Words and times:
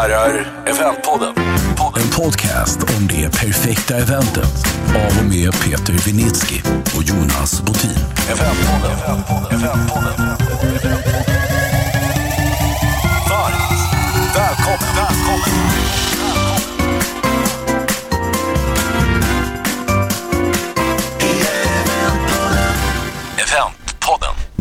herrar, 0.00 0.46
Eventpodden. 0.66 1.34
En 1.96 2.10
podcast 2.10 2.82
om 2.82 3.06
det 3.06 3.30
perfekta 3.30 3.96
eventet 3.96 4.66
av 4.88 5.18
och 5.18 5.24
med 5.24 5.52
Peter 5.52 5.92
Vinitsky 5.92 6.60
och 6.96 7.02
Jonas 7.02 7.62
Botin. 7.62 7.90
Eventpodden. 8.30 8.98
Eventpodden. 8.98 9.58
Eventpodden. 9.58 10.26
Varmt 13.30 14.36
välkommen. 14.36 14.96
välkommen. 14.96 16.09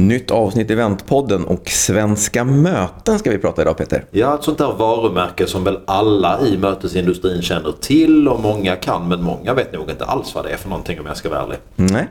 Nytt 0.08 0.32
avsnitt 0.32 0.70
i 0.70 0.74
Eventpodden 0.74 1.46
och 1.46 1.70
Svenska 1.70 2.44
möten 2.44 3.20
ska 3.20 3.32
vi 3.32 3.38
prata 3.38 3.62
idag 3.62 3.78
Peter. 3.78 4.06
Ja, 4.12 4.36
ett 4.36 4.44
sånt 4.44 4.58
där 4.58 4.74
varumärke 4.74 5.48
som 5.48 5.64
väl 5.64 5.80
alla 5.86 6.40
i 6.42 6.58
mötesindustrin 6.58 7.42
känner 7.42 7.72
till 7.72 8.28
och 8.28 8.40
många 8.40 8.76
kan 8.76 9.08
men 9.08 9.24
många 9.24 9.54
vet 9.54 9.74
nog 9.74 9.90
inte 9.90 10.06
alls 10.06 10.36
vad 10.36 10.46
det 10.46 10.50
är 10.50 10.58
för 10.58 10.70
någonting 10.70 11.00
om 11.00 11.06
jag 11.06 11.18
ska 11.18 11.30
vara 11.30 11.42
ärlig. 11.42 11.58
Nej, 11.76 12.08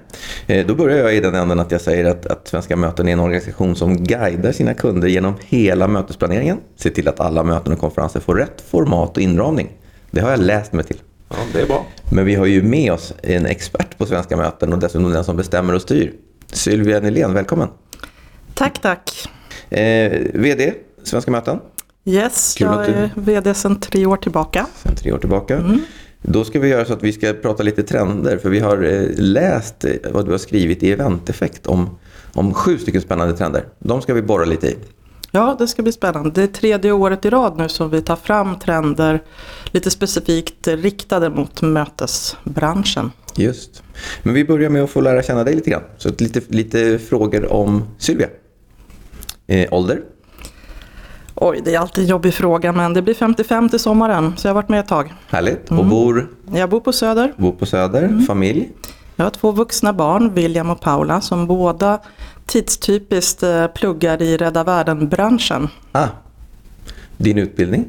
Eh, 0.47 0.67
då 0.67 0.75
börjar 0.75 0.99
jag 0.99 1.15
i 1.15 1.21
den 1.21 1.35
änden 1.35 1.61
att 1.61 1.71
jag 1.71 1.81
säger 1.81 2.05
att, 2.05 2.27
att 2.27 2.49
Svenska 2.49 2.77
möten 2.77 3.09
är 3.09 3.13
en 3.13 3.21
organisation 3.21 3.77
som 3.77 4.05
guidar 4.05 4.53
sina 4.53 4.75
kunder 4.75 5.09
genom 5.09 5.35
hela 5.41 5.89
mötesplaneringen. 5.89 6.59
Ser 6.77 6.91
till 6.91 7.09
att 7.09 7.21
alla 7.21 7.43
möten 7.43 7.73
och 7.73 7.79
konferenser 7.79 8.21
får 8.21 8.35
rätt 8.35 8.61
format 8.71 9.17
och 9.17 9.23
inramning. 9.23 9.69
Det 10.11 10.21
har 10.21 10.31
jag 10.31 10.41
läst 10.41 10.73
mig 10.73 10.85
till. 10.85 11.01
Ja, 11.29 11.37
det 11.53 11.61
är 11.61 11.67
bra. 11.67 11.87
Men 12.13 12.25
vi 12.25 12.35
har 12.35 12.47
ju 12.47 12.63
med 12.63 12.93
oss 12.93 13.15
en 13.23 13.47
expert 13.47 13.99
på 13.99 14.07
Svenska 14.07 14.37
möten 14.37 14.73
och 14.73 14.79
dessutom 14.79 15.13
den 15.13 15.25
som 15.25 15.37
bestämmer 15.37 15.75
och 15.75 15.83
styr. 15.83 16.13
Sylvia 16.53 17.01
Nylén, 17.01 17.35
välkommen. 17.35 17.69
Tack, 18.55 18.83
tack. 18.83 19.29
Eh, 19.71 20.13
VD 20.35 20.73
Svenska 21.03 21.31
möten, 21.31 21.59
Yes, 22.05 22.55
Kul 22.59 22.67
jag 22.67 22.87
du- 22.87 22.93
är 22.93 23.11
VD 23.15 23.55
sedan 23.55 23.81
tre 23.81 24.07
år 24.07 24.17
tillbaka. 24.17 24.67
sedan 24.83 24.95
tre 24.97 25.13
år 25.13 25.19
tillbaka. 25.19 25.65
Då 26.23 26.45
ska 26.45 26.61
vi 26.61 26.69
göra 26.69 26.85
så 26.85 26.93
att 26.93 27.03
vi 27.03 27.13
ska 27.13 27.33
prata 27.33 27.63
lite 27.63 27.83
trender, 27.83 28.39
för 28.39 28.51
vi 28.51 28.61
har 28.61 28.83
eh, 28.85 29.09
läst 29.17 29.85
eh, 29.85 29.93
vad 30.13 30.25
du 30.27 30.31
har 30.31 30.39
skrivit 30.39 30.83
i 30.83 30.93
Eventeffekt 30.93 31.67
om, 31.67 31.99
om 32.35 32.55
sju 32.55 32.79
stycken 32.79 33.01
spännande 33.01 33.37
trender. 33.37 33.65
De 33.79 34.03
ska 34.03 34.15
vi 34.15 34.23
borra 34.23 34.45
lite 34.45 34.67
i. 34.67 34.77
Ja, 35.31 35.57
det 35.59 35.67
ska 35.69 35.83
bli 35.83 35.93
spännande. 35.93 36.31
Det 36.31 36.43
är 36.43 36.47
tredje 36.47 36.93
året 36.93 37.25
i 37.25 37.31
rad 37.31 37.57
nu 37.57 37.69
som 37.69 37.91
vi 37.91 38.03
tar 38.03 38.17
fram 38.17 38.59
trender 38.59 39.23
lite 39.71 39.91
specifikt 39.91 40.69
riktade 40.69 41.31
mot 41.31 41.63
mötesbranschen. 41.63 43.13
Just. 43.37 43.83
Men 44.23 44.35
vi 44.35 44.45
börjar 44.45 44.71
med 44.71 44.83
att 44.85 44.91
få 44.91 45.01
lära 45.01 45.23
känna 45.23 45.45
dig 45.45 45.55
lite 45.55 45.71
grann. 45.71 45.83
Så 45.99 46.09
lite, 46.19 46.41
lite 46.49 46.99
frågor 46.99 47.53
om 47.53 47.85
Sylvia. 47.99 48.29
Eh, 49.47 49.69
ålder? 49.73 50.01
Oj, 51.35 51.61
det 51.65 51.75
är 51.75 51.79
alltid 51.79 52.05
en 52.05 52.11
jobbig 52.11 52.35
fråga 52.35 52.73
men 52.73 52.95
det 52.95 53.03
blir 53.03 53.15
55 53.15 53.69
till 53.69 53.79
sommaren 53.79 54.37
så 54.37 54.47
jag 54.49 54.51
har 54.51 54.55
varit 54.63 54.69
med 54.69 54.81
ett 54.81 54.89
tag. 54.89 55.15
Härligt. 55.29 55.71
Och 55.71 55.87
bor, 55.87 56.29
Jag 56.55 56.71
bor 56.71 56.81
på 56.81 56.93
Söder. 56.93 57.33
bor 57.37 57.53
på 57.53 57.67
Söder. 57.67 58.25
Familj? 58.27 58.69
Jag 59.17 59.25
har 59.25 59.31
två 59.31 59.51
vuxna 59.53 59.93
barn, 59.93 60.35
William 60.35 60.71
och 60.71 60.81
Paula, 60.81 61.21
som 61.21 61.47
båda 61.47 61.99
tidstypiskt 62.49 63.43
eh, 63.43 63.67
pluggar 63.67 64.23
i 64.23 64.37
Rädda 64.37 64.65
Världen-branschen. 64.65 65.69
Ah. 65.93 66.09
Din 67.17 67.39
utbildning? 67.39 67.85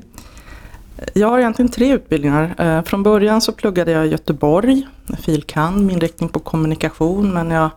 Jag 1.13 1.27
har 1.29 1.39
egentligen 1.39 1.71
tre 1.71 1.93
utbildningar. 1.93 2.55
Eh, 2.57 2.83
Från 2.83 3.03
början 3.03 3.41
så 3.41 3.51
pluggade 3.51 3.91
jag 3.91 4.07
i 4.07 4.09
Göteborg, 4.09 4.87
filkand, 5.21 5.85
med 5.85 5.93
inriktning 5.93 6.29
på 6.29 6.39
kommunikation. 6.39 7.33
Men 7.33 7.51
jag 7.51 7.69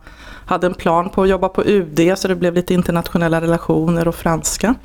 hade 0.45 0.67
en 0.67 0.73
plan 0.73 1.09
på 1.09 1.23
att 1.23 1.29
jobba 1.29 1.49
på 1.49 1.63
UD 1.65 2.13
så 2.17 2.27
det 2.27 2.35
blev 2.35 2.53
lite 2.53 2.73
internationella 2.73 3.41
relationer 3.41 4.07
och 4.07 4.15
franska. 4.15 4.75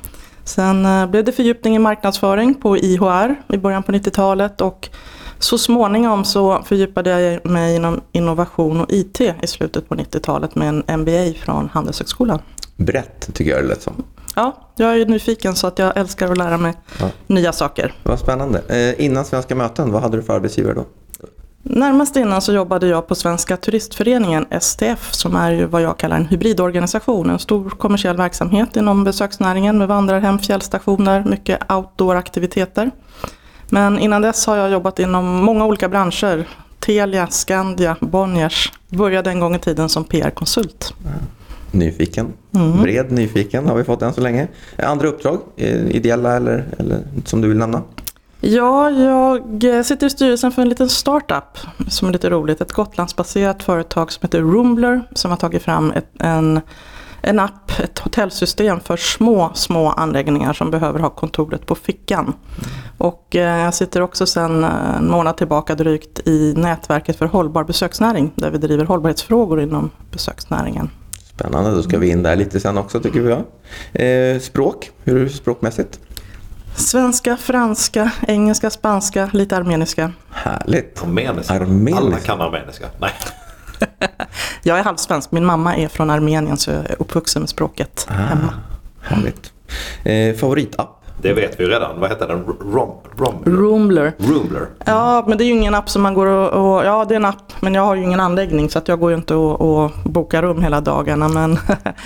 Sen 0.43 0.85
eh, 0.85 1.05
blev 1.05 1.23
det 1.23 1.31
fördjupning 1.31 1.75
i 1.75 1.79
marknadsföring 1.79 2.53
på 2.55 2.77
IHR 2.77 3.35
i 3.47 3.57
början 3.57 3.83
på 3.83 3.91
90-talet 3.91 4.61
och 4.61 4.89
så 5.39 5.57
småningom 5.57 6.25
så 6.25 6.63
fördjupade 6.65 7.09
jag 7.21 7.45
mig 7.45 7.75
inom 7.75 8.01
innovation 8.11 8.81
och 8.81 8.91
IT 8.91 9.21
i 9.21 9.47
slutet 9.47 9.89
på 9.89 9.95
90-talet 9.95 10.55
med 10.55 10.69
en 10.87 10.99
MBA 10.99 11.33
från 11.45 11.69
Handelshögskolan. 11.73 12.39
Brett 12.77 13.33
tycker 13.33 13.51
jag 13.51 13.63
det 13.63 13.67
lät 13.67 13.81
som. 13.81 14.03
Ja, 14.35 14.55
jag 14.75 15.01
är 15.01 15.05
nyfiken 15.05 15.55
så 15.55 15.67
att 15.67 15.79
jag 15.79 15.97
älskar 15.97 16.31
att 16.31 16.37
lära 16.37 16.57
mig 16.57 16.73
Ja. 16.99 17.09
nya 17.27 17.53
saker. 17.53 17.93
Vad 18.03 18.19
spännande. 18.19 18.61
Eh, 18.97 19.05
innan 19.05 19.25
Svenska 19.25 19.55
möten, 19.55 19.91
vad 19.91 20.01
hade 20.01 20.17
du 20.17 20.23
för 20.23 20.33
arbetsgivare 20.33 20.73
då? 20.73 20.85
Närmast 21.63 22.15
innan 22.15 22.41
så 22.41 22.53
jobbade 22.53 22.87
jag 22.87 23.07
på 23.07 23.15
Svenska 23.15 23.57
Turistföreningen, 23.57 24.45
STF, 24.61 25.13
som 25.13 25.35
är 25.35 25.51
ju 25.51 25.65
vad 25.65 25.81
jag 25.81 25.97
kallar 25.97 26.15
en 26.15 26.25
hybridorganisation. 26.25 27.29
En 27.29 27.39
stor 27.39 27.69
kommersiell 27.69 28.17
verksamhet 28.17 28.75
inom 28.75 29.03
besöksnäringen 29.03 29.77
med 29.77 29.87
vandrarhem, 29.87 30.39
fjällstationer, 30.39 31.23
mycket 31.23 31.71
outdoor-aktiviteter. 31.71 32.91
Men 33.69 33.99
innan 33.99 34.21
dess 34.21 34.45
har 34.45 34.55
jag 34.55 34.71
jobbat 34.71 34.99
inom 34.99 35.25
många 35.25 35.65
olika 35.65 35.89
branscher. 35.89 36.47
Telia, 36.79 37.27
Skandia, 37.27 37.95
Bonniers. 37.99 38.71
Började 38.89 39.29
en 39.29 39.39
gång 39.39 39.55
i 39.55 39.59
tiden 39.59 39.89
som 39.89 40.03
PR-konsult. 40.03 40.93
Nyfiken. 41.71 42.33
Mm. 42.55 42.81
Bred 42.81 43.11
nyfiken 43.11 43.67
har 43.67 43.75
vi 43.75 43.83
fått 43.83 44.01
än 44.01 44.13
så 44.13 44.21
länge. 44.21 44.47
Andra 44.77 45.07
uppdrag? 45.07 45.39
Eh, 45.57 45.89
ideella 45.89 46.35
eller, 46.35 46.65
eller 46.77 46.99
som 47.25 47.41
du 47.41 47.47
vill 47.47 47.57
nämna? 47.57 47.81
Ja, 48.41 48.89
jag 48.89 49.63
eh, 49.63 49.83
sitter 49.83 50.07
i 50.07 50.09
styrelsen 50.09 50.51
för 50.51 50.61
en 50.61 50.69
liten 50.69 50.89
startup 50.89 51.57
som 51.89 52.07
är 52.07 52.11
lite 52.11 52.29
roligt. 52.29 52.61
Ett 52.61 52.71
Gotlandsbaserat 52.71 53.63
företag 53.63 54.11
som 54.11 54.21
heter 54.21 54.41
Roombler 54.41 55.01
som 55.13 55.31
har 55.31 55.37
tagit 55.37 55.63
fram 55.63 55.91
ett, 55.91 56.07
en, 56.19 56.61
en 57.21 57.39
app, 57.39 57.79
ett 57.79 57.99
hotellsystem 57.99 58.79
för 58.79 58.97
små, 58.97 59.51
små 59.53 59.89
anläggningar 59.89 60.53
som 60.53 60.71
behöver 60.71 60.99
ha 60.99 61.09
kontoret 61.09 61.65
på 61.65 61.75
fickan. 61.75 62.33
Och 62.97 63.35
eh, 63.35 63.63
jag 63.63 63.73
sitter 63.73 64.01
också 64.01 64.25
sedan 64.25 64.63
eh, 64.63 64.95
en 64.97 65.11
månad 65.11 65.37
tillbaka 65.37 65.75
drygt 65.75 66.27
i 66.27 66.53
nätverket 66.57 67.15
för 67.15 67.25
hållbar 67.25 67.63
besöksnäring 67.63 68.31
där 68.35 68.51
vi 68.51 68.57
driver 68.57 68.85
hållbarhetsfrågor 68.85 69.61
inom 69.61 69.89
besöksnäringen. 70.11 70.89
Spännande, 71.35 71.71
då 71.71 71.83
ska 71.83 71.97
vi 71.97 72.09
in 72.09 72.23
där 72.23 72.35
lite 72.35 72.59
sen 72.59 72.77
också 72.77 72.99
tycker 72.99 73.21
vi. 73.21 73.29
Ja. 73.29 74.01
Eh, 74.01 74.39
språk, 74.39 74.91
hur 75.03 75.17
är 75.17 75.23
det 75.23 75.29
språkmässigt? 75.29 75.99
Svenska, 76.75 77.37
franska, 77.37 78.11
engelska, 78.27 78.69
spanska, 78.69 79.29
lite 79.33 79.57
armeniska. 79.57 80.11
Härligt. 80.31 81.03
Armeniska. 81.03 81.53
Armeniska. 81.53 82.05
Alla 82.05 82.17
kan 82.17 82.41
armeniska. 82.41 82.85
Nej. 82.99 83.11
Jag 84.63 84.79
är 84.79 84.83
halvsvensk, 84.83 85.31
min 85.31 85.45
mamma 85.45 85.75
är 85.75 85.87
från 85.87 86.09
Armenien 86.09 86.57
så 86.57 86.71
jag 86.71 86.79
är 86.79 86.95
uppvuxen 86.99 87.41
med 87.41 87.49
språket 87.49 88.07
hemma. 88.09 88.53
Härligt. 89.01 89.53
Eh, 90.03 90.35
favoritapp? 90.35 90.95
Det 91.21 91.33
vet 91.33 91.59
vi 91.59 91.63
ju 91.63 91.69
redan. 91.69 91.99
Vad 91.99 92.09
heter 92.09 92.27
den? 92.27 92.43
Rom, 92.45 92.91
rom, 93.17 93.43
Roomler. 93.45 94.13
Roomler. 94.17 94.67
Ja, 94.85 95.23
men 95.27 95.37
det 95.37 95.43
är 95.43 95.45
ju 95.45 95.51
ingen 95.51 95.75
app 95.75 95.89
som 95.89 96.01
man 96.01 96.13
går 96.13 96.25
och, 96.25 96.49
och... 96.49 96.85
Ja, 96.85 97.05
det 97.05 97.13
är 97.13 97.15
en 97.15 97.25
app, 97.25 97.53
men 97.59 97.73
jag 97.73 97.81
har 97.81 97.95
ju 97.95 98.03
ingen 98.03 98.19
anläggning 98.19 98.69
så 98.69 98.77
att 98.77 98.87
jag 98.87 98.99
går 98.99 99.11
ju 99.11 99.17
inte 99.17 99.35
och, 99.35 99.61
och 99.61 99.91
bokar 100.03 100.41
rum 100.41 100.61
hela 100.61 100.81
dagarna. 100.81 101.27
Men 101.27 101.57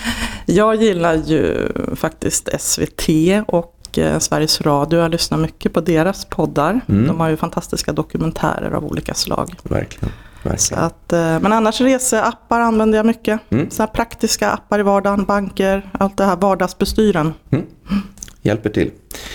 jag 0.45 0.75
gillar 0.75 1.13
ju 1.13 1.67
faktiskt 1.95 2.49
SVT 2.59 3.09
och 3.47 3.97
eh, 3.97 4.19
Sveriges 4.19 4.61
Radio. 4.61 4.99
Jag 4.99 5.11
lyssnar 5.11 5.37
mycket 5.37 5.73
på 5.73 5.81
deras 5.81 6.25
poddar. 6.25 6.81
De 6.87 7.19
har 7.19 7.29
ju 7.29 7.37
fantastiska 7.37 7.91
dokumentärer 7.91 8.71
av 8.71 8.85
olika 8.85 9.13
slag. 9.13 9.55
Verkligen. 9.63 10.13
Så 10.43 10.49
Verkligen. 10.49 10.83
att, 10.83 11.13
eh, 11.13 11.39
men 11.39 11.53
annars 11.53 11.81
reseappar 11.81 12.59
använder 12.59 12.97
jag 12.99 13.05
mycket. 13.05 13.39
Så 13.69 13.83
här 13.83 13.87
praktiska 13.87 14.49
appar 14.49 14.79
i 14.79 14.83
vardagen, 14.83 15.25
banker, 15.25 15.89
allt 15.99 16.17
det 16.17 16.23
här 16.25 16.35
vardagsbestyren. 16.35 17.33
Hjälper 18.41 18.69
till. 18.69 18.91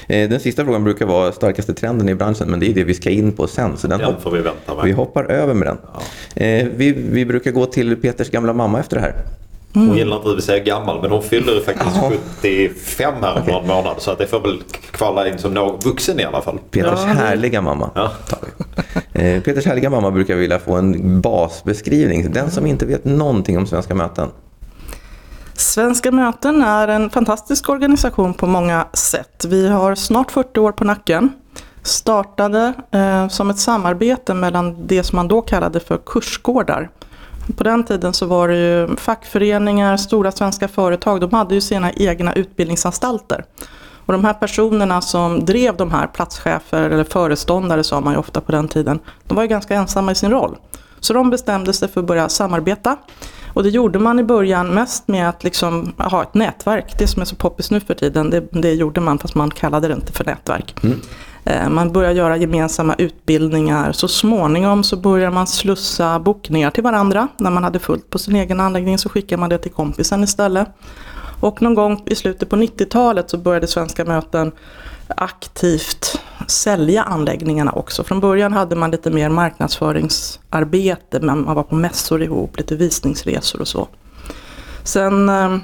Eh, 0.07 0.29
den 0.29 0.41
sista 0.41 0.65
frågan 0.65 0.85
brukar 0.85 1.07
vara 1.07 1.33
starkaste 1.33 1.75
trenden 1.75 2.09
i 2.09 2.15
branschen, 2.15 2.51
men 2.51 2.61
det 2.61 2.71
är 2.71 2.75
det 2.75 2.85
vi 2.85 2.95
ska 2.95 3.11
in 3.11 3.33
på 3.33 3.47
sen. 3.47 3.77
Så 3.77 3.87
den 3.89 3.99
Den 3.99 4.09
hopp- 4.13 4.23
får 4.23 4.31
vi 4.31 4.41
vänta 4.43 4.75
med. 4.75 4.85
vi 4.85 4.93
hoppar 4.93 5.25
över 5.25 5.55
med 5.55 5.69
den. 5.69 5.79
Eh, 6.35 6.69
vi, 6.77 6.93
vi 6.93 7.25
brukar 7.27 7.51
gå 7.51 7.67
till 7.67 7.97
Peters 7.97 8.31
gamla 8.31 8.53
mamma 8.53 8.81
efter 8.81 8.97
det 8.97 9.03
här. 9.03 9.15
Hon 9.87 9.97
gillar 9.97 10.17
inte 10.17 10.31
att 10.31 10.37
vi 10.37 10.43
säger 10.43 10.65
gammal 10.65 11.03
men 11.03 11.11
hon 11.11 11.23
fyller 11.23 11.61
faktiskt 11.61 11.97
Jaha. 11.97 12.13
75 12.41 13.15
här 13.23 13.37
om 13.41 13.47
någon 13.47 13.67
månad. 13.67 13.95
Så 13.99 14.11
att 14.11 14.19
det 14.19 14.27
får 14.27 14.41
väl 14.41 14.63
kvala 14.91 15.29
in 15.29 15.39
som 15.39 15.55
någon 15.55 15.81
vuxen 15.81 16.21
i 16.21 16.25
alla 16.25 16.43
fall. 16.43 16.59
Peters 16.71 17.01
Ja. 17.07 17.13
härliga 17.13 17.63
mamma. 17.63 17.91
Ja. 17.95 18.11
Eh, 19.13 19.43
Peters 19.43 19.67
härliga 19.67 19.91
mamma 19.91 20.11
brukar 20.11 20.35
vilja 20.35 20.59
få 20.59 20.75
en 20.75 21.21
basbeskrivning. 21.21 22.33
Den 22.33 22.51
som 22.51 22.67
inte 22.67 22.87
vet 22.87 23.05
någonting 23.05 23.59
om 23.59 23.67
svenska 23.67 23.95
möten. 23.95 24.29
Svenska 25.55 26.11
möten 26.13 26.63
är 26.63 26.89
en 26.89 27.11
fantastisk 27.11 27.69
organisation 27.69 28.35
på 28.35 28.47
många 28.47 28.87
sätt. 28.93 29.45
Vi 29.49 29.69
har 29.69 29.95
snart 29.95 30.31
40 30.31 30.61
år 30.61 30.73
på 30.73 30.85
nacken. 30.85 31.31
Startade 31.83 32.73
eh, 32.91 33.29
som 33.29 33.51
ett 33.51 33.59
samarbete 33.59 34.35
mellan 34.35 34.87
det 34.87 35.03
som 35.03 35.17
man 35.17 35.29
då 35.29 35.43
kallade 35.43 35.81
för 35.81 35.99
kursgårdar. 36.07 36.91
På 37.57 37.65
den 37.65 37.85
tiden 37.85 38.13
så 38.13 38.27
var 38.27 38.49
det 38.49 38.57
ju 38.57 38.97
fackföreningar, 38.97 39.97
stora 39.97 40.33
svenska 40.33 40.69
företag, 40.69 41.21
de 41.21 41.33
hade 41.33 41.55
ju 41.55 41.61
sina 41.61 41.93
egna 41.93 42.33
utbildningsanstalter. 42.33 43.45
Och 44.07 44.13
de 44.13 44.25
här 44.25 44.35
personerna 44.35 45.01
som 45.01 45.45
drev 45.45 45.77
de 45.77 45.91
här, 45.91 46.07
platschefer 46.07 46.91
eller 46.91 47.05
föreståndare 47.05 47.85
sa 47.85 48.01
man 48.01 48.13
ju 48.13 48.19
ofta 48.19 48.41
på 48.41 48.53
den 48.53 48.69
tiden, 48.69 48.99
de 49.27 49.35
var 49.35 49.43
ju 49.43 49.49
ganska 49.49 49.75
ensamma 49.75 50.13
i 50.13 50.15
sin 50.15 50.31
roll. 50.31 50.57
Så 51.01 51.13
de 51.13 51.31
bestämde 51.31 51.73
sig 51.73 51.89
för 51.89 52.01
att 52.01 52.07
börja 52.07 52.29
samarbeta. 52.29 52.97
Och 53.53 53.63
det 53.63 53.69
gjorde 53.69 53.99
man 53.99 54.19
i 54.19 54.25
början 54.25 54.75
mest 54.75 55.09
med 55.09 55.29
att 55.29 55.45
liksom 55.45 55.93
ha 55.97 56.23
ett 56.23 56.35
nätverk. 56.35 56.99
Det 56.99 57.07
som 57.07 57.23
är 57.23 57.27
så 57.27 57.37
poppis 57.37 57.71
nu 57.71 57.81
för 57.81 57.95
tiden, 57.95 58.31
det, 58.31 58.41
det 58.51 58.75
gjorde 58.75 59.01
man 59.01 59.19
fast 59.19 59.35
man 59.35 59.51
kallade 59.51 59.89
det 59.89 59.95
inte 59.95 60.13
för 60.13 60.25
nätverk. 60.25 60.75
Mm. 60.85 61.01
Eh, 61.49 61.69
man 61.69 61.93
börjar 61.93 62.11
göra 62.11 62.37
gemensamma 62.37 62.95
utbildningar. 62.95 63.93
Så 63.93 64.09
småningom 64.09 64.85
så 64.85 64.97
börjar 64.97 65.31
man 65.31 65.47
slussa 65.47 66.19
bokningar 66.21 66.71
till 66.71 66.83
varandra. 66.83 67.29
När 67.37 67.51
man 67.51 67.65
hade 67.65 67.79
fullt 67.79 68.11
på 68.11 68.19
sin 68.19 68.37
egen 68.37 68.61
anläggning 68.61 68.99
så 68.99 69.09
skickar 69.09 69.37
man 69.37 69.51
det 69.51 69.59
till 69.59 69.73
kompisen 69.73 70.25
istället. 70.25 70.69
Och 71.41 71.63
någon 71.63 71.75
gång 71.75 72.03
i 72.07 72.15
slutet 72.15 72.49
på 72.49 72.57
90-talet 72.57 73.31
så 73.31 73.39
började 73.39 73.67
Svenska 73.67 74.05
möten 74.05 74.53
aktivt 75.09 76.21
sälja 76.47 77.03
anläggningarna 77.03 77.73
också. 77.73 78.05
Från 78.05 78.21
början 78.21 78.53
hade 78.53 78.77
man 78.77 78.91
lite 78.91 79.11
mer 79.11 79.29
marknadsföringsarbete, 79.29 81.21
men 81.21 81.45
man 81.45 81.55
var 81.55 81.63
på 81.63 81.75
mässor 81.75 82.23
ihop, 82.23 82.59
lite 82.59 82.77
visningsresor 82.77 83.61
och 83.61 83.69
så. 83.69 83.89
Sen 84.83 85.29
eh, 85.29 85.57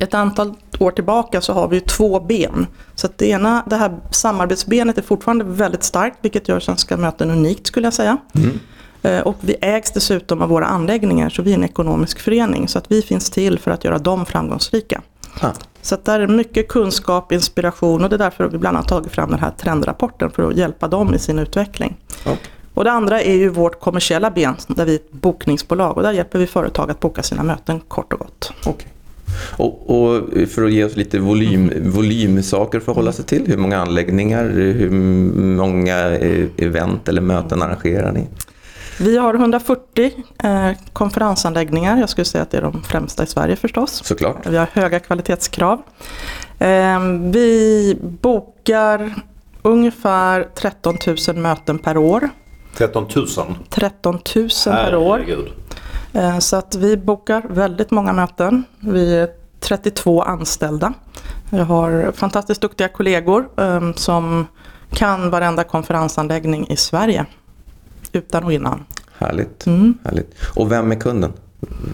ett 0.00 0.14
antal 0.14 0.54
år 0.78 0.90
tillbaka 0.90 1.40
så 1.40 1.52
har 1.52 1.68
vi 1.68 1.80
två 1.80 2.20
ben. 2.20 2.66
Så 2.94 3.08
det 3.16 3.26
ena, 3.26 3.62
det 3.66 3.76
här 3.76 3.98
samarbetsbenet 4.10 4.98
är 4.98 5.02
fortfarande 5.02 5.44
väldigt 5.44 5.82
starkt, 5.82 6.18
vilket 6.20 6.48
gör 6.48 6.60
Svenska 6.60 6.96
möten 6.96 7.30
unikt 7.30 7.66
skulle 7.66 7.86
jag 7.86 7.94
säga. 7.94 8.16
Mm. 8.34 8.58
Eh, 9.02 9.20
och 9.20 9.36
vi 9.40 9.56
ägs 9.60 9.90
dessutom 9.90 10.42
av 10.42 10.48
våra 10.48 10.66
anläggningar, 10.66 11.28
så 11.30 11.42
vi 11.42 11.50
är 11.50 11.54
en 11.54 11.64
ekonomisk 11.64 12.18
förening. 12.20 12.68
Så 12.68 12.78
att 12.78 12.90
vi 12.90 13.02
finns 13.02 13.30
till 13.30 13.58
för 13.58 13.70
att 13.70 13.84
göra 13.84 13.98
dem 13.98 14.26
framgångsrika. 14.26 15.02
Ah. 15.40 15.50
Så 15.82 15.94
att 15.94 16.04
där 16.04 16.20
är 16.20 16.26
mycket 16.26 16.68
kunskap, 16.68 17.32
inspiration 17.32 18.04
och 18.04 18.10
det 18.10 18.16
är 18.16 18.18
därför 18.18 18.48
vi 18.48 18.58
bland 18.58 18.76
annat 18.76 18.88
tagit 18.88 19.12
fram 19.12 19.30
den 19.30 19.40
här 19.40 19.50
trendrapporten 19.50 20.30
för 20.30 20.48
att 20.48 20.56
hjälpa 20.56 20.88
dem 20.88 21.14
i 21.14 21.18
sin 21.18 21.38
utveckling. 21.38 21.96
Okay. 22.22 22.36
Och 22.74 22.84
det 22.84 22.92
andra 22.92 23.22
är 23.22 23.34
ju 23.34 23.48
vårt 23.48 23.80
kommersiella 23.80 24.30
ben 24.30 24.56
där 24.66 24.84
vi 24.84 24.92
är 24.92 24.96
ett 24.96 25.12
bokningsbolag 25.12 25.96
och 25.96 26.02
där 26.02 26.12
hjälper 26.12 26.38
vi 26.38 26.46
företag 26.46 26.90
att 26.90 27.00
boka 27.00 27.22
sina 27.22 27.42
möten 27.42 27.80
kort 27.80 28.12
och 28.12 28.18
gott. 28.18 28.52
Okay. 28.66 28.86
Och, 29.56 29.90
och, 29.90 30.24
för 30.48 30.64
att 30.64 30.72
ge 30.72 30.84
oss 30.84 30.96
lite 30.96 31.18
volym, 31.18 31.72
volymsaker 31.80 32.80
för 32.80 32.92
att 32.92 32.96
hålla 32.96 33.12
sig 33.12 33.24
till, 33.24 33.46
hur 33.46 33.56
många 33.56 33.78
anläggningar, 33.78 34.44
hur 34.48 34.90
många 35.56 35.96
event 36.56 37.08
eller 37.08 37.20
möten 37.20 37.62
arrangerar 37.62 38.12
ni? 38.12 38.28
Vi 39.00 39.16
har 39.16 39.34
140 39.34 40.12
eh, 40.44 40.70
konferensanläggningar. 40.92 41.98
Jag 41.98 42.08
skulle 42.08 42.24
säga 42.24 42.42
att 42.42 42.50
det 42.50 42.58
är 42.58 42.62
de 42.62 42.82
främsta 42.82 43.22
i 43.22 43.26
Sverige 43.26 43.56
förstås. 43.56 44.00
Såklart. 44.04 44.46
Vi 44.46 44.56
har 44.56 44.68
höga 44.72 45.00
kvalitetskrav. 45.00 45.82
Eh, 46.58 47.00
vi 47.32 47.96
bokar 48.00 49.14
ungefär 49.62 50.48
13 50.54 50.96
000 51.28 51.36
möten 51.36 51.78
per 51.78 51.96
år. 51.96 52.28
13 52.76 53.06
000? 53.16 53.26
13 53.70 54.18
000 54.36 54.48
per 54.64 54.96
år. 54.96 55.24
Eh, 56.18 56.38
så 56.38 56.56
att 56.56 56.74
vi 56.74 56.96
bokar 56.96 57.42
väldigt 57.48 57.90
många 57.90 58.12
möten. 58.12 58.64
Vi 58.80 59.16
är 59.16 59.28
32 59.60 60.22
anställda. 60.22 60.92
Vi 61.50 61.58
har 61.58 62.12
fantastiskt 62.12 62.60
duktiga 62.60 62.88
kollegor 62.88 63.48
eh, 63.56 63.92
som 63.94 64.46
kan 64.90 65.30
varenda 65.30 65.64
konferensanläggning 65.64 66.66
i 66.68 66.76
Sverige 66.76 67.26
utan 68.12 68.44
och 68.44 68.52
innan. 68.52 68.84
Härligt. 69.18 69.66
Mm. 69.66 69.98
Härligt. 70.04 70.34
Och 70.54 70.72
vem 70.72 70.92
är 70.92 70.96
kunden? 70.96 71.32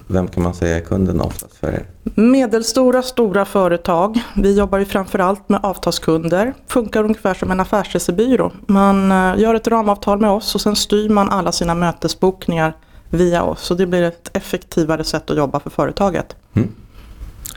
Vem 0.07 0.29
kan 0.29 0.43
man 0.43 0.55
säga 0.55 0.77
är 0.77 0.81
kunden 0.81 1.21
oftast 1.21 1.57
för 1.57 1.69
er? 1.69 1.87
Medelstora, 2.15 3.03
stora 3.03 3.45
företag. 3.45 4.23
Vi 4.37 4.59
jobbar 4.59 4.79
ju 4.79 4.85
framförallt 4.85 5.49
med 5.49 5.61
avtalskunder. 5.63 6.55
Funkar 6.67 7.05
ungefär 7.05 7.35
som 7.35 7.51
en 7.51 7.61
affärsresebyrå. 7.61 8.53
Man 8.67 9.13
eh, 9.13 9.41
gör 9.41 9.55
ett 9.55 9.69
ramavtal 9.69 10.21
med 10.21 10.31
oss 10.31 10.55
och 10.55 10.61
sen 10.61 10.77
styr 10.77 11.09
man 11.09 11.31
alla 11.31 11.53
sina 11.53 11.75
mötesbokningar 11.75 12.75
via 13.11 13.43
oss. 13.43 13.61
Så 13.61 13.75
det 13.75 13.87
blir 13.87 14.03
ett 14.03 14.37
effektivare 14.37 15.05
sätt 15.05 15.31
att 15.31 15.37
jobba 15.37 15.61
för 15.61 15.71
företaget. 15.71 16.37
Mm. 16.55 16.69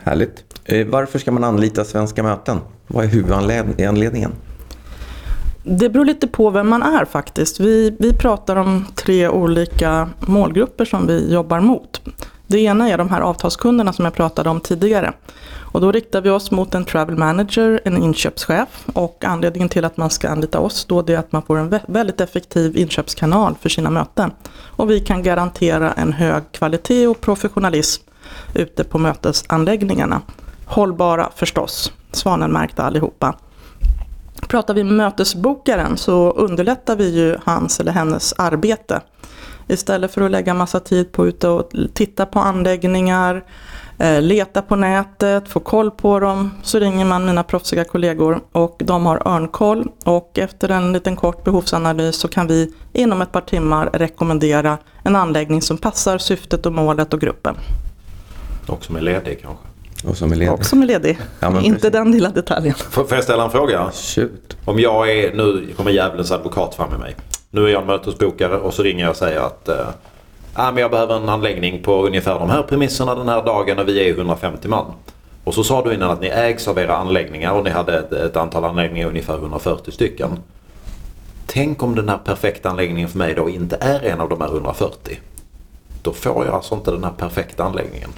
Härligt. 0.04 0.44
Eh, 0.66 0.88
varför 0.88 1.20
ska 1.20 1.32
man 1.32 1.44
anlita 1.44 1.86
Svenska 1.86 2.24
möten? 2.24 2.60
Vad 2.88 3.06
är 3.06 3.10
huvudanledningen? 3.10 4.32
Det 5.64 5.90
beror 5.90 6.06
lite 6.06 6.28
på 6.28 6.50
vem 6.50 6.70
man 6.70 6.84
är 6.84 7.06
faktiskt. 7.06 7.60
Vi, 7.60 7.96
vi 8.00 8.14
pratar 8.14 8.56
om 8.56 8.86
tre 8.96 9.30
olika 9.30 10.10
målgrupper 10.20 10.86
som 10.86 11.08
vi 11.08 11.34
jobbar 11.34 11.60
mot. 11.60 12.02
Det 12.48 12.60
ena 12.60 12.90
är 12.90 12.98
de 12.98 13.10
här 13.10 13.22
avtalskunderna 13.22 13.94
som 13.94 14.06
jag 14.06 14.14
pratade 14.14 14.50
om 14.50 14.60
tidigare. 14.60 15.14
Och 15.72 15.82
då 15.82 15.92
riktar 15.92 16.22
vi 16.22 16.30
oss 16.30 16.52
mot 16.52 16.76
en 16.76 16.86
travel 16.86 17.18
manager, 17.18 17.82
en 17.86 18.04
inköpschef 18.04 18.86
och 18.94 19.24
anledningen 19.26 19.70
till 19.70 19.86
att 19.86 19.98
man 19.98 20.10
ska 20.10 20.30
anlita 20.30 20.60
oss 20.60 20.86
då 20.86 21.00
är 21.00 21.18
att 21.18 21.32
man 21.32 21.42
får 21.42 21.58
en 21.58 21.80
väldigt 21.88 22.22
effektiv 22.22 22.78
inköpskanal 22.78 23.56
för 23.62 23.70
sina 23.70 23.90
möten. 23.90 24.32
Och 24.66 24.90
vi 24.90 25.00
kan 25.00 25.24
garantera 25.24 25.92
en 25.92 26.14
hög 26.14 26.44
kvalitet 26.52 27.08
och 27.08 27.22
professionalism 27.22 28.04
ute 28.56 28.84
på 28.84 28.98
mötesanläggningarna. 28.98 30.22
Hållbara 30.66 31.30
förstås, 31.36 31.92
svanenmärkta 32.12 32.84
allihopa. 32.84 33.36
Pratar 34.48 34.74
vi 34.74 34.84
med 34.84 34.94
mötesbokaren 34.94 35.98
så 35.98 36.32
underlättar 36.32 36.96
vi 36.96 37.10
ju 37.10 37.38
hans 37.44 37.80
eller 37.80 37.92
hennes 37.92 38.34
arbete. 38.34 39.02
Istället 39.68 40.14
för 40.14 40.22
att 40.22 40.32
lägga 40.32 40.54
massa 40.54 40.80
tid 40.80 41.12
på 41.12 41.24
att 41.24 41.44
och 41.44 41.72
titta 41.94 42.26
på 42.26 42.40
anläggningar, 42.40 43.44
eh, 44.00 44.22
leta 44.22 44.62
på 44.62 44.76
nätet, 44.76 45.50
få 45.50 45.60
koll 45.60 45.92
på 45.92 46.20
dem, 46.20 46.52
så 46.64 46.80
ringer 46.80 47.06
man 47.06 47.26
mina 47.26 47.44
proffsiga 47.44 47.84
kollegor 47.84 48.42
och 48.52 48.76
de 48.80 49.06
har 49.06 49.28
örnkoll 49.28 49.88
och 50.06 50.40
efter 50.40 50.70
en 50.70 50.94
liten 50.94 51.16
kort 51.16 51.44
behovsanalys 51.44 52.16
så 52.20 52.28
kan 52.28 52.48
vi 52.48 52.74
inom 52.94 53.22
ett 53.22 53.32
par 53.32 53.42
timmar 53.42 53.90
rekommendera 53.94 54.78
en 55.04 55.16
anläggning 55.16 55.62
som 55.62 55.78
passar 55.78 56.18
syftet 56.18 56.66
och 56.66 56.74
målet 56.74 57.14
och 57.14 57.22
gruppen. 57.22 57.56
Och 58.68 58.86
som 58.86 58.96
är 58.96 59.02
ledig 59.02 59.42
kanske? 59.42 59.68
Och 60.04 60.18
som 60.18 60.32
är 60.32 60.36
ledig. 60.36 60.54
Och 60.54 60.66
som 60.66 60.82
är 60.82 60.86
ledig. 60.86 61.20
Ja, 61.40 61.62
Inte 61.62 61.80
precis. 61.80 61.92
den 61.92 62.12
lilla 62.12 62.30
detaljen. 62.30 62.76
Får, 62.76 63.08
jag 63.10 63.24
ställa 63.24 63.44
en 63.44 63.52
fråga? 63.52 63.92
Shoot. 63.94 64.58
Om 64.66 64.80
jag 64.80 65.12
är, 65.12 65.36
nu 65.36 65.74
kommer 65.78 65.92
djävulens 65.92 66.32
advokat 66.32 66.76
fram 66.76 66.90
med 66.90 67.00
mig. 67.00 67.16
Nu 67.50 67.66
är 67.66 67.70
jag 67.70 67.82
en 67.82 67.88
mötesbokare 67.88 68.58
och 68.58 68.74
så 68.74 68.84
ringer 68.84 69.04
jag 69.04 69.10
och 69.10 69.18
säger 69.18 69.40
att 69.40 69.70
äh, 69.70 69.86
men 70.56 70.78
jag 70.78 70.92
behöver 70.92 71.18
en 71.18 71.30
anläggning 71.30 71.84
på 71.84 72.06
ungefär 72.06 72.40
de 72.40 72.50
här 72.50 72.64
premisserna 72.64 73.16
den 73.16 73.30
här 73.30 73.46
dagen 73.46 73.80
och 73.80 73.88
vi 73.88 74.10
är 74.10 74.14
150 74.14 74.68
man. 74.68 74.86
Och 75.44 75.54
så 75.54 75.64
sa 75.64 75.84
du 75.84 75.94
innan 75.94 76.10
att 76.10 76.22
ni 76.22 76.28
ägs 76.28 76.68
av 76.68 76.80
era 76.80 76.98
anläggningar 76.98 77.52
och 77.52 77.64
ni 77.64 77.70
hade 77.70 78.00
ett, 78.00 78.12
ett 78.12 78.36
antal 78.36 78.66
anläggningar, 78.66 79.08
ungefär 79.08 79.38
140 79.38 79.92
stycken. 79.92 80.40
Tänk 81.46 81.84
om 81.84 81.96
den 81.96 82.10
här 82.10 82.18
perfekta 82.18 82.70
anläggningen 82.70 83.10
för 83.10 83.18
mig 83.18 83.34
då 83.34 83.50
inte 83.50 83.78
är 83.82 84.04
en 84.04 84.22
av 84.22 84.30
de 84.30 84.42
här 84.42 84.48
140. 84.48 85.20
Då 86.02 86.14
får 86.14 86.46
jag 86.46 86.56
alltså 86.56 86.76
inte 86.76 86.92
den 86.92 87.04
här 87.04 87.12
perfekta 87.12 87.64
anläggningen. 87.64 88.10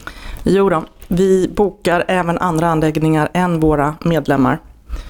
Jo 0.43 0.69
då, 0.69 0.83
vi 1.07 1.49
bokar 1.55 2.05
även 2.07 2.37
andra 2.37 2.67
anläggningar 2.67 3.29
än 3.33 3.59
våra 3.59 3.95
medlemmar. 4.01 4.59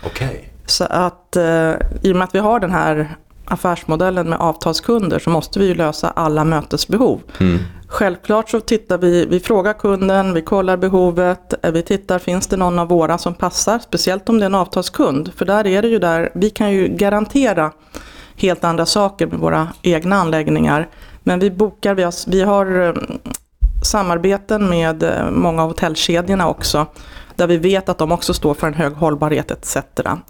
Okej. 0.05 0.27
Okay. 0.27 0.39
Så 0.65 0.83
att 0.83 1.35
eh, 1.35 1.73
i 2.01 2.11
och 2.11 2.15
med 2.15 2.23
att 2.23 2.35
vi 2.35 2.39
har 2.39 2.59
den 2.59 2.71
här 2.71 3.15
affärsmodellen 3.49 4.29
med 4.29 4.39
avtalskunder 4.39 5.19
så 5.19 5.29
måste 5.29 5.59
vi 5.59 5.65
ju 5.65 5.75
lösa 5.75 6.09
alla 6.09 6.43
mötesbehov. 6.43 7.21
Mm. 7.39 7.59
Självklart 7.87 8.49
så 8.49 8.59
tittar 8.59 8.97
vi, 8.97 9.25
vi 9.25 9.39
frågar 9.39 9.73
kunden, 9.73 10.33
vi 10.33 10.41
kollar 10.41 10.77
behovet, 10.77 11.65
eh, 11.65 11.71
vi 11.71 11.81
tittar 11.81 12.19
finns 12.19 12.47
det 12.47 12.57
någon 12.57 12.79
av 12.79 12.87
våra 12.87 13.17
som 13.17 13.33
passar, 13.33 13.79
speciellt 13.79 14.29
om 14.29 14.39
det 14.39 14.43
är 14.43 14.49
en 14.49 14.55
avtalskund. 14.55 15.31
För 15.35 15.45
där 15.45 15.67
är 15.67 15.81
det 15.81 15.87
ju 15.87 15.99
där, 15.99 16.31
vi 16.35 16.49
kan 16.49 16.71
ju 16.71 16.87
garantera 16.87 17.71
helt 18.35 18.63
andra 18.63 18.85
saker 18.85 19.27
med 19.27 19.39
våra 19.39 19.67
egna 19.81 20.15
anläggningar. 20.15 20.87
Men 21.23 21.39
vi 21.39 21.51
bokar, 21.51 21.95
vi 21.95 22.03
har, 22.03 22.29
vi 22.29 22.41
har 22.41 22.87
eh, 22.87 22.93
samarbeten 23.83 24.69
med 24.69 25.03
eh, 25.03 25.31
många 25.31 25.63
av 25.63 25.67
hotellkedjorna 25.67 26.47
också. 26.49 26.85
Där 27.39 27.47
vi 27.47 27.57
vet 27.57 27.89
att 27.89 27.97
de 27.97 28.11
också 28.11 28.33
står 28.33 28.53
för 28.53 28.67
en 28.67 28.73
hög 28.73 28.93
hållbarhet 28.93 29.51
etc. 29.51 29.77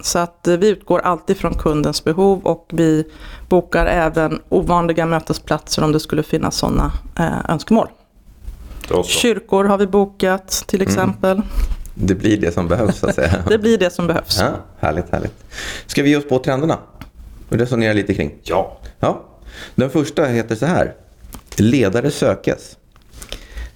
Så 0.00 0.18
att 0.18 0.48
eh, 0.48 0.56
vi 0.56 0.68
utgår 0.68 1.00
alltid 1.00 1.36
från 1.36 1.54
kundens 1.54 2.04
behov 2.04 2.46
och 2.46 2.66
vi 2.72 3.04
bokar 3.48 3.86
även 3.86 4.40
ovanliga 4.48 5.06
mötesplatser 5.06 5.84
om 5.84 5.92
det 5.92 6.00
skulle 6.00 6.22
finnas 6.22 6.56
sådana 6.56 6.92
eh, 7.18 7.50
önskemål. 7.50 7.88
Kyrkor 9.04 9.64
har 9.64 9.78
vi 9.78 9.86
bokat 9.86 10.64
till 10.66 10.80
mm. 10.80 10.88
exempel. 10.88 11.36
Mm. 11.36 11.46
Det 11.94 12.14
blir 12.14 12.40
det 12.40 12.52
som 12.52 12.68
behövs 12.68 12.98
så 12.98 13.06
att 13.06 13.14
säga. 13.14 13.44
det 13.48 13.58
blir 13.58 13.78
det 13.78 13.90
som 13.90 14.06
behövs. 14.06 14.38
Ja, 14.40 14.50
härligt, 14.78 15.10
härligt. 15.12 15.44
Ska 15.86 16.02
vi 16.02 16.10
ge 16.10 16.16
oss 16.16 16.28
på 16.28 16.38
trenderna? 16.38 16.78
Och 17.48 17.56
resonera 17.56 17.92
lite 17.92 18.14
kring? 18.14 18.34
Ja. 18.42 18.78
ja. 19.00 19.22
Den 19.74 19.90
första 19.90 20.24
heter 20.24 20.54
så 20.54 20.66
här. 20.66 20.94
Ledare 21.56 22.10
sökes. 22.10 22.76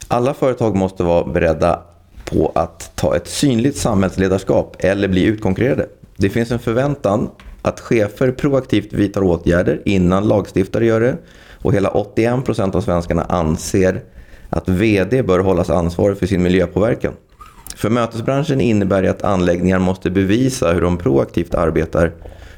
Alla 0.09 0.35
företag 0.35 0.77
måste 0.77 1.03
vara 1.03 1.25
beredda 1.25 1.83
på 2.35 2.53
att 2.55 2.91
ta 2.95 3.17
ett 3.17 3.29
synligt 3.29 3.77
samhällsledarskap 3.77 4.77
eller 4.79 5.09
bli 5.09 5.25
utkonkurrerade. 5.25 5.87
Det 6.17 6.31
finns 6.31 6.51
en 6.51 6.59
förväntan 6.59 7.31
att 7.63 7.81
chefer 7.81 8.31
proaktivt 8.33 8.93
vidtar 8.93 9.23
åtgärder 9.23 9.83
innan 9.85 10.29
lagstiftare 10.29 10.87
gör 10.87 11.01
det 11.01 11.17
och 11.63 11.75
hela 11.75 11.91
81% 11.91 12.77
av 12.77 12.81
svenskarna 12.81 13.23
anser 13.23 14.03
att 14.51 14.69
VD 14.69 15.23
bör 15.23 15.39
hållas 15.39 15.71
ansvarig 15.71 16.19
för 16.19 16.27
sin 16.27 16.43
miljöpåverkan. 16.43 17.13
För 17.77 17.91
mötesbranschen 17.91 18.61
innebär 18.61 19.03
det 19.03 19.11
att 19.11 19.25
anläggningar 19.25 19.79
måste 19.79 20.11
bevisa 20.11 20.73
hur 20.73 20.81
de 20.81 20.99
proaktivt 20.99 21.55
arbetar 21.55 22.13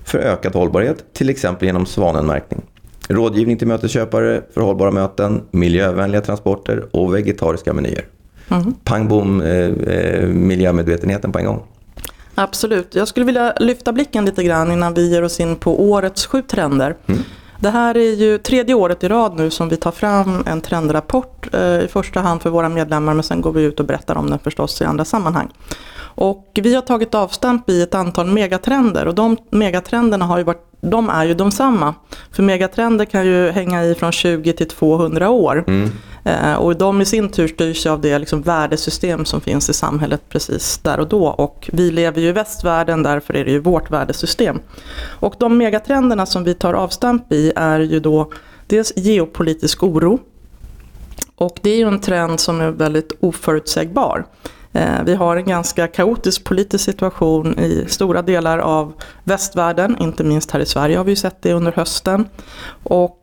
för 0.04 0.18
ökad 0.18 0.54
hållbarhet, 0.54 1.04
till 1.12 1.30
exempel 1.30 1.66
genom 1.66 1.86
svanenmärkning. 1.86 2.62
Rådgivning 3.08 3.58
till 3.58 3.68
mötesköpare 3.68 4.42
för 4.54 4.60
hållbara 4.60 4.90
möten, 4.90 5.42
miljövänliga 5.50 6.20
transporter 6.20 6.86
och 6.90 7.14
vegetariska 7.14 7.72
menyer. 7.72 8.04
Mm. 8.48 8.74
Pang 8.84 9.08
bom, 9.08 9.42
eh, 9.42 9.94
eh, 9.94 10.28
miljömedvetenheten 10.28 11.32
på 11.32 11.38
en 11.38 11.44
gång. 11.44 11.62
Absolut. 12.34 12.94
Jag 12.94 13.08
skulle 13.08 13.26
vilja 13.26 13.54
lyfta 13.60 13.92
blicken 13.92 14.24
lite 14.24 14.44
grann 14.44 14.72
innan 14.72 14.94
vi 14.94 15.10
ger 15.10 15.22
oss 15.22 15.40
in 15.40 15.56
på 15.56 15.90
årets 15.90 16.26
sju 16.26 16.42
trender. 16.42 16.96
Mm. 17.06 17.20
Det 17.60 17.70
här 17.70 17.96
är 17.96 18.14
ju 18.14 18.38
tredje 18.38 18.74
året 18.74 19.04
i 19.04 19.08
rad 19.08 19.36
nu 19.36 19.50
som 19.50 19.68
vi 19.68 19.76
tar 19.76 19.90
fram 19.90 20.42
en 20.46 20.60
trendrapport. 20.60 21.54
Eh, 21.54 21.60
I 21.60 21.88
första 21.92 22.20
hand 22.20 22.42
för 22.42 22.50
våra 22.50 22.68
medlemmar 22.68 23.14
men 23.14 23.22
sen 23.22 23.40
går 23.40 23.52
vi 23.52 23.62
ut 23.62 23.80
och 23.80 23.86
berättar 23.86 24.16
om 24.16 24.30
den 24.30 24.38
förstås 24.38 24.80
i 24.80 24.84
andra 24.84 25.04
sammanhang. 25.04 25.48
Och 25.98 26.58
vi 26.62 26.74
har 26.74 26.82
tagit 26.82 27.14
avstamp 27.14 27.70
i 27.70 27.82
ett 27.82 27.94
antal 27.94 28.26
megatrender 28.26 29.06
och 29.06 29.14
de 29.14 29.36
megatrenderna 29.50 30.24
har 30.24 30.38
ju 30.38 30.44
varit, 30.44 30.66
de 30.80 31.10
är 31.10 31.24
ju 31.24 31.34
de 31.34 31.50
samma. 31.50 31.94
För 32.32 32.42
megatrender 32.42 33.04
kan 33.04 33.26
ju 33.26 33.50
hänga 33.50 33.84
i 33.84 33.94
från 33.94 34.12
20 34.12 34.52
till 34.52 34.68
200 34.68 35.30
år. 35.30 35.64
Eh, 35.68 35.88
Eh, 36.26 36.54
och 36.54 36.76
de 36.76 37.00
i 37.00 37.04
sin 37.04 37.28
tur 37.28 37.48
styrs 37.48 37.86
av 37.86 38.00
det 38.00 38.18
liksom 38.18 38.42
värdesystem 38.42 39.24
som 39.24 39.40
finns 39.40 39.70
i 39.70 39.72
samhället 39.72 40.20
precis 40.28 40.78
där 40.78 41.00
och 41.00 41.08
då. 41.08 41.26
Och 41.26 41.70
vi 41.72 41.90
lever 41.90 42.20
ju 42.20 42.28
i 42.28 42.32
västvärlden, 42.32 43.02
därför 43.02 43.36
är 43.36 43.44
det 43.44 43.50
ju 43.50 43.58
vårt 43.58 43.90
värdesystem. 43.90 44.60
Och 45.20 45.34
de 45.38 45.58
megatrenderna 45.58 46.26
som 46.26 46.44
vi 46.44 46.54
tar 46.54 46.74
avstamp 46.74 47.32
i 47.32 47.52
är 47.56 47.80
ju 47.80 48.00
då 48.00 48.32
dels 48.66 48.92
geopolitisk 48.96 49.82
oro. 49.82 50.18
Och 51.36 51.58
det 51.62 51.70
är 51.70 51.76
ju 51.76 51.88
en 51.88 52.00
trend 52.00 52.40
som 52.40 52.60
är 52.60 52.70
väldigt 52.70 53.12
oförutsägbar. 53.20 54.26
Eh, 54.72 55.04
vi 55.04 55.14
har 55.14 55.36
en 55.36 55.44
ganska 55.44 55.86
kaotisk 55.86 56.44
politisk 56.44 56.84
situation 56.84 57.58
i 57.58 57.84
stora 57.88 58.22
delar 58.22 58.58
av 58.58 58.92
västvärlden, 59.24 59.96
inte 60.00 60.24
minst 60.24 60.50
här 60.50 60.60
i 60.60 60.66
Sverige 60.66 60.96
har 60.96 61.04
vi 61.04 61.12
ju 61.12 61.16
sett 61.16 61.42
det 61.42 61.52
under 61.52 61.72
hösten. 61.72 62.28
Och 62.82 63.22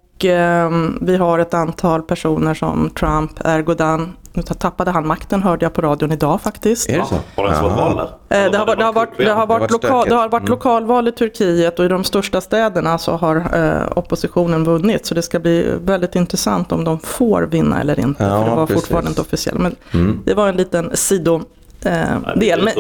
vi 1.02 1.18
har 1.20 1.40
ett 1.40 1.54
antal 1.54 2.02
personer 2.02 2.54
som 2.54 2.90
Trump, 2.90 3.32
Erdogan, 3.46 4.14
nu 4.34 4.42
tappade 4.44 4.92
han 4.92 5.08
makten 5.08 5.44
hörde 5.44 5.66
jag 5.66 5.74
på 5.74 5.82
radion 5.82 6.12
idag 6.12 6.42
faktiskt. 6.42 6.90
Är 6.90 6.98
det 7.00 7.06
så? 7.06 7.16
Har 7.36 7.44
det 7.44 7.50
ens 7.50 7.62
varit 7.62 7.78
val 7.78 7.96
där? 8.30 8.46
Eh, 8.46 8.52
Det 8.52 8.58
har, 8.58 8.66
varit- 8.66 8.78
det, 8.80 8.84
har 8.86 8.94
varit, 8.94 9.10
det, 9.18 9.30
har 9.30 9.48
varit 9.48 9.62
varit 9.62 9.72
loka, 9.72 9.88
stökigt. 9.88 10.10
det 10.10 10.16
har 10.16 10.30
varit 10.30 10.42
Mm. 10.42 10.50
lokalval 10.52 11.08
i 11.08 11.12
Turkiet 11.12 11.80
och 11.80 11.86
i 11.86 11.88
de 11.88 12.04
största 12.04 12.42
städerna 12.42 12.98
så 12.98 13.12
har 13.12 13.36
eh, 13.54 13.98
oppositionen 13.98 14.64
vunnit. 14.64 15.06
Så 15.06 15.16
det 15.16 15.22
ska 15.22 15.40
bli 15.40 15.74
väldigt 15.82 16.16
intressant 16.16 16.72
om 16.72 16.84
de 16.84 17.00
får 17.00 17.42
vinna 17.44 17.82
eller 17.82 18.00
inte. 18.00 18.24
Ja, 18.24 18.30
för 18.44 18.50
det 18.50 18.56
var 18.56 18.66
precis. 18.68 18.82
fortfarande 18.82 19.10
inte 19.10 19.22
officiellt. 19.22 19.60
Men 19.60 19.76
Mm. 19.94 20.20
det 20.26 20.34
var 20.34 20.48
en 20.50 20.56
liten 20.58 20.92
sido 20.94 21.42
eh, 21.86 22.34
del. 22.36 22.64
Men, 22.64 22.74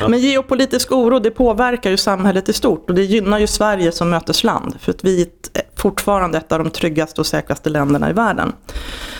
men 0.08 0.18
geopolitisk 0.20 0.92
oro 0.92 1.18
det 1.18 1.30
påverkar 1.30 1.90
ju 1.90 1.96
samhället 1.96 2.48
i 2.48 2.52
stort 2.52 2.88
och 2.90 2.94
det 2.94 3.02
gynnar 3.04 3.38
ju 3.38 3.46
Sverige 3.46 3.92
som 3.92 4.10
mötesland. 4.10 4.74
För 4.80 4.90
att 4.92 5.04
vi 5.04 5.22
är 5.22 5.28
fortfarande 5.76 6.38
ett 6.38 6.52
av 6.52 6.58
de 6.58 6.70
tryggaste 6.70 7.20
och 7.20 7.26
säkraste 7.26 7.70
länderna 7.70 8.10
i 8.10 8.12
världen. 8.12 8.52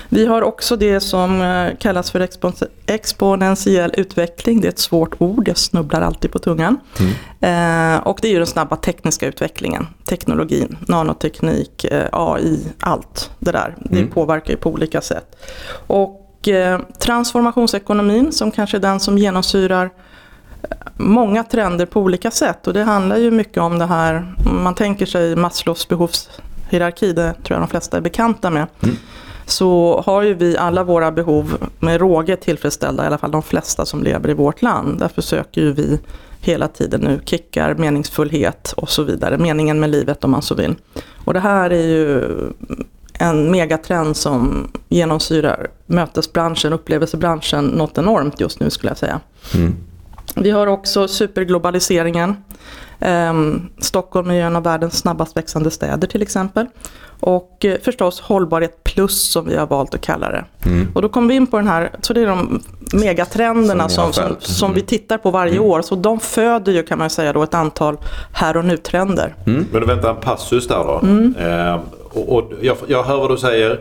Vi 0.09 0.26
har 0.26 0.42
också 0.42 0.76
det 0.76 1.00
som 1.00 1.42
eh, 1.42 1.76
kallas 1.78 2.11
för 2.11 2.21
expon- 2.21 2.66
exponentiell 2.87 3.92
utveckling. 3.97 4.61
Det 4.61 4.68
är 4.68 4.73
ett 4.73 4.78
svårt 4.78 5.14
ord, 5.21 5.49
jag 5.49 5.59
snubblar 5.59 6.00
alltid 6.00 6.33
på 6.33 6.38
tungan. 6.38 6.76
Eh, 7.40 7.97
och 8.06 8.18
det 8.23 8.28
är 8.28 8.33
ju 8.33 8.38
den 8.38 8.47
snabba 8.47 8.76
tekniska 8.76 9.26
utvecklingen. 9.26 9.87
Teknologin, 10.09 10.76
nanoteknik, 10.88 11.85
eh, 11.85 12.09
AI, 12.12 12.59
allt 12.80 13.30
det 13.38 13.52
där. 13.52 13.76
Det 13.80 13.99
Mm. 13.99 14.11
påverkar 14.11 14.50
ju 14.50 14.56
på 14.56 14.71
olika 14.71 15.00
sätt. 15.00 15.37
Och 15.87 16.23
eh, 16.42 16.80
transformationsekonomin 16.98 18.32
som 18.32 18.50
kanske 18.50 18.76
är 18.76 18.80
den 18.80 19.00
som 19.00 19.18
genomsyrar 19.18 19.90
många 20.96 21.44
trender 21.44 21.86
på 21.86 22.00
olika 22.00 22.30
sätt. 22.30 22.66
Och 22.66 22.72
det 22.72 22.82
handlar 22.82 23.16
ju 23.16 23.30
mycket 23.30 23.62
om 23.62 23.78
det 23.78 23.86
här, 23.86 24.34
man 24.62 24.74
tänker 24.74 25.06
sig 25.06 25.36
Maslows 25.36 25.88
behovshierarki, 25.88 27.12
det 27.12 27.32
tror 27.32 27.58
jag 27.58 27.60
de 27.60 27.68
flesta 27.68 27.96
är 27.96 28.00
bekanta 28.00 28.50
med. 28.50 28.66
Så 29.46 30.02
har 30.06 30.22
ju 30.22 30.34
vi 30.34 30.56
alla 30.56 30.84
våra 30.84 31.12
behov 31.12 31.68
med 31.78 32.00
råge 32.00 32.36
tillfredsställda, 32.36 33.04
i 33.04 33.06
alla 33.06 33.18
fall 33.18 33.30
de 33.30 33.42
flesta 33.42 33.86
som 33.86 34.02
lever 34.02 34.30
i 34.30 34.34
vårt 34.34 34.62
land. 34.62 34.98
Därför 34.98 35.22
söker 35.22 35.60
ju 35.60 35.72
vi 35.72 36.00
hela 36.40 36.68
tiden 36.68 37.00
nu 37.00 37.20
kickar, 37.24 37.74
meningsfullhet 37.74 38.74
och 38.76 38.90
så 38.90 39.02
vidare. 39.02 39.38
Meningen 39.38 39.80
med 39.80 39.90
livet 39.90 40.24
om 40.24 40.30
man 40.30 40.42
så 40.42 40.54
vill. 40.54 40.74
Och 41.24 41.34
det 41.34 41.40
här 41.40 41.70
är 41.70 41.86
ju 41.86 42.24
en 43.18 43.50
megatrend 43.50 44.16
som 44.16 44.70
genomsyrar 44.88 45.70
mötesbranschen, 45.87 46.73
upplevelsebranschen 46.73 47.64
något 47.64 47.99
enormt 47.99 48.40
just 48.40 48.61
nu 48.61 48.70
skulle 48.70 48.90
jag 48.90 48.99
säga. 48.99 49.20
Mm. 49.54 49.76
Vi 50.37 50.50
har 50.50 50.66
också 50.66 51.08
superglobaliseringen. 51.08 52.37
Ehm, 53.00 53.68
Stockholm 53.78 54.30
är 54.30 54.34
ju 54.34 54.40
en 54.40 54.56
av 54.56 54.62
världens 54.62 54.98
snabbast 54.98 55.36
växande 55.36 55.70
städer 55.70 56.08
till 56.08 56.22
exempel. 56.22 56.66
Och 57.20 57.64
eh, 57.64 57.76
förstås 57.82 58.20
hållbarhet 58.20 58.84
plus 58.84 59.30
som 59.32 59.48
vi 59.48 59.56
har 59.56 59.66
valt 59.66 59.94
att 59.94 60.00
kalla 60.00 60.28
det. 60.30 60.44
Mm. 60.66 60.88
Och 60.94 61.02
då 61.02 61.08
kommer 61.08 61.28
vi 61.28 61.34
in 61.34 61.46
på 61.46 61.56
den 61.56 61.68
här, 61.68 61.90
så 62.00 62.12
det 62.12 62.20
är 62.20 62.26
de 62.26 62.60
megatrenderna 62.92 63.88
Som 63.88 64.12
som, 64.12 64.24
som, 64.24 64.36
som 64.40 64.70
vi 64.72 64.80
Mm. 64.80 64.86
tittar 64.86 65.18
på 65.18 65.30
varje 65.30 65.58
år. 65.58 65.82
Så 65.82 65.94
de 65.94 66.20
föder 66.20 66.72
ju 66.72 66.82
kan 66.82 66.98
man 66.98 67.10
säga 67.10 67.32
då 67.32 67.42
ett 67.42 67.54
antal 67.54 67.96
här 68.32 68.56
och 68.56 68.64
nu-trender. 68.64 69.34
Men 69.44 69.66
du 69.72 69.86
vänta 69.86 70.10
en 70.10 70.16
passus 70.16 70.68
där 70.68 70.84
då. 70.84 71.00
Mm. 71.02 71.34
Eh, 71.38 71.78
och, 72.12 72.28
och 72.36 72.52
jag, 72.60 72.76
jag 72.86 73.02
hör 73.02 73.16
vad 73.16 73.30
du 73.30 73.36
säger. 73.36 73.80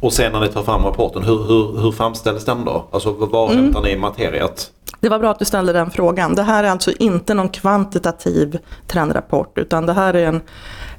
Och 0.00 0.12
sen 0.12 0.32
när 0.32 0.40
ni 0.40 0.48
tar 0.48 0.62
fram 0.62 0.84
rapporten, 0.84 1.22
hur, 1.22 1.38
hur, 1.46 1.80
hur 1.82 1.92
framställs 1.92 2.44
den 2.44 2.64
då? 2.64 2.84
Alltså 2.90 3.12
var 3.12 3.50
Mm. 3.50 3.64
hämtar 3.64 3.82
ni 3.82 3.96
materiet? 3.96 4.70
Det 5.06 5.10
var 5.10 5.18
bra 5.18 5.30
att 5.30 5.38
du 5.38 5.44
ställde 5.44 5.72
den 5.72 5.90
frågan. 5.90 6.34
Det 6.34 6.42
här 6.42 6.64
är 6.64 6.70
alltså 6.70 6.92
inte 6.98 7.34
någon 7.34 7.48
kvantitativ 7.48 8.58
trendrapport 8.86 9.58
utan 9.58 9.86
det 9.86 9.92
här 9.92 10.14
är 10.14 10.26
en, 10.26 10.36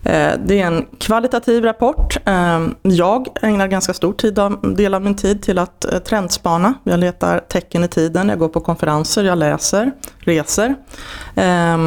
eh, 0.04 0.40
det 0.46 0.62
är 0.62 0.68
en 0.68 0.86
kvalitativ 1.00 1.64
rapport. 1.64 2.18
Eh, 2.26 2.68
jag 2.82 3.28
ägnar 3.42 3.68
ganska 3.68 3.94
stor 3.94 4.14
tid 4.14 4.40
av, 4.40 4.76
del 4.76 4.94
av 4.94 5.02
min 5.02 5.16
tid 5.16 5.42
till 5.42 5.58
att 5.58 5.86
eh, 5.86 6.00
trendspana. 6.00 6.74
Jag 6.84 7.00
letar 7.00 7.40
tecken 7.40 7.84
i 7.84 7.88
tiden, 7.88 8.30
jag 8.30 8.40
går 8.40 8.50
på 8.50 8.60
konferenser, 8.60 9.24
jag 9.24 9.38
läser, 9.38 9.92
reser. 10.20 10.76
Eh, 11.36 11.78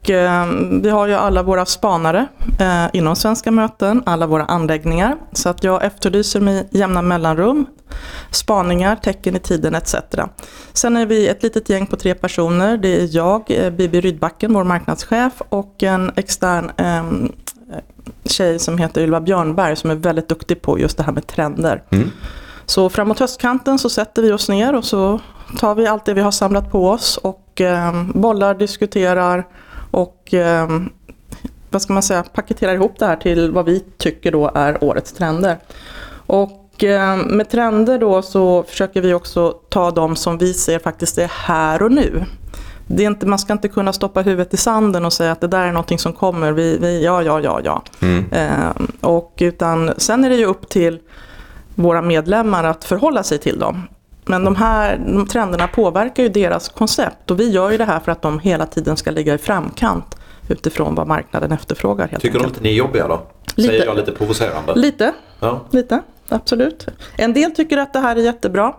och 0.00 0.10
eh, 0.10 0.46
vi 0.82 0.90
har 0.90 1.06
ju 1.06 1.14
alla 1.14 1.42
våra 1.42 1.66
spanare 1.66 2.26
eh, 2.60 2.86
inom 2.92 3.16
Svenska 3.16 3.50
möten, 3.50 4.02
alla 4.06 4.26
våra 4.26 4.44
anläggningar. 4.44 5.16
Så 5.32 5.48
att 5.48 5.64
jag 5.64 5.84
efterlyser 5.84 6.40
med 6.40 6.68
jämna 6.70 7.02
mellanrum 7.02 7.66
spaningar, 8.30 8.96
tecken 8.96 9.36
i 9.36 9.38
tiden 9.38 9.74
etc. 9.74 9.94
Sen 10.72 10.96
är 10.96 11.06
vi 11.06 11.28
ett 11.28 11.42
litet 11.42 11.68
gäng 11.68 11.86
på 11.86 11.96
tre 11.96 12.14
personer. 12.14 12.76
Det 12.76 13.02
är 13.02 13.16
jag, 13.16 13.42
eh, 13.48 13.70
Bibi 13.70 14.00
Rydbacken, 14.00 14.54
vår 14.54 14.64
marknadschef 14.64 15.32
och 15.48 15.82
en 15.82 16.12
extern 16.16 16.70
eh, 16.76 17.04
tjej 18.24 18.58
som 18.58 18.78
heter 18.78 19.00
Ylva 19.00 19.20
Björnberg 19.20 19.76
som 19.76 19.90
är 19.90 19.94
väldigt 19.94 20.28
duktig 20.28 20.62
på 20.62 20.78
just 20.78 20.96
det 20.96 21.02
här 21.02 21.12
med 21.12 21.26
trender. 21.26 21.82
Mm. 21.90 22.10
Så 22.66 22.88
framåt 22.88 23.18
höstkanten 23.18 23.78
så 23.78 23.88
sätter 23.88 24.22
vi 24.22 24.32
oss 24.32 24.48
ner 24.48 24.74
och 24.74 24.84
så 24.84 25.20
tar 25.58 25.74
vi 25.74 25.86
allt 25.86 26.04
det 26.04 26.14
vi 26.14 26.20
har 26.20 26.30
samlat 26.30 26.70
på 26.70 26.90
oss 26.90 27.16
och 27.16 27.60
eh, 27.60 28.04
bollar, 28.14 28.54
diskuterar 28.54 29.46
och 29.90 30.34
eh, 30.34 30.68
vad 31.70 31.82
ska 31.82 31.92
man 31.92 32.02
säga, 32.02 32.22
paketerar 32.22 32.74
ihop 32.74 32.98
det 32.98 33.06
här 33.06 33.16
till 33.16 33.50
vad 33.50 33.64
vi 33.64 33.84
tycker 33.98 34.32
då 34.32 34.50
är 34.54 34.84
årets 34.84 35.12
trender. 35.12 35.58
Och 36.12 36.84
eh, 36.84 37.16
med 37.16 37.50
trender 37.50 37.98
då 37.98 38.22
så 38.22 38.62
försöker 38.62 39.00
vi 39.00 39.14
också 39.14 39.50
ta 39.68 39.90
de 39.90 40.16
som 40.16 40.38
vi 40.38 40.54
ser 40.54 40.78
faktiskt 40.78 41.18
är 41.18 41.30
här 41.34 41.82
och 41.82 41.92
nu. 41.92 42.24
Det 42.86 43.02
är 43.02 43.06
inte, 43.06 43.26
man 43.26 43.38
ska 43.38 43.52
inte 43.52 43.68
kunna 43.68 43.92
stoppa 43.92 44.22
huvudet 44.22 44.54
i 44.54 44.56
sanden 44.56 45.04
och 45.04 45.12
säga 45.12 45.32
att 45.32 45.40
det 45.40 45.46
där 45.46 45.66
är 45.66 45.72
någonting 45.72 45.98
som 45.98 46.12
kommer, 46.12 46.52
vi, 46.52 46.78
vi, 46.78 47.04
ja, 47.04 47.22
ja, 47.22 47.40
ja, 47.40 47.60
ja. 47.64 47.82
Mm. 48.00 48.24
Eh, 48.32 48.86
och 49.00 49.34
utan, 49.40 49.90
sen 49.96 50.24
är 50.24 50.30
det 50.30 50.36
ju 50.36 50.44
upp 50.44 50.68
till 50.68 50.98
våra 51.74 52.02
medlemmar 52.02 52.64
att 52.64 52.84
förhålla 52.84 53.22
sig 53.22 53.38
till 53.38 53.58
dem. 53.58 53.82
Men 54.30 54.44
de 54.44 54.56
här 54.56 54.96
de 55.06 55.26
trenderna 55.26 55.68
påverkar 55.68 56.22
ju 56.22 56.28
deras 56.28 56.68
koncept 56.68 57.30
och 57.30 57.40
vi 57.40 57.50
gör 57.50 57.70
ju 57.70 57.76
det 57.78 57.84
här 57.84 58.00
för 58.00 58.12
att 58.12 58.22
de 58.22 58.38
hela 58.38 58.66
tiden 58.66 58.96
ska 58.96 59.10
ligga 59.10 59.34
i 59.34 59.38
framkant 59.38 60.14
utifrån 60.48 60.94
vad 60.94 61.06
marknaden 61.06 61.52
efterfrågar. 61.52 62.08
Helt 62.08 62.22
Tycker 62.22 62.34
de 62.38 62.38
enkelt. 62.38 62.56
inte 62.56 62.62
ni 62.64 62.70
är 62.70 62.74
jobbiga 62.78 63.08
då? 63.08 63.22
Lite. 63.54 63.68
Säger 63.72 63.84
jag 63.86 63.96
lite 63.96 64.12
provocerande? 64.12 64.74
Lite, 64.74 65.12
Ja. 65.40 65.60
lite, 65.70 66.02
absolut. 66.28 66.86
En 67.16 67.32
del 67.32 67.50
tycker 67.50 67.76
att 67.78 67.92
det 67.92 67.98
här 68.00 68.16
är 68.16 68.20
jättebra. 68.20 68.74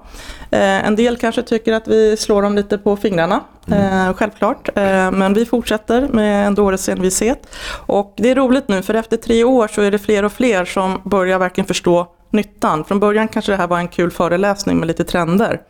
Eh, 0.51 0.86
en 0.88 0.96
del 0.96 1.17
kanske 1.17 1.41
tycker 1.41 1.74
att 1.74 1.88
vi 1.88 2.17
slår 2.17 2.41
dem 2.41 2.55
lite 2.55 2.77
på 2.77 2.96
fingrarna, 2.96 3.39
eh, 3.72 4.13
självklart. 4.13 4.70
Eh, 4.75 5.12
men 5.12 5.34
vi 5.34 5.46
fortsätter 5.46 6.08
med 6.08 6.48
en 6.48 6.55
dåres 6.55 6.89
envishet. 6.89 7.48
Och 7.86 8.13
det 8.17 8.29
är 8.31 8.36
roligt 8.36 8.67
nu, 8.67 8.81
för 8.81 8.93
efter 8.93 9.17
tre 9.17 9.43
år 9.43 9.67
så 9.67 9.81
är 9.81 9.91
det 9.91 10.00
fler 10.00 10.25
och 10.25 10.31
fler 10.31 10.65
som 10.65 11.01
börjar 11.03 11.39
verkligen 11.39 11.67
förstå 11.67 12.08
nyttan. 12.31 12.83
Från 12.83 13.00
början 13.00 13.27
kanske 13.27 13.51
det 13.51 13.55
här 13.55 13.67
var 13.67 13.79
en 13.79 13.88
kul 13.88 14.11
föreläsning 14.11 14.77
med 14.77 14.88
lite 14.88 15.03
trender. 15.03 15.61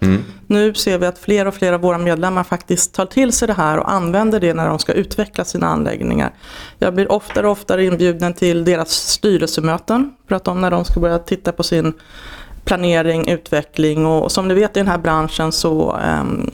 Nu 0.47 0.73
ser 0.73 0.97
vi 0.97 1.05
att 1.05 1.19
fler 1.19 1.45
och 1.47 1.53
fler 1.53 1.73
av 1.73 1.81
våra 1.81 1.97
medlemmar 1.97 2.43
faktiskt 2.43 2.93
tar 2.93 3.05
till 3.05 3.31
sig 3.31 3.47
det 3.47 3.53
här 3.53 3.77
och 3.77 3.91
använder 3.91 4.39
det 4.39 4.53
när 4.53 4.67
de 4.67 4.79
ska 4.79 4.93
utveckla 4.93 5.45
sina 5.45 5.67
anläggningar. 5.67 6.33
Jag 6.79 6.93
blir 6.93 7.11
oftare 7.11 7.45
och 7.45 7.51
oftare 7.51 7.85
inbjuden 7.85 8.33
till 8.33 8.65
deras 8.65 8.91
styrelsemöten 8.91 10.13
för 10.27 10.35
att 10.35 10.43
de 10.43 10.61
när 10.61 10.71
de 10.71 10.85
ska 10.85 10.99
börja 10.99 11.19
titta 11.19 11.51
på 11.51 11.63
sin 11.63 11.93
planering, 12.65 13.27
utveckling 13.27 14.05
och 14.05 14.31
som 14.31 14.47
ni 14.47 14.53
vet 14.53 14.77
i 14.77 14.79
den 14.79 14.87
här 14.87 14.97
branschen 14.97 15.51
så 15.51 15.95
ehm, 15.95 16.51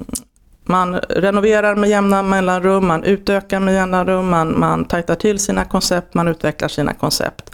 man 0.68 0.96
renoverar 0.96 1.76
med 1.76 1.90
jämna 1.90 2.24
mellanrum, 2.24 2.88
man 2.88 3.04
utökar 3.04 3.60
med 3.60 3.74
jämna 3.74 4.06
rum, 4.06 4.30
man, 4.30 4.60
man 4.60 4.86
tajtar 4.86 5.16
till 5.16 5.40
sina 5.40 5.66
koncept, 5.66 6.14
man 6.14 6.28
utvecklar 6.28 6.68
sina 6.68 6.94
koncept. 6.94 7.52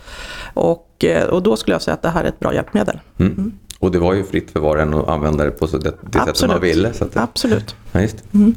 Och, 0.53 1.05
eh, 1.05 1.27
och 1.27 1.43
då 1.43 1.55
skulle 1.55 1.75
jag 1.75 1.82
säga 1.82 1.93
att 1.93 2.01
det 2.01 2.10
här 2.10 2.24
är 2.24 2.27
ett 2.27 2.39
bra 2.39 2.53
hjälpmedel. 2.53 3.00
Mm. 3.20 3.51
Och 3.79 3.91
det 3.91 4.00
var 4.00 4.13
ju 4.13 4.24
fritt 4.24 4.51
för 4.51 4.60
var 4.60 4.75
och 4.75 4.82
en 4.82 4.93
att 4.93 5.08
använda 5.08 5.43
det 5.43 5.51
på 5.51 5.65
det, 5.65 5.93
det 6.01 6.20
sättet 6.20 6.48
man 6.48 6.62
ville. 6.62 6.93
Så 6.93 7.05
det, 7.05 7.20
Absolut. 7.20 7.75
Ja, 7.91 8.01
just. 8.01 8.34
Mm. 8.34 8.55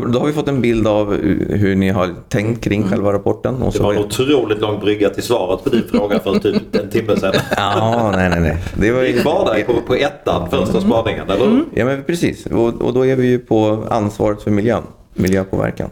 Då 0.00 0.18
har 0.18 0.26
vi 0.26 0.32
fått 0.32 0.48
en 0.48 0.60
bild 0.60 0.86
av 0.86 1.12
hur 1.50 1.74
ni 1.74 1.90
har 1.90 2.14
tänkt 2.28 2.64
kring 2.64 2.80
mm. 2.80 2.90
själva 2.90 3.12
rapporten. 3.12 3.62
Och 3.62 3.72
så 3.72 3.78
det 3.78 3.84
var 3.84 3.92
en 3.92 3.98
otroligt 3.98 4.60
lång 4.60 4.80
brygga 4.80 5.10
till 5.10 5.22
svaret 5.22 5.64
på 5.64 5.70
din 5.70 5.88
fråga 5.90 6.18
för 6.18 6.38
typ 6.38 6.74
en 6.74 6.90
timme 6.90 7.16
sedan. 7.16 7.34
ja, 7.56 8.12
nej, 8.16 8.30
nej, 8.30 8.40
nej. 8.40 8.56
Det 8.74 8.92
var 8.92 9.02
ju 9.02 9.20
kvar 9.20 9.54
där 9.54 9.62
på, 9.62 9.80
på 9.86 9.94
ettan, 9.94 10.50
första 10.50 10.80
spaningen, 10.80 11.30
eller 11.30 11.44
hur? 11.44 11.52
Mm. 11.52 11.64
Ja, 11.74 11.84
men 11.84 12.04
precis. 12.04 12.46
Och, 12.46 12.68
och 12.68 12.94
då 12.94 13.06
är 13.06 13.16
vi 13.16 13.26
ju 13.26 13.38
på 13.38 13.84
ansvaret 13.90 14.42
för 14.42 14.50
miljön, 14.50 14.82
miljöpåverkan. 15.14 15.90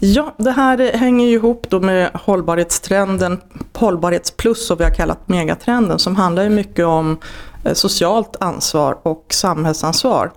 Ja, 0.00 0.34
det 0.36 0.50
här 0.50 0.92
hänger 0.92 1.26
ju 1.26 1.34
ihop 1.34 1.66
då 1.68 1.80
med 1.80 2.10
hållbarhetstrenden, 2.14 3.40
hållbarhetsplus 3.74 4.70
och 4.70 4.80
vi 4.80 4.84
har 4.84 4.94
kallat 4.94 5.28
megatrenden 5.28 5.98
som 5.98 6.16
handlar 6.16 6.42
ju 6.42 6.48
mycket 6.48 6.86
om 6.86 7.18
eh, 7.64 7.72
socialt 7.72 8.36
ansvar 8.40 8.98
och 9.02 9.26
samhällsansvar. 9.30 10.30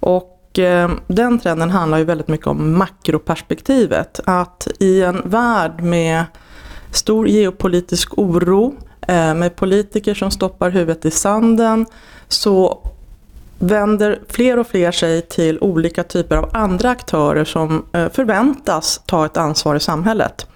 Och 0.00 0.37
Eh, 0.58 0.90
den 1.06 1.38
trenden 1.38 1.70
handlar 1.70 1.98
ju 1.98 2.04
väldigt 2.04 2.28
mycket 2.28 2.46
om 2.46 2.78
makroperspektivet. 2.78 4.20
Att 4.24 4.68
i 4.78 5.02
en 5.02 5.22
värld 5.24 5.82
med 5.82 6.24
stor 6.90 7.28
geopolitisk 7.28 8.18
oro, 8.18 8.74
eh, 9.08 9.34
med 9.34 9.56
politiker 9.56 10.14
som 10.14 10.30
stoppar 10.30 10.70
huvudet 10.70 11.04
i 11.04 11.10
sanden, 11.10 11.86
så 12.28 12.88
vänder 13.58 14.20
fler 14.28 14.58
och 14.58 14.66
fler 14.66 14.92
sig 14.92 15.22
till 15.22 15.58
olika 15.60 16.04
typer 16.04 16.36
av 16.36 16.50
andra 16.52 16.90
aktörer 16.90 17.44
som 17.44 17.84
eh, 17.92 18.08
förväntas 18.08 19.00
ta 19.06 19.26
ett 19.26 19.36
ansvar 19.36 19.74
i 19.76 19.80
samhället. 19.80 20.46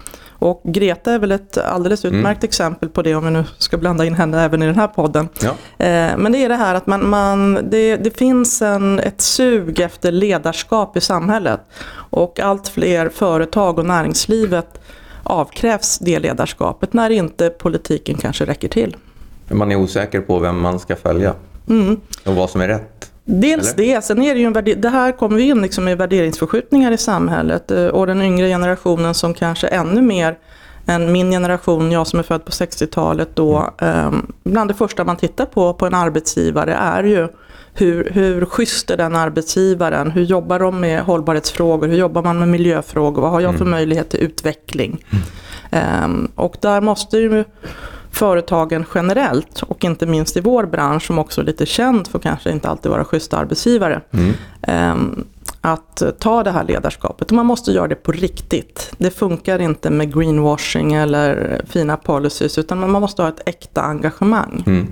Och 0.43 0.61
Greta 0.63 1.11
är 1.11 1.19
väl 1.19 1.31
ett 1.31 1.57
alldeles 1.57 2.05
mm. 2.05 2.15
utmärkt 2.15 2.43
mm. 2.43 2.47
exempel 2.47 2.89
på 2.89 3.01
det 3.01 3.15
om 3.15 3.25
vi 3.25 3.31
nu 3.31 3.43
ska 3.57 3.77
blanda 3.77 4.05
in 4.05 4.13
henne 4.13 4.41
även 4.41 4.63
i 4.63 4.65
den 4.65 4.75
här 4.75 4.87
podden. 4.87 5.29
Ja. 5.41 5.49
Eh, 5.85 6.17
men 6.17 6.31
det 6.31 6.37
är 6.37 6.49
det 6.49 6.55
här 6.55 6.75
att 6.75 6.87
man, 6.87 7.09
man, 7.09 7.69
det, 7.69 7.95
det 7.95 8.17
finns 8.17 8.61
en, 8.61 8.99
ett 8.99 9.21
sug 9.21 9.79
efter 9.79 10.11
ledarskap 10.11 10.97
i 10.97 11.01
samhället. 11.01 11.59
Och 11.93 12.39
allt 12.39 12.67
fler 12.67 13.09
företag 13.09 13.79
och 13.79 13.85
näringslivet 13.85 14.81
avkrävs 15.23 15.99
det 15.99 16.19
ledarskapet 16.19 16.93
när 16.93 17.09
inte 17.09 17.49
politiken 17.49 18.17
kanske 18.17 18.45
räcker 18.45 18.67
till. 18.67 18.97
Man 19.49 19.71
är 19.71 19.75
osäker 19.75 20.21
på 20.21 20.39
vem 20.39 20.61
man 20.61 20.79
ska 20.79 20.95
följa 20.95 21.35
mm. 21.69 21.99
och 22.25 22.35
vad 22.35 22.49
som 22.49 22.61
är 22.61 22.67
rätt. 22.67 23.12
Dels 23.25 23.73
Eller? 23.73 23.95
det, 23.95 24.01
sen 24.01 24.21
är 24.21 24.33
det 24.33 24.39
ju 24.39 24.45
en 24.45 24.81
det 24.81 24.89
här 24.89 25.11
kommer 25.11 25.35
vi 25.35 25.43
in 25.43 25.61
liksom 25.61 25.87
i 25.87 25.95
värderingsförskjutningar 25.95 26.91
i 26.91 26.97
samhället 26.97 27.71
eh, 27.71 27.87
och 27.87 28.07
den 28.07 28.21
yngre 28.21 28.47
generationen 28.47 29.13
som 29.13 29.33
kanske 29.33 29.67
ännu 29.67 30.01
mer 30.01 30.37
än 30.85 31.11
min 31.11 31.31
generation, 31.31 31.91
jag 31.91 32.07
som 32.07 32.19
är 32.19 32.23
född 32.23 32.45
på 32.45 32.51
60-talet 32.51 33.35
då, 33.35 33.73
mm. 33.77 34.33
bland 34.43 34.69
det 34.69 34.73
första 34.73 35.03
man 35.03 35.17
tittar 35.17 35.45
på 35.45 35.73
på 35.73 35.85
en 35.85 35.93
arbetsgivare 35.93 36.73
är 36.73 37.03
ju 37.03 37.27
hur, 37.73 38.09
hur 38.13 38.45
schysst 38.45 38.89
är 38.89 38.97
den 38.97 39.15
arbetsgivaren? 39.15 40.11
Hur 40.11 40.23
jobbar 40.23 40.59
de 40.59 40.79
med 40.79 41.01
hållbarhetsfrågor? 41.01 41.87
Hur 41.87 41.97
jobbar 41.97 42.23
man 42.23 42.39
med 42.39 42.47
miljöfrågor? 42.47 43.21
Vad 43.21 43.31
har 43.31 43.41
jag 43.41 43.51
för 43.53 43.61
mm. 43.61 43.71
möjlighet 43.71 44.09
till 44.09 44.19
utveckling? 44.19 45.05
Mm. 45.71 46.03
Um, 46.03 46.31
och 46.35 46.55
där 46.61 46.81
måste 46.81 47.17
ju 47.17 47.43
företagen 48.13 48.85
generellt 48.95 49.61
och 49.61 49.83
inte 49.83 50.05
minst 50.05 50.37
i 50.37 50.41
vår 50.41 50.65
bransch 50.65 51.07
som 51.07 51.19
också 51.19 51.41
är 51.41 51.45
lite 51.45 51.65
känd 51.65 52.07
för 52.07 52.19
kanske 52.19 52.51
inte 52.51 52.69
alltid 52.69 52.91
vara 52.91 53.05
schyssta 53.05 53.37
arbetsgivare. 53.37 54.01
Mm. 54.11 54.33
Ehm, 54.61 55.25
att 55.61 56.03
ta 56.19 56.43
det 56.43 56.51
här 56.51 56.63
ledarskapet. 56.63 57.27
Och 57.27 57.35
man 57.35 57.45
måste 57.45 57.71
göra 57.71 57.87
det 57.87 57.95
på 57.95 58.11
riktigt. 58.11 58.91
Det 58.97 59.11
funkar 59.11 59.59
inte 59.59 59.89
med 59.89 60.13
greenwashing 60.13 60.93
eller 60.93 61.61
fina 61.67 61.97
policies 61.97 62.57
utan 62.57 62.79
man 62.79 63.01
måste 63.01 63.21
ha 63.21 63.29
ett 63.29 63.41
äkta 63.45 63.81
engagemang. 63.81 64.63
Mm. 64.65 64.87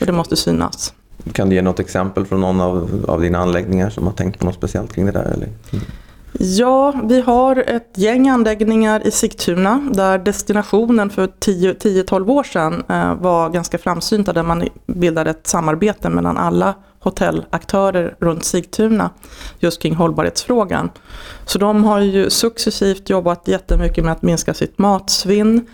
Och 0.00 0.06
det 0.06 0.12
måste 0.12 0.36
synas. 0.36 0.94
Kan 1.32 1.48
du 1.48 1.54
ge 1.54 1.62
något 1.62 1.80
exempel 1.80 2.26
från 2.26 2.40
någon 2.40 2.60
av, 2.60 3.04
av 3.08 3.20
dina 3.20 3.38
anläggningar 3.38 3.90
som 3.90 4.06
har 4.06 4.12
tänkt 4.12 4.38
på 4.38 4.46
något 4.46 4.54
speciellt 4.54 4.94
kring 4.94 5.06
det 5.06 5.12
där? 5.12 5.24
Eller? 5.24 5.48
Mm. 5.72 5.84
Ja, 6.38 6.94
vi 7.04 7.20
har 7.20 7.56
ett 7.56 7.90
gäng 7.94 8.28
anläggningar 8.28 9.06
i 9.06 9.10
Sigtuna 9.10 9.88
där 9.92 10.18
destinationen 10.18 11.10
för 11.10 11.26
10-12 11.26 12.30
år 12.30 12.42
sedan 12.42 12.84
eh, 12.88 13.14
var 13.14 13.50
ganska 13.50 13.78
framsynta 13.78 14.32
där 14.32 14.42
man 14.42 14.68
bildade 14.86 15.30
ett 15.30 15.46
samarbete 15.46 16.08
mellan 16.08 16.36
alla 16.36 16.74
hotellaktörer 17.00 18.16
runt 18.20 18.44
Sigtuna 18.44 19.10
just 19.58 19.82
kring 19.82 19.94
hållbarhetsfrågan. 19.94 20.90
Så 21.44 21.58
de 21.58 21.84
har 21.84 22.00
ju 22.00 22.30
successivt 22.30 23.10
jobbat 23.10 23.48
jättemycket 23.48 24.04
med 24.04 24.12
att 24.12 24.22
minska 24.22 24.54
sitt 24.54 24.78
matsvinn, 24.78 25.66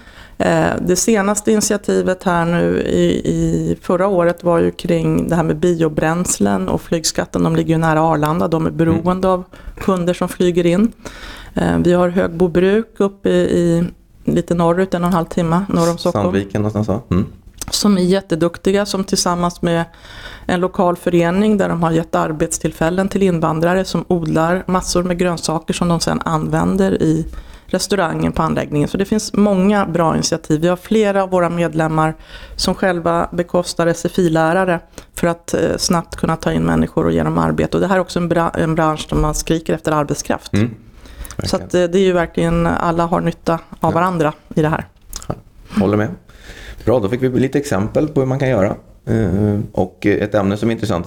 det 0.80 0.96
senaste 0.96 1.52
initiativet 1.52 2.22
här 2.22 2.44
nu 2.44 2.80
i, 2.80 3.04
i, 3.30 3.76
förra 3.82 4.06
året 4.06 4.44
var 4.44 4.58
ju 4.58 4.70
kring 4.70 5.28
det 5.28 5.36
här 5.36 5.42
med 5.42 5.56
biobränslen 5.56 6.68
och 6.68 6.82
flygskatten. 6.82 7.42
De 7.42 7.56
ligger 7.56 7.74
ju 7.74 7.78
nära 7.78 8.00
Arlanda, 8.00 8.48
de 8.48 8.66
är 8.66 8.70
beroende 8.70 9.28
av 9.28 9.44
kunder 9.76 10.14
som 10.14 10.28
flyger 10.28 10.66
in. 10.66 10.92
Eh, 11.54 11.78
vi 11.78 11.92
har 11.92 12.08
Högbobruk 12.08 13.00
uppe 13.00 13.30
i, 13.30 13.84
lite 14.24 14.54
norrut, 14.54 14.94
en 14.94 15.02
och 15.02 15.08
en 15.08 15.14
halv 15.14 15.26
timme 15.26 15.64
norr 15.68 15.90
om 15.90 15.98
Stockholm. 15.98 16.24
Sandviken 16.24 16.62
någonstans 16.62 17.02
mm. 17.10 17.26
Som 17.70 17.98
är 17.98 18.02
jätteduktiga, 18.02 18.86
som 18.86 19.04
tillsammans 19.04 19.62
med 19.62 19.84
en 20.46 20.60
lokal 20.60 20.96
förening 20.96 21.56
där 21.56 21.68
de 21.68 21.82
har 21.82 21.90
gett 21.90 22.14
arbetstillfällen 22.14 23.08
till 23.08 23.22
invandrare 23.22 23.84
som 23.84 24.04
odlar 24.08 24.64
massor 24.66 25.02
med 25.02 25.18
grönsaker 25.18 25.74
som 25.74 25.88
de 25.88 26.00
sedan 26.00 26.20
använder 26.24 27.02
i 27.02 27.26
restaurangen 27.74 28.32
på 28.32 28.42
anläggningen. 28.42 28.88
Så 28.88 28.96
det 28.96 29.04
finns 29.04 29.32
många 29.32 29.86
bra 29.86 30.14
initiativ. 30.14 30.60
Vi 30.60 30.68
har 30.68 30.76
flera 30.76 31.22
av 31.22 31.30
våra 31.30 31.50
medlemmar 31.50 32.14
som 32.56 32.74
själva 32.74 33.28
bekostar 33.32 33.86
SFI-lärare 33.86 34.80
för 35.14 35.26
att 35.26 35.54
eh, 35.54 35.76
snabbt 35.76 36.16
kunna 36.16 36.36
ta 36.36 36.52
in 36.52 36.64
människor 36.64 37.06
och 37.06 37.12
ge 37.12 37.22
dem 37.22 37.38
arbete. 37.38 37.76
Och 37.76 37.80
det 37.80 37.86
här 37.86 37.96
är 37.96 38.00
också 38.00 38.18
en, 38.18 38.28
bra, 38.28 38.50
en 38.50 38.74
bransch 38.74 39.06
där 39.10 39.16
man 39.16 39.34
skriker 39.34 39.74
efter 39.74 39.92
arbetskraft. 39.92 40.52
Mm. 40.52 40.70
Så 41.44 41.56
att, 41.56 41.74
eh, 41.74 41.84
det 41.84 41.98
är 41.98 42.04
ju 42.04 42.12
verkligen, 42.12 42.66
alla 42.66 43.06
har 43.06 43.20
nytta 43.20 43.58
av 43.80 43.92
varandra 43.92 44.32
i 44.54 44.62
det 44.62 44.68
här. 44.68 44.86
Håller 45.80 45.96
med. 45.96 46.08
Bra, 46.84 47.00
då 47.00 47.08
fick 47.08 47.22
vi 47.22 47.28
lite 47.28 47.58
exempel 47.58 48.08
på 48.08 48.20
hur 48.20 48.26
man 48.26 48.38
kan 48.38 48.48
göra. 48.48 48.76
Eh, 49.06 49.58
och 49.72 50.06
ett 50.06 50.34
ämne 50.34 50.56
som 50.56 50.68
är 50.68 50.72
intressant, 50.72 51.06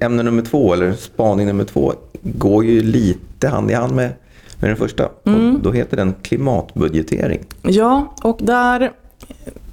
ämne 0.00 0.22
nummer 0.22 0.42
två, 0.42 0.72
eller 0.72 0.92
spaning 0.92 1.46
nummer 1.46 1.64
två, 1.64 1.92
går 2.22 2.64
ju 2.64 2.82
lite 2.82 3.48
hand 3.48 3.70
i 3.70 3.74
hand 3.74 3.94
med 3.94 4.12
med 4.60 4.70
den 4.70 4.76
första. 4.76 5.08
Mm. 5.26 5.60
då 5.62 5.72
heter 5.72 5.96
den 5.96 6.14
klimatbudgetering. 6.22 7.44
Ja, 7.62 8.14
och 8.22 8.38
där 8.40 8.92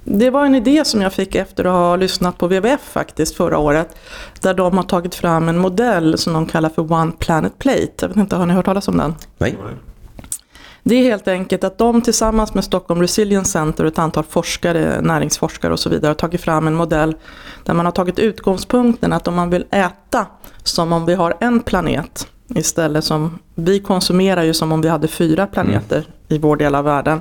det 0.04 0.30
var 0.30 0.46
en 0.46 0.54
idé 0.54 0.84
som 0.84 1.02
jag 1.02 1.12
fick 1.12 1.34
efter 1.34 1.64
att 1.64 1.72
ha 1.72 1.96
lyssnat 1.96 2.38
på 2.38 2.46
WWF 2.46 2.80
faktiskt 2.80 3.36
förra 3.36 3.58
året. 3.58 3.96
Där 4.40 4.54
de 4.54 4.76
har 4.76 4.84
tagit 4.84 5.14
fram 5.14 5.48
en 5.48 5.58
modell 5.58 6.18
som 6.18 6.32
de 6.32 6.46
kallar 6.46 6.68
för 6.68 6.92
One 6.92 7.12
Planet 7.18 7.58
Plate. 7.58 7.92
Jag 8.00 8.08
vet 8.08 8.16
inte, 8.16 8.36
har 8.36 8.46
ni 8.46 8.54
hört 8.54 8.64
talas 8.64 8.88
om 8.88 8.96
den? 8.96 9.14
Nej. 9.38 9.56
Det 10.82 10.94
är 10.94 11.02
helt 11.02 11.28
enkelt 11.28 11.64
att 11.64 11.78
de 11.78 12.02
tillsammans 12.02 12.54
med 12.54 12.64
Stockholm 12.64 13.00
Resilience 13.00 13.50
Center 13.50 13.84
och 13.84 13.92
ett 13.92 13.98
antal 13.98 14.24
forskare, 14.24 15.00
näringsforskare 15.00 15.72
och 15.72 15.80
så 15.80 15.88
vidare 15.88 16.10
har 16.10 16.14
tagit 16.14 16.40
fram 16.40 16.66
en 16.66 16.74
modell 16.74 17.16
där 17.64 17.74
man 17.74 17.84
har 17.84 17.92
tagit 17.92 18.18
utgångspunkten 18.18 19.12
att 19.12 19.28
om 19.28 19.34
man 19.34 19.50
vill 19.50 19.64
äta 19.70 20.26
som 20.62 20.92
om 20.92 21.06
vi 21.06 21.14
har 21.14 21.36
en 21.40 21.60
planet 21.60 22.28
istället 22.48 23.04
som 23.04 23.38
vi 23.54 23.80
konsumerar 23.80 24.42
ju 24.42 24.54
som 24.54 24.72
om 24.72 24.80
vi 24.80 24.88
hade 24.88 25.08
fyra 25.08 25.46
planeter 25.46 25.96
mm. 25.96 26.10
i 26.28 26.38
vår 26.38 26.56
del 26.56 26.74
av 26.74 26.84
världen. 26.84 27.20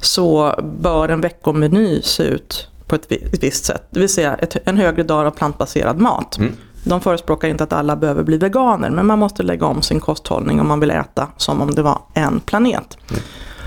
Så 0.00 0.54
bör 0.80 1.08
en 1.08 1.20
veckomeny 1.20 2.02
se 2.02 2.22
ut 2.22 2.68
på 2.86 2.94
ett 2.94 3.12
visst 3.40 3.64
sätt. 3.64 3.82
Det 3.90 4.00
vill 4.00 4.08
säga 4.08 4.34
ett, 4.34 4.56
en 4.68 4.76
högre 4.76 5.02
dag 5.02 5.26
av 5.26 5.30
plantbaserad 5.30 5.98
mat. 5.98 6.38
Mm. 6.38 6.52
De 6.84 7.00
förespråkar 7.00 7.48
inte 7.48 7.64
att 7.64 7.72
alla 7.72 7.96
behöver 7.96 8.22
bli 8.22 8.38
veganer 8.38 8.90
men 8.90 9.06
man 9.06 9.18
måste 9.18 9.42
lägga 9.42 9.66
om 9.66 9.82
sin 9.82 10.00
kosthållning 10.00 10.60
om 10.60 10.68
man 10.68 10.80
vill 10.80 10.90
äta 10.90 11.28
som 11.36 11.62
om 11.62 11.74
det 11.74 11.82
var 11.82 11.98
en 12.14 12.40
planet. 12.40 12.98
Mm. 13.10 13.22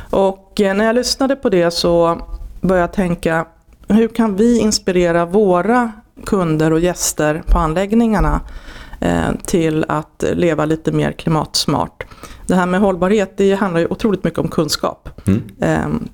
Och 0.10 0.62
eh, 0.62 0.76
när 0.76 0.86
jag 0.86 0.96
lyssnade 0.96 1.36
på 1.36 1.50
det 1.50 1.72
så 1.72 2.22
började 2.62 2.84
jag 2.84 2.94
tänka 2.94 3.46
hur 3.88 4.08
kan 4.08 4.36
vi 4.36 4.60
inspirera 4.60 5.26
våra 5.26 5.92
kunder 6.26 6.74
och 6.74 6.80
gäster 6.80 7.44
på 7.48 7.58
anläggningarna 7.58 8.42
till 9.46 9.86
att 9.88 10.24
leva 10.34 10.66
lite 10.66 10.92
mer 10.92 11.12
klimatsmart. 11.12 12.06
Det 12.48 12.56
här 12.56 12.66
med 12.66 12.80
hållbarhet 12.80 13.38
det 13.38 13.54
handlar 13.54 13.80
ju 13.80 13.88
otroligt 13.90 14.24
mycket 14.24 14.40
om 14.40 14.48
kunskap. 14.48 15.10
Mm. 15.28 15.42
Ehm, 15.62 16.10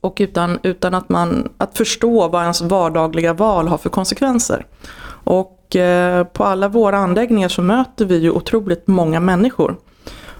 och 0.00 0.16
utan, 0.20 0.58
utan 0.62 0.94
att, 0.94 1.08
man, 1.08 1.48
att 1.58 1.76
förstå 1.76 2.28
vad 2.28 2.42
ens 2.42 2.60
vardagliga 2.60 3.32
val 3.32 3.68
har 3.68 3.78
för 3.78 3.90
konsekvenser. 3.90 4.66
Och 5.08 5.76
eh, 5.76 6.24
på 6.24 6.44
alla 6.44 6.68
våra 6.68 6.98
anläggningar 6.98 7.48
så 7.48 7.62
möter 7.62 8.04
vi 8.04 8.16
ju 8.18 8.30
otroligt 8.30 8.86
många 8.86 9.20
människor. 9.20 9.76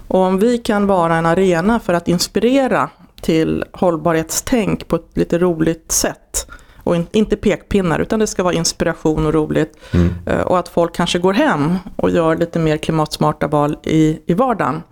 Och 0.09 0.21
om 0.21 0.39
vi 0.39 0.59
kan 0.59 0.87
vara 0.87 1.17
en 1.17 1.27
arena 1.27 1.81
för 1.81 1.95
att 1.95 2.09
inspirera 2.09 2.91
till 3.21 3.65
hållbarhetstänk 3.73 4.89
på 4.89 4.97
ett 4.97 5.11
lite 5.15 5.39
roligt 5.39 5.93
sätt 5.93 6.47
Och 6.87 6.97
in, 6.97 7.07
inte 7.13 7.37
pekpinnar 7.37 7.99
utan 7.99 8.19
det 8.19 8.27
ska 8.27 8.43
vara 8.43 8.55
inspiration 8.55 9.27
och 9.27 9.35
roligt. 9.35 9.79
Eh, 10.27 10.41
och 10.41 10.59
att 10.59 10.69
folk 10.69 10.95
kanske 10.95 11.19
går 11.19 11.33
hem 11.33 11.79
och 11.97 12.11
gör 12.11 12.37
lite 12.37 12.59
mer 12.59 12.77
klimatsmarta 12.77 13.47
val 13.47 13.77
i, 13.83 14.19
i 14.27 14.35
vardagen. 14.35 14.83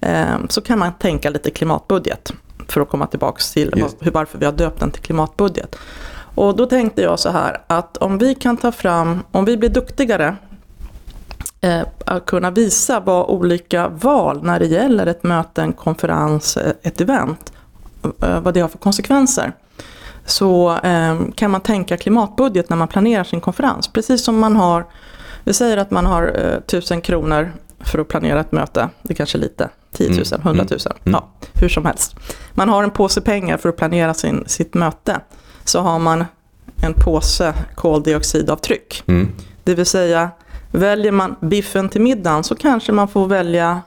Eh, 0.00 0.36
så 0.48 0.60
kan 0.60 0.78
man 0.78 0.92
tänka 0.98 1.30
lite 1.30 1.50
klimatbudget. 1.50 2.32
För 2.68 2.80
att 2.80 2.88
komma 2.88 3.06
tillbaka 3.06 3.42
till 3.52 3.72
hur, 4.00 4.10
varför 4.10 4.38
vi 4.38 4.44
har 4.44 4.52
döpt 4.52 4.80
den 4.80 4.90
till 4.90 5.02
klimatbudget. 5.02 5.76
Och 6.34 6.56
då 6.56 6.66
tänkte 6.66 7.02
jag 7.02 7.18
så 7.18 7.30
här 7.30 7.62
att 7.66 7.96
om 7.96 8.18
vi 8.18 8.34
kan 8.34 8.56
ta 8.56 8.72
fram, 8.72 9.22
om 9.32 9.44
vi 9.44 9.56
blir 9.56 9.68
duktigare 9.68 10.36
eh, 11.60 11.82
att 12.04 12.26
kunna 12.26 12.50
visa 12.50 13.00
vad 13.00 13.30
olika 13.30 13.88
val 13.88 14.42
när 14.42 14.58
det 14.58 14.66
gäller 14.66 15.06
ett 15.06 15.22
möte, 15.22 15.62
en 15.62 15.72
konferens, 15.72 16.56
eh, 16.56 16.72
ett 16.82 17.00
event, 17.00 17.52
eh, 18.22 18.40
vad 18.40 18.54
det 18.54 18.60
har 18.60 18.68
för 18.68 18.78
konsekvenser. 18.78 19.52
Så 20.26 20.76
eh, 20.76 21.20
kan 21.34 21.50
man 21.50 21.60
tänka 21.60 21.96
klimatbudget 21.96 22.70
när 22.70 22.76
man 22.76 22.88
planerar 22.88 23.24
sin 23.24 23.40
konferens. 23.40 23.88
Precis 23.88 24.24
som 24.24 24.38
man 24.38 24.56
har, 24.56 24.86
vi 25.44 25.52
säger 25.52 25.76
att 25.76 25.90
man 25.90 26.06
har 26.06 26.22
eh, 26.22 26.56
1000 26.56 27.00
kronor 27.00 27.52
för 27.80 27.98
att 27.98 28.08
planera 28.08 28.40
ett 28.40 28.52
möte. 28.52 28.88
Det 29.02 29.12
är 29.12 29.16
kanske 29.16 29.38
är 29.38 29.40
lite, 29.40 29.68
10 29.92 30.08
000, 30.08 30.24
100 30.42 30.64
000, 30.70 30.80
ja, 31.04 31.28
hur 31.54 31.68
som 31.68 31.86
helst. 31.86 32.16
Man 32.52 32.68
har 32.68 32.82
en 32.84 32.90
påse 32.90 33.20
pengar 33.20 33.56
för 33.56 33.68
att 33.68 33.76
planera 33.76 34.14
sin, 34.14 34.44
sitt 34.46 34.74
möte. 34.74 35.20
Så 35.64 35.80
har 35.80 35.98
man 35.98 36.24
en 36.82 36.94
påse 36.94 37.54
koldioxidavtryck. 37.74 39.02
Mm. 39.06 39.28
Det 39.64 39.74
vill 39.74 39.86
säga, 39.86 40.30
väljer 40.70 41.12
man 41.12 41.36
biffen 41.40 41.88
till 41.88 42.00
middagen 42.00 42.44
så 42.44 42.54
kanske 42.54 42.92
man 42.92 43.08
får 43.08 43.26
välja 43.26 43.82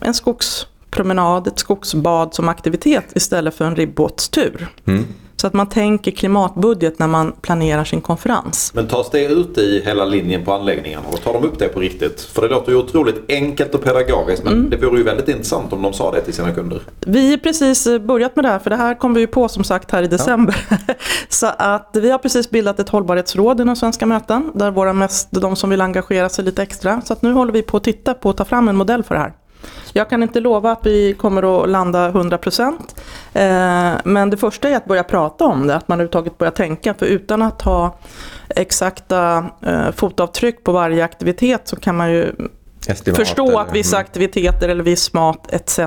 en 0.00 0.14
skogspromenad, 0.14 1.46
ett 1.46 1.58
skogsbad 1.58 2.34
som 2.34 2.48
aktivitet 2.48 3.12
istället 3.14 3.54
för 3.54 3.64
en 3.64 3.76
ribbåtstur. 3.76 4.68
Mm. 4.84 5.04
Så 5.40 5.46
att 5.46 5.52
man 5.52 5.66
tänker 5.68 6.10
klimatbudget 6.10 6.98
när 6.98 7.06
man 7.06 7.32
planerar 7.32 7.84
sin 7.84 8.00
konferens. 8.00 8.70
Men 8.74 8.86
tas 8.88 9.10
det 9.10 9.24
ut 9.24 9.58
i 9.58 9.82
hela 9.84 10.04
linjen 10.04 10.44
på 10.44 10.52
anläggningarna 10.52 11.06
och 11.12 11.22
tar 11.22 11.32
de 11.32 11.44
upp 11.44 11.58
det 11.58 11.68
på 11.68 11.80
riktigt? 11.80 12.20
För 12.20 12.42
det 12.42 12.48
låter 12.48 12.72
ju 12.72 12.78
otroligt 12.78 13.24
enkelt 13.28 13.74
och 13.74 13.82
pedagogiskt 13.84 14.44
men 14.44 14.52
Mm. 14.52 14.70
det 14.70 14.76
vore 14.76 14.98
ju 14.98 15.04
väldigt 15.04 15.28
intressant 15.28 15.72
om 15.72 15.82
de 15.82 15.92
sa 15.92 16.10
det 16.12 16.20
till 16.20 16.34
sina 16.34 16.52
kunder. 16.52 16.80
Vi 17.06 17.30
har 17.30 17.36
precis 17.38 17.86
eh, 17.86 17.98
börjat 17.98 18.36
med 18.36 18.44
det 18.44 18.48
här, 18.48 18.58
för 18.58 18.70
det 18.70 18.76
här 18.76 18.94
kom 18.94 19.14
vi 19.14 19.20
ju 19.20 19.26
på 19.26 19.48
som 19.48 19.64
sagt 19.64 19.90
här 19.90 20.02
i 20.02 20.06
december. 20.06 20.56
Så 21.28 21.46
att 21.58 21.90
vi 21.92 22.10
har 22.10 22.18
precis 22.18 22.50
bildat 22.50 22.80
ett 22.80 22.88
hållbarhetsråd 22.88 23.60
inom 23.60 23.76
Svenska 23.76 24.06
möten, 24.06 24.50
där 24.54 24.70
våra 24.70 24.92
mest, 24.92 25.28
de 25.30 25.56
som 25.56 25.70
vill 25.70 25.80
engagera 25.80 26.28
sig 26.28 26.44
lite 26.44 26.62
extra. 26.62 27.00
Så 27.04 27.12
att 27.12 27.22
nu 27.22 27.32
håller 27.32 27.52
vi 27.52 27.62
på 27.62 27.76
att 27.76 27.84
titta 27.84 28.14
på 28.14 28.30
att 28.30 28.36
ta 28.36 28.44
fram 28.44 28.68
en 28.68 28.76
modell 28.76 29.02
för 29.02 29.14
det 29.14 29.20
här. 29.20 29.32
Jag 29.92 30.10
kan 30.10 30.22
inte 30.22 30.40
lova 30.40 30.72
att 30.72 30.86
vi 30.86 31.14
kommer 31.14 31.62
att 31.62 31.68
landa 31.68 32.10
100%. 32.10 32.72
Eh, 33.32 34.00
men 34.04 34.30
det 34.30 34.36
första 34.36 34.68
är 34.68 34.76
att 34.76 34.84
börja 34.84 35.04
prata 35.04 35.44
om 35.44 35.66
det, 35.66 35.74
att 35.74 35.88
man 35.88 35.96
överhuvudtaget 35.96 36.38
börjar 36.38 36.52
tänka. 36.52 36.94
För 36.94 37.06
utan 37.06 37.42
att 37.42 37.62
ha 37.62 37.98
exakta 38.48 39.46
eh, 39.62 39.90
fotavtryck 39.92 40.64
på 40.64 40.72
varje 40.72 41.04
aktivitet 41.04 41.68
så 41.68 41.76
kan 41.76 41.96
man 41.96 42.12
ju 42.12 42.32
Estimat 42.88 43.16
Förstå 43.16 43.48
eller- 43.48 43.60
att 43.60 43.72
vissa 43.72 43.96
mm. 43.96 44.04
aktiviteter 44.04 44.68
eller 44.68 44.82
viss 44.82 45.12
mat 45.12 45.52
etc. 45.52 45.80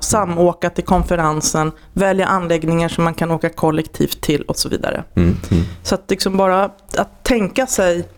Samåka 0.00 0.70
till 0.70 0.84
konferensen, 0.84 1.72
välja 1.92 2.26
anläggningar 2.26 2.88
som 2.88 3.04
man 3.04 3.14
kan 3.14 3.30
åka 3.30 3.48
kollektivt 3.48 4.20
till 4.20 4.42
och 4.42 4.56
så 4.56 4.68
vidare. 4.68 5.04
Mm, 5.14 5.36
mm. 5.50 5.64
Så 5.82 5.94
att 5.94 6.10
liksom 6.10 6.36
bara 6.36 6.64
att 6.96 7.24
tänka 7.24 7.66
sig 7.66 8.08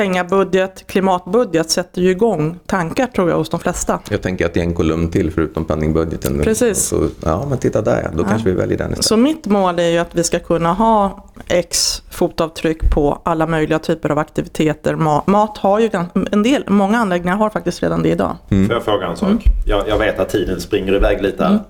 pengabudget, 0.00 0.86
klimatbudget 0.86 1.70
sätter 1.70 2.02
ju 2.02 2.10
igång 2.10 2.58
tankar 2.66 3.06
tror 3.06 3.30
jag 3.30 3.36
hos 3.36 3.50
de 3.50 3.60
flesta. 3.60 4.00
Jag 4.10 4.22
tänker 4.22 4.46
att 4.46 4.54
det 4.54 4.60
är 4.60 4.64
en 4.64 4.74
kolumn 4.74 5.10
till 5.10 5.30
förutom 5.30 5.64
penningbudgeten. 5.64 6.40
Precis. 6.40 6.78
Så, 6.78 7.08
ja, 7.24 7.46
men 7.48 7.58
titta 7.58 7.82
där 7.82 8.02
ja. 8.02 8.10
Då 8.16 8.24
kanske 8.24 8.48
vi 8.50 8.54
väljer 8.56 8.78
den 8.78 8.86
istället. 8.86 9.04
Så 9.04 9.16
mitt 9.16 9.46
mål 9.46 9.78
är 9.78 9.88
ju 9.88 9.98
att 9.98 10.14
vi 10.14 10.24
ska 10.24 10.38
kunna 10.38 10.72
ha 10.72 11.26
X 11.48 12.02
fotavtryck 12.10 12.90
på 12.90 13.22
alla 13.24 13.46
möjliga 13.46 13.78
typer 13.78 14.10
av 14.10 14.18
aktiviteter. 14.18 14.94
Ma- 14.94 15.22
Mat 15.26 15.58
har 15.58 15.78
ju 15.80 15.90
en 16.32 16.42
del, 16.42 16.64
många 16.68 16.98
anläggningar 16.98 17.36
har 17.36 17.50
faktiskt 17.50 17.82
redan 17.82 18.02
det 18.02 18.08
idag. 18.08 18.36
Mm. 18.50 18.66
Får 18.66 18.76
jag 18.76 18.84
fråga 18.84 19.06
en 19.06 19.16
sak? 19.16 19.44
Jag, 19.66 19.88
jag 19.88 19.98
vet 19.98 20.20
att 20.20 20.28
tiden 20.28 20.60
springer 20.60 20.94
iväg 20.94 21.22
lite 21.22 21.44
här. 21.44 21.60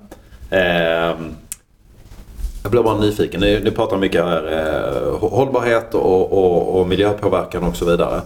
Ehm, 0.51 1.17
jag 2.63 2.71
blir 2.71 2.83
bara 2.83 2.99
nyfiken. 2.99 3.41
Ni, 3.41 3.61
ni 3.65 3.71
pratar 3.71 3.97
mycket 3.97 4.25
här, 4.25 4.53
eh, 4.53 5.29
hållbarhet 5.31 5.95
och, 5.95 6.33
och, 6.33 6.81
och 6.81 6.89
miljöpåverkan 6.89 7.65
och 7.65 7.77
så 7.77 7.85
vidare. 7.85 8.21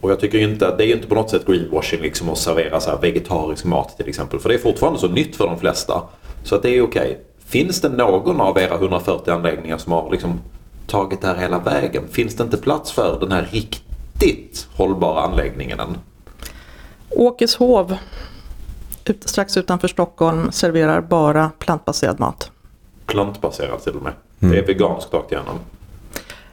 Och 0.00 0.10
jag 0.10 0.20
tycker 0.20 0.38
inte 0.38 0.68
att 0.68 0.78
det 0.78 0.86
är 0.86 0.96
inte 0.96 1.06
på 1.06 1.14
något 1.14 1.30
sätt 1.30 1.46
greenwashing 1.46 2.00
liksom 2.00 2.30
att 2.30 2.38
servera 2.38 2.80
så 2.80 2.90
här 2.90 2.98
vegetarisk 2.98 3.64
mat 3.64 3.96
till 3.96 4.08
exempel. 4.08 4.40
För 4.40 4.48
det 4.48 4.54
är 4.54 4.58
fortfarande 4.58 4.98
så 4.98 5.08
nytt 5.08 5.36
för 5.36 5.46
de 5.46 5.58
flesta. 5.58 6.02
Så 6.44 6.54
att 6.54 6.62
det 6.62 6.70
är 6.70 6.82
okej. 6.82 7.20
Finns 7.46 7.80
det 7.80 7.88
någon 7.88 8.40
av 8.40 8.58
era 8.58 8.74
140 8.74 9.30
anläggningar 9.30 9.78
som 9.78 9.92
har 9.92 10.10
liksom 10.10 10.40
tagit 10.86 11.20
det 11.20 11.26
här 11.26 11.36
hela 11.36 11.58
vägen? 11.58 12.02
Finns 12.10 12.36
det 12.36 12.42
inte 12.44 12.56
plats 12.56 12.92
för 12.92 13.20
den 13.20 13.32
här 13.32 13.48
riktigt 13.50 14.68
hållbara 14.76 15.20
anläggningen 15.20 15.80
än? 15.80 15.98
Åkeshov, 17.10 17.96
strax 19.24 19.56
utanför 19.56 19.88
Stockholm, 19.88 20.52
serverar 20.52 21.00
bara 21.00 21.50
plantbaserad 21.58 22.20
mat. 22.20 22.50
Plantbaserat 23.06 23.84
till 23.84 23.96
och 23.96 24.02
med. 24.02 24.12
Det 24.38 24.58
är 24.58 24.66
veganskt 24.66 25.14
rakt 25.14 25.32
igenom. 25.32 25.58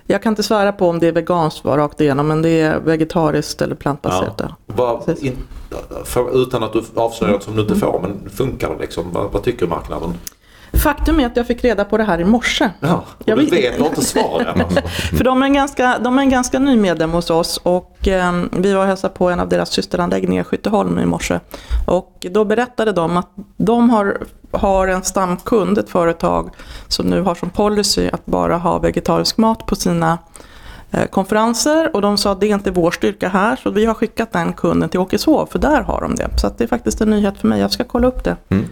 Jag 0.08 0.24
kan 0.24 0.32
inte 0.32 0.44
svära 0.44 0.72
på 0.72 0.90
om 0.90 1.00
det 1.00 1.08
är 1.08 1.12
veganskt 1.12 1.66
var 1.66 1.78
rakt 1.78 2.02
igenom, 2.02 2.28
men 2.28 2.42
det 2.42 2.62
är 2.62 2.80
vegetariskt 2.80 3.62
eller 3.62 3.76
plantbaserat. 3.76 4.42
Ja. 4.78 5.04
Precis. 5.06 5.24
in, 5.24 5.38
för, 6.06 6.42
utan 6.44 6.64
att 6.64 6.74
du 6.74 6.84
avslöjar 6.96 7.34
något 7.34 7.44
som 7.44 7.56
du 7.56 7.62
inte 7.62 7.76
får, 7.76 8.00
men 8.02 8.30
funkar 8.30 8.70
det 8.70 8.80
liksom? 8.80 9.12
Vad, 9.12 9.32
vad 9.32 9.44
tycker 9.44 9.68
marknaden? 9.68 10.14
Faktum 10.78 11.20
är 11.20 11.26
att 11.26 11.36
jag 11.38 11.48
fick 11.48 11.64
reda 11.64 11.86
på 11.86 11.98
det 11.98 12.04
här 12.04 12.22
i 12.22 12.26
morse. 12.26 12.70
Ja, 12.80 13.04
och 13.18 13.24
Jag 13.26 13.38
du 13.40 13.46
vet- 13.46 13.80
har 13.80 13.88
inte 13.88 14.02
svar 14.06 14.42
än 14.56 14.62
alltså. 14.66 14.82
För 15.18 15.24
de 15.24 15.42
är, 15.42 15.46
en 15.46 15.54
ganska, 15.54 16.00
de 16.00 16.18
är 16.18 16.22
en 16.22 16.30
ganska 16.30 16.60
ny 16.60 16.76
medlem 16.76 17.12
hos 17.12 17.30
oss 17.30 17.58
och 17.64 18.08
eh, 18.08 18.34
vi 18.52 18.74
var 18.74 18.82
och 18.82 18.88
hälsade 18.88 19.14
på 19.14 19.30
en 19.30 19.40
av 19.40 19.50
deras 19.50 19.70
systeranläggningar 19.72 20.42
i 20.42 20.44
Skytteholm 20.46 21.00
i 21.00 21.06
morse. 21.06 21.40
Och 21.88 22.26
då 22.32 22.46
berättade 22.46 22.92
de 22.92 23.18
att 23.18 23.30
de 23.58 23.90
har, 23.90 24.18
har 24.52 24.88
en 24.88 25.04
stamkund, 25.04 25.78
ett 25.78 25.90
företag 25.90 26.50
som 26.88 27.06
nu 27.06 27.22
har 27.22 27.36
som 27.36 27.50
policy 27.50 28.10
att 28.14 28.26
bara 28.26 28.58
ha 28.58 28.80
vegetarisk 28.80 29.38
mat 29.38 29.66
på 29.66 29.76
sina 29.76 30.18
eh, 30.92 31.06
konferenser 31.06 31.96
och 31.96 32.02
de 32.02 32.18
sa 32.18 32.32
att 32.32 32.40
det 32.40 32.48
är 32.48 32.54
inte 32.54 32.72
vår 32.72 32.92
styrka 32.92 33.30
här 33.30 33.56
så 33.56 33.70
vi 33.72 33.86
har 33.86 33.94
skickat 33.94 34.32
den 34.32 34.54
kunden 34.54 34.90
till 34.90 35.00
Åkeshov 35.00 35.46
för 35.52 35.60
där 35.60 35.82
har 35.82 36.02
de 36.02 36.16
det. 36.16 36.30
Så 36.42 36.52
det 36.58 36.64
är 36.64 36.68
faktiskt 36.68 37.02
en 37.02 37.10
nyhet 37.10 37.38
för 37.38 37.48
mig, 37.48 37.60
jag 37.62 37.72
ska 37.72 37.84
kolla 37.84 38.08
upp 38.08 38.24
det. 38.24 38.36
Mm. 38.50 38.66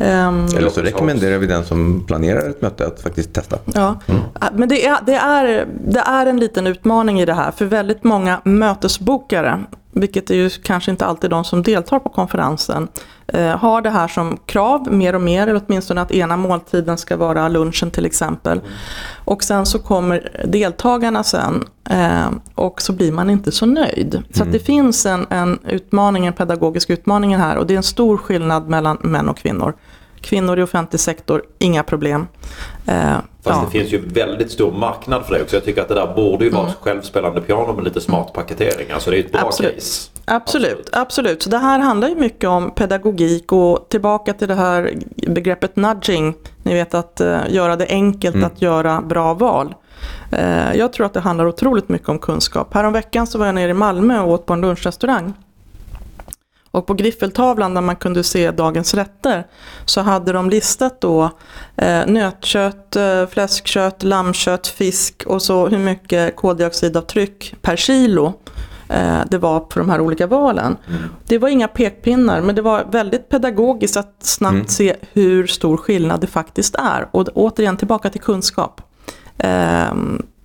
Ehm, 0.00 0.46
Eller 0.56 0.68
så 0.68 0.80
rekommenderar 0.80 1.38
vi 1.38 1.46
den 1.46 1.64
som 1.64 2.04
planerar 2.06 2.50
ett 2.50 2.62
möte 2.62 2.86
att 2.86 3.00
faktiskt 3.00 3.32
testa. 3.32 3.58
Ja, 3.74 3.96
Äh, 4.08 4.48
men 4.54 4.68
det 4.68 4.86
är, 4.86 4.98
det, 5.06 5.14
är, 5.14 5.66
det 5.86 6.00
är 6.00 6.26
en 6.26 6.40
liten 6.40 6.66
utmaning 6.66 7.20
i 7.20 7.24
det 7.26 7.34
här 7.34 7.50
för 7.50 7.64
väldigt 7.64 8.04
många 8.04 8.40
mötesbokare, 8.44 9.64
vilket 9.92 10.30
är 10.30 10.34
ju 10.34 10.50
kanske 10.50 10.90
inte 10.90 11.06
alltid 11.06 11.30
de 11.30 11.44
som 11.44 11.62
deltar 11.62 11.98
på 11.98 12.08
konferensen, 12.08 12.88
eh, 13.26 13.56
har 13.56 13.82
det 13.82 13.90
här 13.90 14.08
som 14.08 14.36
krav 14.46 14.92
mer 14.92 15.14
och 15.14 15.20
mer, 15.20 15.42
eller 15.42 15.62
åtminstone 15.66 16.00
att 16.00 16.12
ena 16.12 16.36
måltiden 16.36 16.98
ska 16.98 17.16
vara 17.16 17.48
lunchen 17.48 17.90
till 17.90 18.06
exempel. 18.06 18.60
Och 19.24 19.44
sen 19.44 19.66
så 19.66 19.78
kommer 19.78 20.44
deltagarna 20.46 21.22
sen 21.22 21.64
eh, 21.90 22.30
och 22.54 22.82
så 22.82 22.92
blir 22.92 23.12
man 23.12 23.30
inte 23.30 23.52
så 23.52 23.66
nöjd. 23.66 24.22
Så 24.30 24.42
att 24.42 24.52
det 24.52 24.58
finns 24.58 25.06
en, 25.06 25.26
en 25.30 25.58
utmaning, 25.68 26.26
en 26.26 26.32
pedagogisk 26.32 26.90
utmaning 26.90 27.36
här 27.36 27.56
och 27.56 27.66
det 27.66 27.74
är 27.74 27.76
en 27.76 27.82
stor 27.82 28.16
skillnad 28.16 28.68
mellan 28.68 28.98
män 29.00 29.28
och 29.28 29.36
kvinnor. 29.36 29.74
Kvinnor 30.20 30.58
i 30.58 30.62
offentlig 30.62 31.00
sektor, 31.00 31.42
inga 31.58 31.82
problem. 31.82 32.26
Eh, 32.86 33.16
Fast 33.42 33.60
ja. 33.60 33.64
det 33.64 33.78
finns 33.78 33.92
ju 33.92 34.08
väldigt 34.08 34.50
stor 34.50 34.72
marknad 34.72 35.26
för 35.26 35.34
det 35.34 35.42
också. 35.42 35.56
Jag 35.56 35.64
tycker 35.64 35.82
att 35.82 35.88
det 35.88 35.94
där 35.94 36.14
borde 36.14 36.44
ju 36.44 36.50
vara 36.50 36.68
ett 36.68 36.76
självspelande 36.80 37.40
piano 37.40 37.72
med 37.72 37.84
lite 37.84 38.00
smart 38.00 38.32
paketering. 38.32 38.90
Alltså 38.90 39.10
det 39.10 39.16
är 39.16 39.20
ett 39.20 39.32
bra 39.32 39.40
Absolut. 39.40 39.74
case. 39.74 40.10
Absolut, 40.24 40.88
absolut. 40.92 41.42
Så 41.42 41.50
det 41.50 41.58
här 41.58 41.78
handlar 41.78 42.08
ju 42.08 42.14
mycket 42.14 42.48
om 42.48 42.70
pedagogik 42.70 43.52
och 43.52 43.86
tillbaka 43.88 44.32
till 44.32 44.48
det 44.48 44.54
här 44.54 44.92
begreppet 45.28 45.76
nudging. 45.76 46.34
Ni 46.62 46.74
vet 46.74 46.94
att 46.94 47.20
eh, 47.20 47.40
göra 47.48 47.76
det 47.76 47.86
enkelt 47.88 48.44
att 48.44 48.62
göra 48.62 49.02
bra 49.02 49.34
val. 49.34 49.74
Eh, 50.32 50.76
jag 50.76 50.92
tror 50.92 51.06
att 51.06 51.14
det 51.14 51.20
handlar 51.20 51.46
otroligt 51.46 51.88
mycket 51.88 52.08
om 52.08 52.18
kunskap. 52.18 52.74
Häromveckan 52.74 53.26
så 53.26 53.38
var 53.38 53.46
jag 53.46 53.54
nere 53.54 53.70
i 53.70 53.74
Malmö 53.74 54.20
och 54.20 54.32
åt 54.32 54.46
på 54.46 54.52
en 54.52 54.60
lunchrestaurang. 54.60 55.34
Och 56.70 56.86
på 56.86 56.94
griffeltavlan 56.94 57.74
där 57.74 57.80
man 57.80 57.96
kunde 57.96 58.24
se 58.24 58.50
dagens 58.50 58.94
rätter 58.94 59.46
så 59.84 60.00
hade 60.00 60.32
de 60.32 60.50
listat 60.50 61.00
då 61.00 61.30
eh, 61.76 62.06
nötkött, 62.06 62.96
eh, 62.96 63.26
fläskkött, 63.26 64.02
lammkött, 64.02 64.66
fisk 64.66 65.22
och 65.26 65.42
så 65.42 65.68
hur 65.68 65.78
mycket 65.78 66.36
koldioxidavtryck 66.36 67.54
per 67.62 67.76
kilo 67.76 68.32
eh, 68.88 69.18
det 69.30 69.38
var 69.38 69.66
för 69.72 69.80
de 69.80 69.90
här 69.90 70.00
olika 70.00 70.26
valen. 70.26 70.76
Det 71.26 71.38
var 71.38 71.48
inga 71.48 71.68
pekpinnar 71.68 72.40
men 72.40 72.54
det 72.54 72.62
var 72.62 72.84
väldigt 72.90 73.28
pedagogiskt 73.28 73.96
att 73.96 74.16
snabbt 74.20 74.70
se 74.70 74.96
hur 75.12 75.46
stor 75.46 75.76
skillnad 75.76 76.20
det 76.20 76.26
faktiskt 76.26 76.74
är. 76.74 77.08
Och 77.10 77.28
återigen 77.34 77.76
tillbaka 77.76 78.10
till 78.10 78.20
kunskap. 78.20 78.80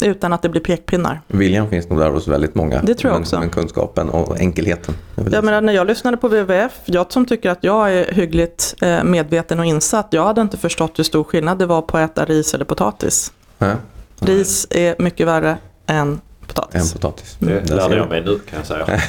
Utan 0.02 0.34
att 0.34 0.42
det 0.42 0.50
blir 0.50 0.62
pekpinnar. 0.62 1.22
Viljan 1.28 1.70
finns 1.70 1.90
nog 1.90 2.00
där 2.00 2.10
hos 2.10 2.28
väldigt 2.28 2.56
många. 2.56 2.82
Det 2.82 2.96
tror 2.96 3.10
jag 3.10 3.16
men, 3.16 3.22
också. 3.22 3.40
Men 3.40 3.50
kunskapen 3.50 4.10
och 4.10 4.40
enkelheten. 4.40 4.96
Jag 5.16 5.26
det. 5.32 5.42
menar, 5.42 5.62
när 5.62 5.74
jag 5.74 5.88
lyssnade 5.88 6.18
på 6.18 6.28
WWF, 6.28 6.72
jag 6.86 7.12
som 7.12 7.26
tycker 7.26 7.50
att 7.50 7.64
jag 7.64 7.94
är 7.94 8.14
hyggligt 8.14 8.76
eh, 8.82 9.04
medveten 9.04 9.60
och 9.60 9.66
insatt, 9.66 10.08
jag 10.10 10.24
hade 10.26 10.42
inte 10.42 10.58
förstått 10.58 11.00
hur 11.00 11.04
stor 11.04 11.24
skillnad 11.24 11.60
det 11.60 11.66
var 11.66 11.82
på 11.82 11.98
att 11.98 12.12
äta 12.12 12.26
ris 12.26 12.54
eller 12.54 12.66
potatis. 12.66 13.32
Ja, 13.58 13.72
Ris 14.20 14.68
är 14.70 14.96
mycket 15.00 15.28
värre 15.28 15.58
än 15.88 15.98
en 15.98 16.22
potatis. 16.48 16.94
potatis. 16.94 17.36
Det 17.40 17.70
lärde 17.76 17.96
jag 17.98 18.10
mig 18.10 18.22
nu 18.26 18.40
kan 18.40 18.60
jag 18.60 18.66
säga. 18.68 18.86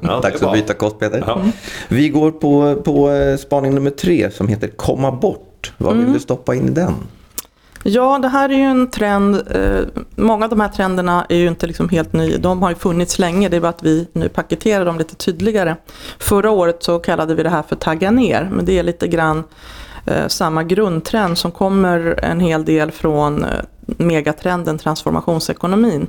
Ja, 0.00 0.20
Dags 0.20 0.42
att 0.42 0.52
byta 0.52 0.74
kost 0.74 0.98
Peter. 0.98 1.24
Ja. 1.26 1.42
Vi 1.88 2.08
går 2.08 2.30
på, 2.30 2.82
på 2.84 3.10
eh, 3.10 3.36
spaning 3.36 3.74
nummer 3.74 3.90
tre 3.90 4.30
som 4.30 4.48
heter 4.48 4.68
komma 4.68 5.12
bort. 5.12 5.44
Vad 5.78 5.92
Mm. 5.92 6.04
vill 6.04 6.14
du 6.14 6.20
stoppa 6.20 6.54
in 6.54 6.68
i 6.68 6.70
den? 6.70 6.94
Ja, 7.82 8.18
det 8.18 8.28
här 8.28 8.48
är 8.48 8.54
ju 8.54 8.62
en 8.62 8.90
trend. 8.90 9.34
Eh, 9.50 9.80
många 10.16 10.44
av 10.44 10.50
de 10.50 10.60
här 10.60 10.68
trenderna 10.68 11.26
är 11.28 11.36
ju 11.36 11.48
inte 11.48 11.66
liksom 11.66 11.88
helt 11.88 12.12
nya. 12.12 12.38
De 12.38 12.62
har 12.62 12.70
ju 12.70 12.76
funnits 12.76 13.18
länge. 13.18 13.48
Det 13.48 13.56
är 13.56 13.60
bara 13.60 13.68
att 13.68 13.82
vi 13.82 14.08
nu 14.12 14.28
paketerar 14.28 14.84
dem 14.84 14.98
lite 14.98 15.14
tydligare. 15.14 15.76
Förra 16.18 16.50
året 16.50 16.82
så 16.82 16.98
kallade 16.98 17.34
vi 17.34 17.42
det 17.42 17.50
här 17.50 17.62
för 17.62 17.76
tagga 17.76 18.10
ner. 18.10 18.48
Men 18.52 18.64
det 18.64 18.78
är 18.78 18.82
lite 18.82 19.08
grann 19.08 19.44
eh, 20.04 20.26
samma 20.28 20.64
grundtrend 20.64 21.38
som 21.38 21.50
kommer 21.50 22.24
en 22.24 22.40
hel 22.40 22.64
del 22.64 22.90
från 22.90 23.44
eh, 23.44 23.50
megatrenden 23.86 24.78
transformationsekonomin. 24.78 26.06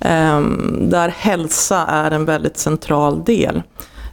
Ehm, 0.00 0.90
där 0.90 1.08
hälsa 1.08 1.86
är 1.86 2.10
en 2.10 2.24
väldigt 2.24 2.58
central 2.58 3.24
del. 3.24 3.62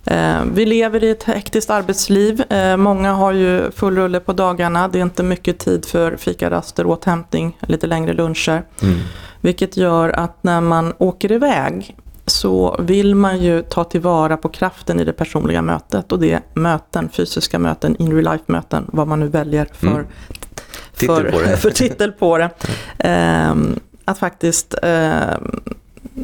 Eh, 0.05 0.43
Vi 0.53 0.65
lever 0.65 1.03
i 1.03 1.09
ett 1.09 1.23
hektiskt 1.23 1.69
arbetsliv. 1.69 2.43
Eh, 2.51 2.77
Många 2.77 3.13
har 3.13 3.31
ju 3.31 3.71
full 3.71 3.95
rulle 3.95 4.19
på 4.19 4.33
dagarna. 4.33 4.87
Det 4.87 4.97
är 4.99 5.03
inte 5.03 5.23
mycket 5.23 5.59
tid 5.59 5.85
för 5.85 6.15
fikaraster, 6.15 6.85
återhämtning, 6.85 7.57
lite 7.61 7.87
längre 7.87 8.13
luncher. 8.13 8.63
Vilket 9.41 9.77
gör 9.77 10.09
att 10.09 10.43
när 10.43 10.61
man 10.61 10.93
åker 10.97 11.31
iväg 11.31 11.95
så 12.25 12.75
vill 12.79 13.15
man 13.15 13.39
ju 13.39 13.61
ta 13.61 13.83
tillvara 13.83 14.37
på 14.37 14.49
kraften 14.49 14.99
i 14.99 15.05
det 15.05 15.13
personliga 15.13 15.61
mötet. 15.61 16.11
Och 16.11 16.19
det 16.19 16.31
är 16.31 16.41
möten, 16.53 17.09
fysiska 17.09 17.59
möten, 17.59 17.95
in 17.95 18.11
real 18.11 18.23
life 18.33 18.43
möten, 18.47 18.85
vad 18.87 19.07
man 19.07 19.19
nu 19.19 19.27
väljer 19.27 19.67
för, 19.73 19.87
Mm. 19.87 20.05
Titel 20.97 21.15
för, 21.15 21.31
på 21.31 21.57
för 21.57 21.69
titel 21.69 22.11
på 22.11 22.37
det. 22.37 22.49
Ehm, 22.97 23.79
att 24.05 24.17
faktiskt 24.19 24.75
ehm, 24.83 25.61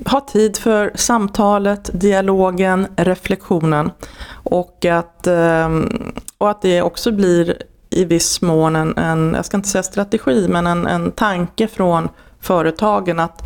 ha 0.06 0.22
tid 0.22 0.58
för 0.58 0.92
samtalet, 0.96 1.90
dialogen, 1.94 2.88
reflektionen. 2.96 3.92
Och 4.32 4.86
att, 4.86 5.28
ehm, 5.28 6.14
och 6.38 6.50
att 6.50 6.62
det 6.62 6.82
också 6.82 7.12
blir 7.12 7.64
i 7.90 8.06
viss 8.06 8.42
mån 8.42 8.76
en, 8.76 8.98
en 8.98 9.34
jag 9.36 9.46
ska 9.46 9.58
inte 9.58 9.70
säga 9.70 9.84
strategi, 9.84 10.48
men 10.50 10.68
en, 10.68 10.88
en 10.88 11.12
tanke 11.12 11.68
från 11.68 12.10
företagen 12.42 13.20
att 13.20 13.42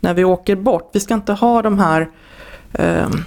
när 0.00 0.14
vi 0.14 0.24
åker 0.24 0.56
bort, 0.56 0.90
vi 0.92 1.00
ska 1.00 1.14
inte 1.14 1.32
ha 1.32 1.62
de 1.62 1.78
här 1.78 2.10
ehm, 2.72 3.24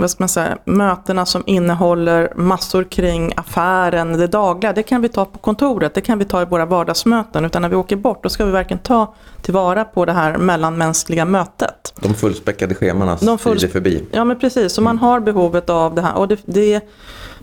vad 0.00 0.10
ska 0.10 0.22
man 0.22 0.28
säga, 0.28 0.58
mötena 0.64 1.26
som 1.26 1.42
innehåller 1.46 2.32
massor 2.36 2.84
kring 2.84 3.32
affären, 3.36 4.12
det 4.18 4.26
dagliga, 4.26 4.72
det 4.72 4.82
kan 4.82 5.02
vi 5.02 5.08
ta 5.08 5.24
på 5.24 5.38
kontoret, 5.38 5.94
det 5.94 6.00
kan 6.00 6.18
vi 6.18 6.24
ta 6.24 6.42
i 6.42 6.44
våra 6.44 6.66
vardagsmöten. 6.66 7.44
Utan 7.44 7.62
när 7.62 7.68
vi 7.68 7.76
åker 7.76 7.96
bort, 7.96 8.22
då 8.22 8.28
ska 8.28 8.44
vi 8.44 8.50
verkligen 8.50 8.82
ta 8.82 9.14
tillvara 9.42 9.84
på 9.84 10.04
det 10.04 10.12
här 10.12 10.38
mellanmänskliga 10.38 11.24
mötet. 11.24 11.94
De 12.00 12.14
fullspäckade 12.14 12.74
schemanas 12.74 13.20
De 13.20 13.38
full- 13.38 13.64
är 13.64 13.68
förbi. 13.68 14.04
Ja 14.12 14.24
men 14.24 14.38
precis, 14.38 14.72
så 14.72 14.82
man 14.82 14.98
har 14.98 15.20
behovet 15.20 15.70
av 15.70 15.94
det 15.94 16.02
här. 16.02 16.14
Och 16.14 16.28
det, 16.28 16.40
det, 16.44 16.80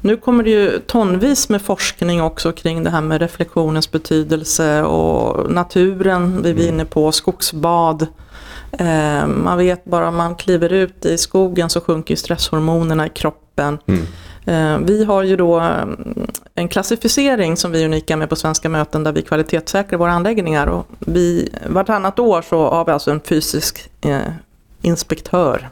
nu 0.02 0.18
kommer 0.18 0.44
det 0.44 0.50
ju 0.50 0.80
tonvis 0.80 1.50
med 1.50 1.62
forskning 1.62 2.22
också 2.22 2.52
kring 2.52 2.84
det 2.84 2.90
här 2.90 3.02
med 3.02 3.22
reflektionens 3.22 3.92
betydelse 3.92 4.84
och 4.84 5.52
naturen 5.52 6.42
vi 6.44 6.50
är 6.66 6.70
inne 6.70 6.86
på, 6.86 7.12
skogsbad. 7.12 8.08
Eh, 8.80 9.28
man 9.28 9.58
vet 9.58 9.86
bara 9.86 10.08
om 10.08 10.16
man 10.16 10.36
kliver 10.36 10.74
ut 10.74 11.06
i 11.06 11.18
skogen 11.18 11.70
så 11.70 11.82
sjunker 11.82 12.12
ju 12.12 12.16
stresshormonerna 12.16 13.08
i 13.08 13.10
kroppen. 13.10 13.78
Eh, 14.46 14.78
vi 14.78 15.04
har 15.04 15.24
ju 15.24 15.36
då 15.36 15.60
eh, 15.60 15.86
en 16.56 16.68
klassificering 16.68 17.58
som 17.58 17.72
vi 17.72 17.82
är 17.82 17.86
unika 17.86 18.18
med 18.18 18.30
på 18.30 18.36
svenska 18.36 18.70
möten 18.70 19.04
där 19.04 19.12
vi 19.12 19.22
kvalitetssäkrar 19.22 20.00
våra 20.00 20.12
anläggningar. 20.12 20.68
Och 20.68 20.88
vi, 21.00 21.50
vartannat 21.68 22.20
år 22.20 22.42
så 22.42 22.70
har 22.70 22.86
vi 22.86 22.92
alltså 22.92 23.12
en 23.12 23.20
fysisk 23.20 23.90
eh, 24.02 24.20
inspektör. 24.82 25.70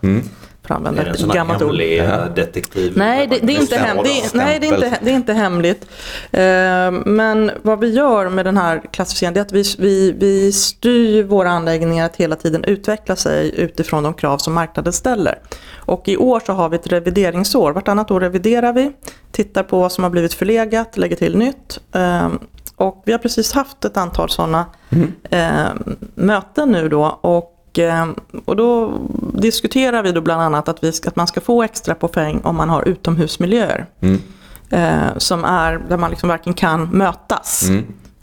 För 0.67 0.73
att 0.73 0.77
använda 0.77 1.01
Är 1.01 1.05
det 1.05 1.09
en 1.09 1.13
ett 1.15 1.19
sån 1.21 1.29
gammalt 1.29 1.61
ord. 1.61 1.67
hemlig 1.69 1.99
eh, 1.99 2.25
detektiv? 2.35 2.93
Nej, 2.95 3.27
det, 3.27 3.39
det 3.41 3.53
är 3.55 3.61
inte, 3.61 3.75
hem, 3.77 3.97
det, 4.03 4.09
är- 4.09 4.37
nej 4.37 4.59
det, 4.59 4.67
är 4.67 4.73
inte, 4.75 4.99
det 5.03 5.09
är 5.11 5.15
inte 5.15 5.33
hemligt. 5.33 5.85
Eh, 6.31 6.91
men 7.05 7.51
vad 7.61 7.79
vi 7.79 7.93
gör 7.93 8.29
med 8.29 8.45
den 8.45 8.57
här 8.57 8.81
klassificeringen 8.91 9.33
det 9.33 9.39
är 9.39 9.41
att 9.41 9.51
vi, 9.51 9.63
vi, 9.79 10.11
vi 10.11 10.51
styr 10.51 11.23
våra 11.23 11.49
anläggningar 11.51 12.05
att 12.05 12.15
hela 12.15 12.35
tiden 12.35 12.63
utveckla 12.63 13.15
sig 13.15 13.53
utifrån 13.59 14.03
de 14.03 14.13
krav 14.13 14.37
som 14.37 14.53
marknaden 14.53 14.93
ställer. 14.93 15.39
Och 15.75 16.07
i 16.07 16.17
år 16.17 16.41
så 16.45 16.53
har 16.53 16.69
vi 16.69 16.75
ett 16.75 16.87
revideringsår. 16.91 17.71
Vartannat 17.71 18.11
år 18.11 18.19
reviderar 18.19 18.73
vi, 18.73 18.91
tittar 19.31 19.63
på 19.63 19.79
vad 19.79 19.91
som 19.91 20.03
har 20.03 20.11
blivit 20.11 20.33
förlegat, 20.33 20.97
lägger 20.97 21.15
till 21.15 21.37
nytt. 21.37 21.79
Eh, 21.95 22.27
och 22.75 23.03
vi 23.05 23.11
har 23.11 23.19
precis 23.19 23.51
haft 23.53 23.85
ett 23.85 23.97
antal 23.97 24.29
sådana 24.29 24.65
eh, 25.29 25.65
möten 26.15 26.71
nu 26.71 26.89
då. 26.89 27.03
Och 27.21 27.52
och 28.45 28.55
då 28.55 28.93
diskuterar 29.33 30.03
vi 30.03 30.11
då 30.11 30.21
bland 30.21 30.41
annat 30.41 30.69
att, 30.69 30.83
vi 30.83 30.91
att 31.07 31.15
man 31.15 31.27
ska 31.27 31.41
få 31.41 31.63
extra 31.63 31.95
poäng 31.95 32.41
om 32.43 32.55
man 32.55 32.69
har 32.69 32.87
utomhusmiljöer. 32.87 33.85
Eh, 34.69 35.17
som 35.17 35.43
är 35.45 35.81
där 35.89 35.97
man 35.97 36.09
liksom 36.09 36.29
verkligen 36.29 36.53
kan 36.53 36.89
mötas. 36.89 37.69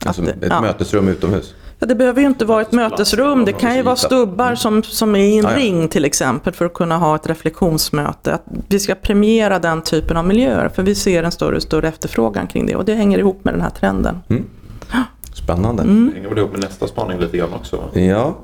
Alltså 0.06 0.22
Att 0.22 0.28
ett 0.28 0.40
det- 0.40 0.46
ja. 0.46 0.60
mötesrum 0.60 1.08
utomhus. 1.08 1.54
Ja, 1.78 1.86
det 1.86 1.94
behöver 1.94 2.20
ju 2.20 2.26
inte 2.26 2.44
vara 2.44 2.60
ett 2.62 2.72
mötesrum, 2.72 3.44
det 3.44 3.52
kan 3.52 3.76
ju 3.76 3.82
vara 3.82 3.96
stubbar 3.96 4.54
som, 4.54 4.82
som 4.82 5.16
är 5.16 5.20
i 5.20 5.38
en 5.38 5.46
ring 5.46 5.88
till 5.88 6.04
exempel 6.04 6.52
för 6.52 6.64
att 6.64 6.74
kunna 6.74 6.96
ha 6.98 7.16
ett 7.16 7.26
reflektionsmöte. 7.26 8.34
Att 8.34 8.44
vi 8.68 8.80
ska 8.80 8.94
premiera 8.94 9.58
den 9.58 9.82
typen 9.82 10.16
av 10.16 10.26
miljöer 10.26 10.68
för 10.68 10.82
vi 10.82 10.94
ser 10.94 11.22
en 11.22 11.32
större 11.32 11.56
och 11.56 11.62
större 11.62 11.88
efterfrågan 11.88 12.46
kring 12.46 12.66
det 12.66 12.76
och 12.76 12.84
det 12.84 12.94
hänger 12.94 13.18
ihop 13.18 13.44
med 13.44 13.54
den 13.54 13.60
här 13.60 13.70
trenden. 13.70 14.22
Spännande. 15.34 15.82
Mm. 15.82 16.12
Hänger 16.14 16.28
väl 16.28 16.38
ihop 16.38 16.52
med 16.52 16.60
nästa 16.60 16.86
spaning 16.86 17.18
lite 17.18 17.36
grann 17.36 17.52
också? 17.54 17.84
Ja. 17.92 18.34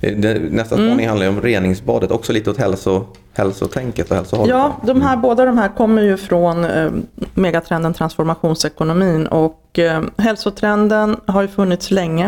Det, 0.00 0.52
nästa 0.52 0.74
Mm. 0.74 0.88
spaning 0.88 1.08
handlar 1.08 1.26
ju 1.26 1.32
om 1.32 1.40
reningsbadet. 1.40 2.10
Också 2.10 2.32
lite 2.32 2.50
åt 2.50 2.58
hälso, 2.58 3.06
hälsotänket 3.32 4.10
och 4.10 4.16
hälsohållet. 4.16 4.50
Ja, 4.56 4.76
de 4.86 5.02
här, 5.02 5.16
båda 5.16 5.44
de 5.44 5.58
här 5.58 5.68
kommer 5.68 6.02
ju 6.02 6.16
från 6.16 6.64
eh, 6.64 6.90
megatrenden 7.34 7.94
transformationsekonomin 7.94 9.26
och 9.26 9.78
eh, 9.78 10.02
hälsotrenden 10.18 11.16
har 11.26 11.42
ju 11.42 11.48
funnits 11.48 11.90
länge. 11.90 12.24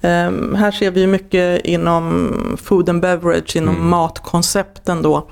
Eh, 0.00 0.30
här 0.56 0.70
ser 0.70 0.90
vi 0.90 1.00
ju 1.00 1.06
mycket 1.06 1.64
inom 1.64 2.32
food 2.62 2.88
and 2.88 3.02
beverage, 3.02 3.56
inom 3.56 3.88
matkoncepten 3.88 5.02
då. 5.02 5.26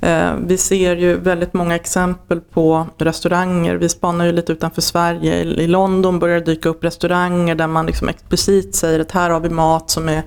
Eh, 0.00 0.34
vi 0.46 0.58
ser 0.58 0.96
ju 0.96 1.16
väldigt 1.16 1.54
många 1.54 1.74
exempel 1.74 2.40
på 2.40 2.86
restauranger. 2.98 3.74
Vi 3.74 3.88
spanar 3.88 4.24
ju 4.24 4.32
lite 4.32 4.52
utanför 4.52 4.82
Sverige. 4.82 5.34
I 5.42 5.66
London 5.66 6.18
börjar 6.18 6.40
det 6.40 6.44
dyka 6.46 6.68
upp 6.68 6.84
restauranger 6.84 7.54
där 7.54 7.66
man 7.66 7.86
liksom 7.86 8.08
explicit 8.08 8.74
säger 8.74 9.00
att 9.00 9.12
här 9.12 9.30
har 9.30 9.40
vi 9.40 9.48
mat 9.50 9.90
som 9.90 10.08
är 10.08 10.22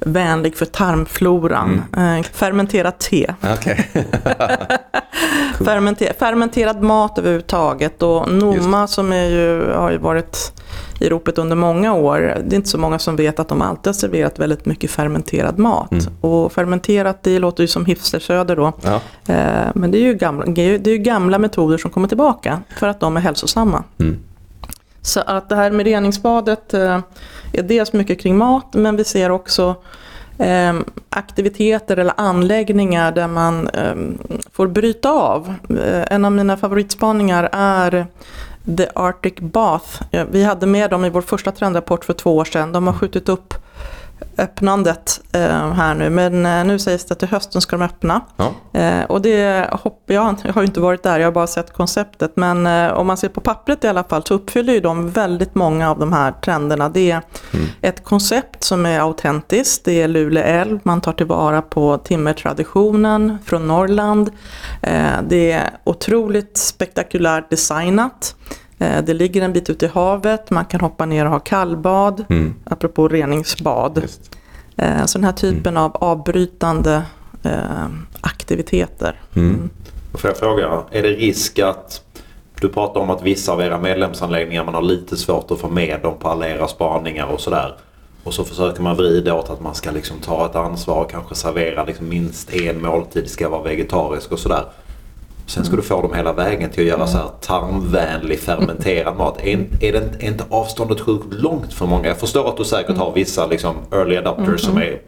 vänlig 0.00 0.56
för 0.56 0.66
tarmfloran. 0.66 1.82
Eh, 1.96 2.22
fermenterat 2.32 3.00
te. 3.00 3.34
Okej. 3.54 3.90
Fermenter, 5.64 6.12
fermenterad 6.18 6.82
mat 6.82 7.18
överhuvudtaget 7.18 8.02
och 8.02 8.32
Noma 8.32 8.86
som 8.86 9.12
är 9.12 9.24
ju, 9.24 9.72
har 9.72 9.90
ju 9.90 9.98
varit 9.98 10.52
i 11.00 11.08
ropet 11.08 11.38
under 11.38 11.56
många 11.56 11.94
år. 11.94 12.18
Det 12.18 12.54
är 12.54 12.56
inte 12.56 12.68
så 12.68 12.78
många 12.78 12.98
som 12.98 13.16
vet 13.16 13.40
att 13.40 13.48
de 13.48 13.62
alltid 13.62 13.86
har 13.86 13.92
serverat 13.92 14.38
väldigt 14.38 14.66
mycket 14.66 14.90
fermenterad 14.90 15.58
mat. 15.58 15.90
Och 16.20 16.52
fermenterat 16.52 17.22
det 17.22 17.38
låter 17.38 17.62
ju 17.62 17.68
som 17.68 17.84
hipstersöder 17.84 18.56
då. 18.56 18.72
Ja. 18.82 19.00
Eh, 19.34 19.70
men 19.74 19.90
det 19.90 19.98
är, 19.98 20.02
ju 20.02 20.14
gamla, 20.14 20.46
det 20.46 20.90
är 20.90 20.96
gamla 20.96 21.38
metoder 21.38 21.78
som 21.78 21.90
kommer 21.90 22.08
tillbaka 22.08 22.60
för 22.78 22.88
att 22.88 23.00
de 23.00 23.16
är 23.16 23.20
hälsosamma. 23.20 23.84
Så 25.02 25.20
att 25.20 25.48
det 25.48 25.56
här 25.56 25.70
med 25.70 25.86
reningsbadet 25.86 26.74
eh, 26.74 27.00
är 27.52 27.62
dels 27.62 27.92
mycket 27.92 28.20
kring 28.20 28.36
mat 28.36 28.74
men 28.74 28.96
vi 28.96 29.04
ser 29.04 29.30
också 29.30 29.74
eh, 30.38 30.74
aktiviteter 31.10 31.96
eller 31.96 32.14
anläggningar 32.16 33.12
där 33.12 33.28
man 33.28 33.68
eh, 33.68 33.94
får 34.52 34.66
bryta 34.66 35.10
av. 35.10 35.54
Eh, 35.70 36.12
en 36.12 36.24
av 36.24 36.32
mina 36.32 36.56
favoritspaningar 36.56 37.48
är 37.52 38.06
The 38.76 38.88
Arctic 38.94 39.34
Bath. 39.40 40.02
Vi 40.30 40.44
hade 40.44 40.66
med 40.66 40.90
dem 40.90 41.04
i 41.04 41.10
vår 41.10 41.22
första 41.22 41.52
trendrapport 41.52 42.04
för 42.04 42.12
två 42.12 42.36
år 42.36 42.44
sedan. 42.44 42.72
De 42.72 42.86
har 42.86 42.94
skjutit 42.94 43.28
upp 43.28 43.54
öppnandet 44.38 45.20
eh, 45.32 45.72
här 45.72 45.94
nu 45.94 46.10
men 46.10 46.46
eh, 46.46 46.64
nu 46.64 46.78
sägs 46.78 47.04
det 47.04 47.12
att 47.12 47.18
till 47.18 47.28
hösten 47.28 47.60
ska 47.60 47.76
de 47.76 47.84
öppna. 47.84 48.20
Ja. 48.36 48.80
Eh, 48.80 49.04
och 49.04 49.22
det 49.22 49.68
hopp, 49.72 50.02
jag, 50.06 50.36
jag 50.44 50.52
har 50.52 50.62
ju 50.62 50.66
inte 50.66 50.80
varit 50.80 51.02
där, 51.02 51.18
jag 51.18 51.26
har 51.26 51.32
bara 51.32 51.46
sett 51.46 51.72
konceptet. 51.72 52.32
Men 52.34 52.66
om 52.92 53.06
man 53.06 53.16
ser 53.16 53.28
på 53.28 53.40
pappret 53.40 53.84
i 53.84 53.88
alla 53.88 54.04
fall 54.04 54.24
så 54.24 54.34
uppfyller 54.34 54.72
ju 54.72 54.80
de 54.80 55.10
väldigt 55.10 55.54
många 55.54 55.90
av 55.90 55.98
de 55.98 56.12
här 56.12 56.32
trenderna. 56.32 56.88
Det 56.88 57.10
är 57.10 57.22
ett 57.80 58.04
koncept 58.04 58.64
som 58.64 58.86
är 58.86 59.00
autentiskt, 59.00 59.84
det 59.84 60.02
är 60.02 60.08
Luleå 60.08 60.44
älv, 60.44 60.80
man 60.82 61.00
tar 61.00 61.12
tillvara 61.12 61.62
på 61.62 61.98
timmertraditionen 61.98 63.38
från 63.44 63.68
Norrland. 63.68 64.30
Det 65.28 65.52
är 65.52 65.70
otroligt 65.84 66.56
spektakulärt 66.56 67.50
designat. 67.50 68.34
Eh, 68.78 69.02
Det 69.04 69.14
ligger 69.14 69.42
en 69.42 69.52
bit 69.52 69.70
ute 69.70 69.86
i 69.86 69.88
havet, 69.88 70.50
man 70.50 70.64
kan 70.64 70.80
hoppa 70.80 71.06
ner 71.06 71.24
och 71.24 71.30
ha 71.30 71.38
kallbad, 71.38 72.24
Mm. 72.28 72.54
apropå 72.64 73.08
reningsbad. 73.08 73.98
Just. 74.02 74.36
Eh, 74.76 75.04
Så 75.06 75.18
den 75.18 75.24
här 75.24 75.32
typen 75.32 75.76
av 75.76 75.96
avbrytande 75.96 77.02
eh, 77.42 77.86
aktiviteter. 78.20 79.20
Mm. 79.36 79.70
Får 80.14 80.30
jag 80.30 80.36
fråga, 80.38 80.82
är 80.90 81.02
det 81.02 81.08
risk 81.08 81.58
att 81.58 82.02
du 82.60 82.68
pratar 82.68 83.00
om 83.00 83.10
att 83.10 83.22
vissa 83.22 83.52
av 83.52 83.60
era 83.60 83.78
medlemsanläggningar 83.78 84.64
man 84.64 84.74
har 84.74 84.82
lite 84.82 85.16
svårt 85.16 85.50
att 85.50 85.58
få 85.58 85.68
med 85.68 86.00
dem 86.02 86.14
på 86.18 86.28
alla 86.28 86.48
era 86.48 86.68
spaningar 86.68 87.26
och 87.26 87.40
sådär. 87.40 87.74
Och 88.24 88.34
så 88.34 88.44
försöker 88.44 88.82
man 88.82 88.96
vrida 88.96 89.34
åt 89.34 89.50
att 89.50 89.60
man 89.60 89.74
ska 89.74 89.90
liksom 89.90 90.16
ta 90.18 90.46
ett 90.46 90.56
ansvar 90.56 91.00
och 91.04 91.10
kanske 91.10 91.34
servera 91.34 91.84
liksom 91.84 92.08
minst 92.08 92.54
en 92.54 92.82
måltid 92.82 93.30
ska 93.30 93.48
vara 93.48 93.62
vegetarisk 93.62 94.32
och 94.32 94.38
sådär. 94.38 94.64
Sen 95.48 95.64
ska 95.64 95.76
du 95.76 95.82
få 95.82 96.02
dem 96.02 96.14
hela 96.14 96.32
vägen 96.32 96.70
till 96.70 96.82
att 96.82 96.88
göra 96.88 97.06
så 97.06 97.18
här 97.18 97.28
tarmvänlig 97.40 98.40
fermenterad 98.40 99.16
mat. 99.16 99.40
Är, 99.42 99.66
är, 99.80 99.92
det, 99.92 99.98
är 100.18 100.28
inte 100.28 100.44
avståndet 100.50 101.00
sjukt 101.00 101.34
långt 101.34 101.72
för 101.72 101.86
många? 101.86 102.08
Jag 102.08 102.18
förstår 102.18 102.48
att 102.48 102.56
du 102.56 102.64
säkert 102.64 102.96
har 102.96 103.12
vissa 103.12 103.46
liksom 103.46 103.76
early 103.92 104.16
adopters 104.16 104.60
som 104.60 104.76
är... 104.76 105.00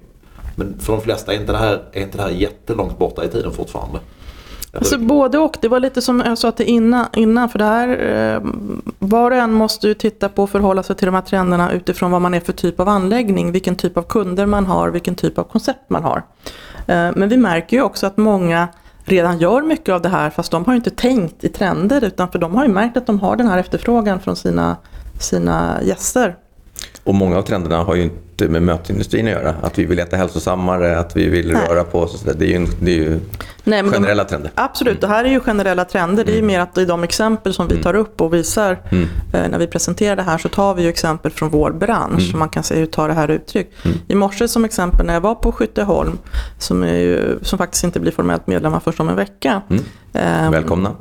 Men 0.57 0.79
för 0.79 0.93
de 0.93 1.03
flesta 1.03 1.33
är 1.33 1.41
inte 1.41 1.53
det 1.53 1.59
här, 1.59 1.83
är 1.93 2.03
inte 2.03 2.17
det 2.17 2.23
här 2.23 2.31
jättelångt 2.31 2.99
borta 2.99 3.25
i 3.25 3.29
tiden 3.29 3.53
fortfarande? 3.53 3.99
Alltså 4.73 4.99
både 4.99 5.39
och. 5.39 5.57
Det 5.61 5.69
var 5.69 5.81
lite 5.81 6.03
som 6.03 6.23
jag 6.27 6.39
sa 6.39 6.53
till 6.53 6.67
innan, 6.67 7.07
innan 7.17 7.49
för 7.49 7.59
det 7.59 7.65
här, 7.65 7.89
eh, 7.89 8.43
var 8.99 9.31
och 9.31 9.37
en 9.37 9.53
måste 9.53 9.89
ju 9.89 9.95
titta 9.95 10.29
på 10.29 10.43
och 10.43 10.51
förhålla 10.51 10.83
sig 10.83 10.97
till 10.97 11.07
de 11.07 11.15
här 11.15 11.23
trenderna 11.23 11.73
utifrån 11.73 12.11
vad 12.11 12.23
man 12.23 12.35
är 12.35 12.41
för 12.41 12.53
typ 12.53 12.81
av 12.81 12.89
anläggning, 12.89 13.53
vilken 13.53 13.77
typ 13.77 13.97
av 13.97 14.03
kunder 14.03 14.47
man 14.47 14.67
har, 14.67 14.91
vilken 14.91 15.15
typ 15.15 15.39
av 15.39 15.45
koncept 15.45 15.91
man 15.91 16.03
har. 16.03 16.23
Eh, 16.87 17.11
men 17.17 17.29
vi 17.29 17.37
märker 17.37 17.77
ju 17.77 17.83
också 17.83 18.07
att 18.07 18.17
många 18.17 18.69
redan 19.05 19.39
gör 19.39 19.63
mycket 19.63 19.95
av 19.95 20.03
det 20.03 20.09
här 20.09 20.31
fast 20.31 20.51
de 20.51 20.65
har 20.65 20.73
ju 20.73 20.77
inte 20.77 20.91
tänkt 20.91 21.45
i 21.45 21.49
trender 21.49 22.05
utan 22.05 22.29
för 22.31 22.39
de 22.39 22.55
har 22.55 22.67
ju 22.67 22.73
märkt 22.73 22.97
att 22.97 23.07
de 23.07 23.21
har 23.21 23.37
den 23.37 23.49
här 23.49 23.59
efterfrågan 23.59 24.21
från 24.21 24.37
sina, 24.37 24.77
sina 25.21 25.79
gäster. 25.83 26.37
Och 27.05 27.15
många 27.15 27.39
av 27.39 27.43
trenderna 27.43 27.85
har 27.85 27.95
ju 27.95 28.11
inte 28.43 28.53
med 28.53 28.63
mötesindustrin 28.63 29.27
att 29.27 29.33
göra. 29.33 29.55
Att 29.63 29.79
vi 29.79 29.85
vill 29.85 29.99
äta 29.99 30.17
hälsosammare, 30.17 30.99
att 30.99 31.17
vi 31.17 31.29
vill 31.29 31.53
Nej. 31.53 31.63
röra 31.69 31.85
på 31.85 32.01
oss. 32.01 32.23
Det 32.23 32.45
är 32.45 32.49
ju, 32.61 32.67
det 32.81 32.91
är 32.91 32.95
ju 32.97 33.21
Nej, 33.65 33.83
men 33.83 33.93
de- 33.93 33.99
generella 33.99 34.25
trender. 34.25 34.51
Absolut, 34.55 35.01
det 35.01 35.07
här 35.07 35.25
är 35.25 35.29
ju 35.29 35.41
generella 35.41 35.85
trender. 35.85 36.25
Det 36.25 36.33
är 36.33 36.37
ju 36.37 36.43
mer 36.43 36.61
att 36.61 36.79
i 36.79 36.85
de 36.85 37.03
exempel 37.05 37.55
som 37.55 37.69
vi 37.69 37.77
tar 37.83 37.95
upp 37.95 38.21
och 38.21 38.35
visar 38.35 38.71
eh, 39.33 39.49
när 39.51 39.59
vi 39.59 39.67
presenterar 39.67 40.17
det 40.17 40.23
här 40.23 40.39
så 40.39 40.49
tar 40.49 40.75
vi 40.75 40.83
ju 40.83 40.89
exempel 40.89 41.33
från 41.33 41.49
vår 41.49 41.71
bransch. 41.73 42.31
Så 42.31 42.37
man 42.37 42.49
kan 42.49 42.63
se 42.63 42.75
hur 42.75 42.87
tar 42.87 43.09
det 43.09 43.15
här 43.15 43.31
uttryck. 43.31 43.73
I 44.09 44.15
morse 44.15 44.49
som 44.49 44.65
exempel 44.65 45.07
när 45.07 45.15
jag 45.15 45.21
var 45.21 45.35
på 45.35 45.53
Skytteholm 45.53 46.19
som, 46.59 46.83
ju, 46.89 47.39
som 47.43 47.59
faktiskt 47.59 47.85
inte 47.85 48.01
blir 48.01 48.13
formellt 48.13 48.47
medlemmar 48.47 48.81
först 48.81 49.01
om 49.01 49.09
en 49.09 49.17
vecka. 49.17 49.63
Eh, 50.13 50.51
Välkomna. 50.51 50.91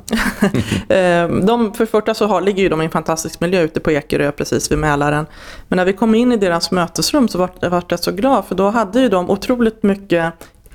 Eh, 0.88 1.28
De, 1.28 1.74
för 1.74 1.86
första 1.86 2.14
så 2.14 2.26
har, 2.26 2.40
ligger 2.40 2.62
ju 2.62 2.68
de 2.68 2.80
i 2.82 2.84
en 2.84 2.90
fantastisk 2.90 3.40
miljö 3.40 3.62
ute 3.62 3.80
på 3.80 3.90
Ekerö 3.90 4.32
precis 4.32 4.70
vid 4.70 4.78
Mälaren. 4.78 5.26
Men 5.68 5.76
när 5.76 5.84
vi 5.84 5.92
kom 5.92 6.14
in 6.14 6.32
i 6.32 6.36
deras 6.36 6.70
mötesrum 6.70 7.28
så 7.30 7.38
vart 7.38 7.56
jag 7.60 7.70
vart 7.70 7.90
jag 7.90 8.00
så 8.00 8.12
glad 8.12 8.44
för 8.44 8.54
då 8.54 8.70
hade 8.70 9.00
ju 9.00 9.08
de 9.08 9.30
otroligt 9.30 9.82
mycket 9.82 10.32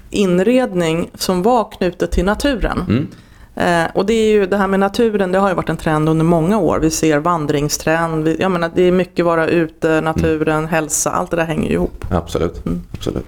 inredning 0.09 1.09
som 1.13 1.41
var 1.41 1.71
knutet 1.71 2.11
till 2.11 2.25
naturen. 2.25 3.07
Eh, 3.55 3.85
och 3.93 4.05
det 4.05 4.13
är 4.13 4.31
ju 4.31 4.45
det 4.45 4.57
här 4.57 4.67
med 4.67 4.79
naturen, 4.79 5.31
det 5.31 5.39
har 5.39 5.49
ju 5.49 5.55
varit 5.55 5.69
en 5.69 5.77
trend 5.77 6.09
under 6.09 6.25
många 6.25 6.57
år. 6.57 6.79
Vi 6.79 6.89
ser 6.89 7.19
vandringstrend, 7.19 8.23
vi, 8.23 8.37
jag 8.39 8.51
menar 8.51 8.71
det 8.75 8.83
är 8.83 8.91
mycket 8.91 9.25
vara 9.25 9.47
ute, 9.47 10.01
naturen, 10.01 10.65
hälsa, 10.67 11.11
allt 11.11 11.31
det 11.31 11.37
där 11.37 11.45
hänger 11.45 11.71
ihop. 11.71 12.05
Absolut. 12.09 12.63
Absolut. 12.93 13.25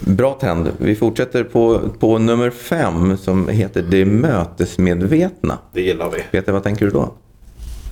Bra 0.00 0.38
trend. 0.40 0.72
Vi 0.78 0.96
fortsätter 0.96 1.44
på, 1.44 1.80
på 1.98 2.18
nummer 2.18 2.50
fem 2.50 3.16
som 3.16 3.48
heter 3.48 3.82
Det 3.82 4.04
mötesmedvetna. 4.04 5.58
Det 5.72 5.80
gillar 5.80 6.10
vi. 6.10 6.22
Peter, 6.30 6.52
vad 6.52 6.62
tänker 6.62 6.84
du 6.84 6.90
då? 6.90 7.14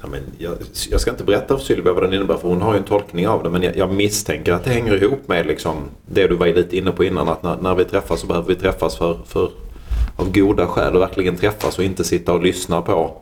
Ja, 0.02 0.08
men 0.08 0.20
jag, 0.38 0.54
jag 0.90 1.00
ska 1.00 1.10
inte 1.10 1.24
berätta 1.24 1.56
för 1.56 1.64
Sylvia 1.64 1.92
vad 1.92 2.02
den 2.02 2.14
innebär 2.14 2.36
för 2.36 2.48
hon 2.48 2.62
har 2.62 2.72
ju 2.72 2.78
en 2.78 2.84
tolkning 2.84 3.28
av 3.28 3.42
det. 3.42 3.50
Men 3.50 3.62
jag, 3.62 3.76
jag 3.76 3.92
misstänker 3.92 4.52
att 4.52 4.64
det 4.64 4.70
hänger 4.70 5.02
ihop 5.02 5.28
med 5.28 5.46
liksom 5.46 5.76
det 6.06 6.26
du 6.26 6.36
var 6.36 6.46
lite 6.46 6.76
inne 6.76 6.90
på 6.90 7.04
innan. 7.04 7.28
Att 7.28 7.42
när, 7.42 7.56
när 7.56 7.74
vi 7.74 7.84
träffas 7.84 8.20
så 8.20 8.26
behöver 8.26 8.48
vi 8.48 8.54
träffas 8.54 8.96
för, 8.96 9.18
för 9.26 9.50
av 10.16 10.32
goda 10.32 10.66
skäl 10.66 10.94
och 10.94 11.02
verkligen 11.02 11.36
träffas 11.36 11.78
och 11.78 11.84
inte 11.84 12.04
sitta 12.04 12.32
och 12.32 12.42
lyssna 12.42 12.82
på 12.82 13.20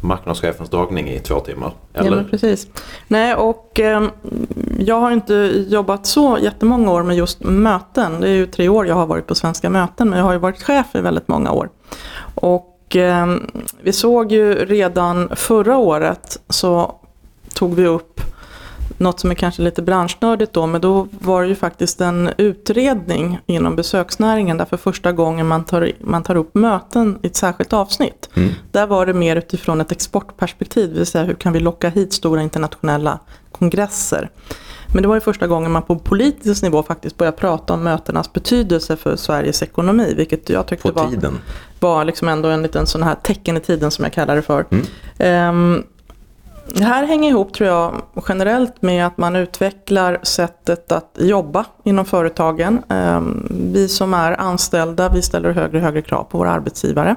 marknadschefens 0.00 0.70
dragning 0.70 1.08
i 1.08 1.18
två 1.18 1.40
timmar. 1.40 1.72
Ja, 1.92 2.00
Eller? 2.00 2.16
men 2.16 2.28
precis. 2.28 2.68
Nej, 3.08 3.34
och 3.34 3.80
eh, 3.80 4.08
jag 4.78 5.00
har 5.00 5.10
inte 5.10 5.64
jobbat 5.68 6.06
så 6.06 6.38
jättemånga 6.40 6.92
år 6.92 7.02
med 7.02 7.16
just 7.16 7.40
möten. 7.44 8.20
Det 8.20 8.28
är 8.28 8.34
ju 8.34 8.46
tre 8.46 8.68
år 8.68 8.86
jag 8.86 8.94
har 8.94 9.06
varit 9.06 9.26
på 9.26 9.34
svenska 9.34 9.70
möten, 9.70 10.10
men 10.10 10.18
jag 10.18 10.26
har 10.26 10.32
ju 10.32 10.38
varit 10.38 10.62
chef 10.62 10.86
i 10.94 11.00
väldigt 11.00 11.28
många 11.28 11.52
år. 11.52 11.68
Och 12.34 12.77
vi 13.82 13.92
såg 13.92 14.32
ju 14.32 14.54
redan 14.54 15.28
förra 15.36 15.76
året 15.76 16.40
så 16.48 16.94
tog 17.54 17.74
vi 17.74 17.86
upp 17.86 18.20
något 18.98 19.20
som 19.20 19.30
är 19.30 19.34
kanske 19.34 19.62
lite 19.62 19.82
branschnördigt 19.82 20.52
då, 20.52 20.66
men 20.66 20.80
då 20.80 21.08
var 21.10 21.42
det 21.42 21.48
ju 21.48 21.54
faktiskt 21.54 22.00
en 22.00 22.30
utredning 22.38 23.40
inom 23.46 23.76
besöksnäringen 23.76 24.56
där 24.56 24.64
för 24.64 24.76
första 24.76 25.12
gången 25.12 25.46
man 25.46 25.64
tar, 25.64 25.92
man 26.00 26.22
tar 26.22 26.36
upp 26.36 26.54
möten 26.54 27.18
i 27.22 27.26
ett 27.26 27.36
särskilt 27.36 27.72
avsnitt. 27.72 28.28
Där 28.72 28.86
var 28.86 29.06
det 29.06 29.14
mer 29.14 29.36
utifrån 29.36 29.80
ett 29.80 29.92
exportperspektiv, 29.92 30.88
det 30.88 30.98
vill 30.98 31.06
säga 31.06 31.24
hur 31.24 31.34
kan 31.34 31.52
vi 31.52 31.60
locka 31.60 31.88
hit 31.88 32.12
stora 32.12 32.42
internationella 32.42 33.18
kongresser. 33.52 34.30
Men 34.92 35.02
det 35.02 35.08
var 35.08 35.14
ju 35.14 35.20
första 35.20 35.46
gången 35.46 35.72
man 35.72 35.82
på 35.82 35.98
politisk 35.98 36.62
nivå 36.62 36.82
faktiskt 36.82 37.16
började 37.16 37.36
prata 37.36 37.74
om 37.74 37.82
mötenas 37.82 38.32
betydelse 38.32 38.96
för 38.96 39.16
Sveriges 39.16 39.62
ekonomi, 39.62 40.14
vilket 40.16 40.48
jag 40.48 40.66
tyckte 40.66 40.92
var 40.92 41.10
var 41.80 42.04
liksom 42.04 42.28
ändå 42.28 42.48
en 42.48 42.62
liten 42.62 42.86
sån 42.86 43.02
här 43.02 43.14
tecken 43.14 43.56
i 43.56 43.60
tiden 43.60 43.90
som 43.90 44.04
jag 44.04 44.12
kallar 44.12 44.36
det 44.36 44.42
för. 44.42 44.64
Ehm, 45.18 45.84
det 46.74 46.84
här 46.84 47.06
hänger 47.06 47.30
ihop 47.30 47.52
tror 47.52 47.68
jag 47.68 48.02
generellt 48.28 48.82
med 48.82 49.06
att 49.06 49.18
man 49.18 49.36
utvecklar 49.36 50.18
sättet 50.22 50.92
att 50.92 51.18
jobba 51.20 51.64
inom 51.84 52.04
företagen. 52.04 52.82
Ehm, 52.88 53.48
vi 53.72 53.88
som 53.88 54.14
är 54.14 54.40
anställda, 54.40 55.08
vi 55.08 55.22
ställer 55.22 55.50
högre 55.50 55.78
och 55.78 55.84
högre 55.84 56.02
krav 56.02 56.24
på 56.24 56.38
våra 56.38 56.50
arbetsgivare. 56.50 57.14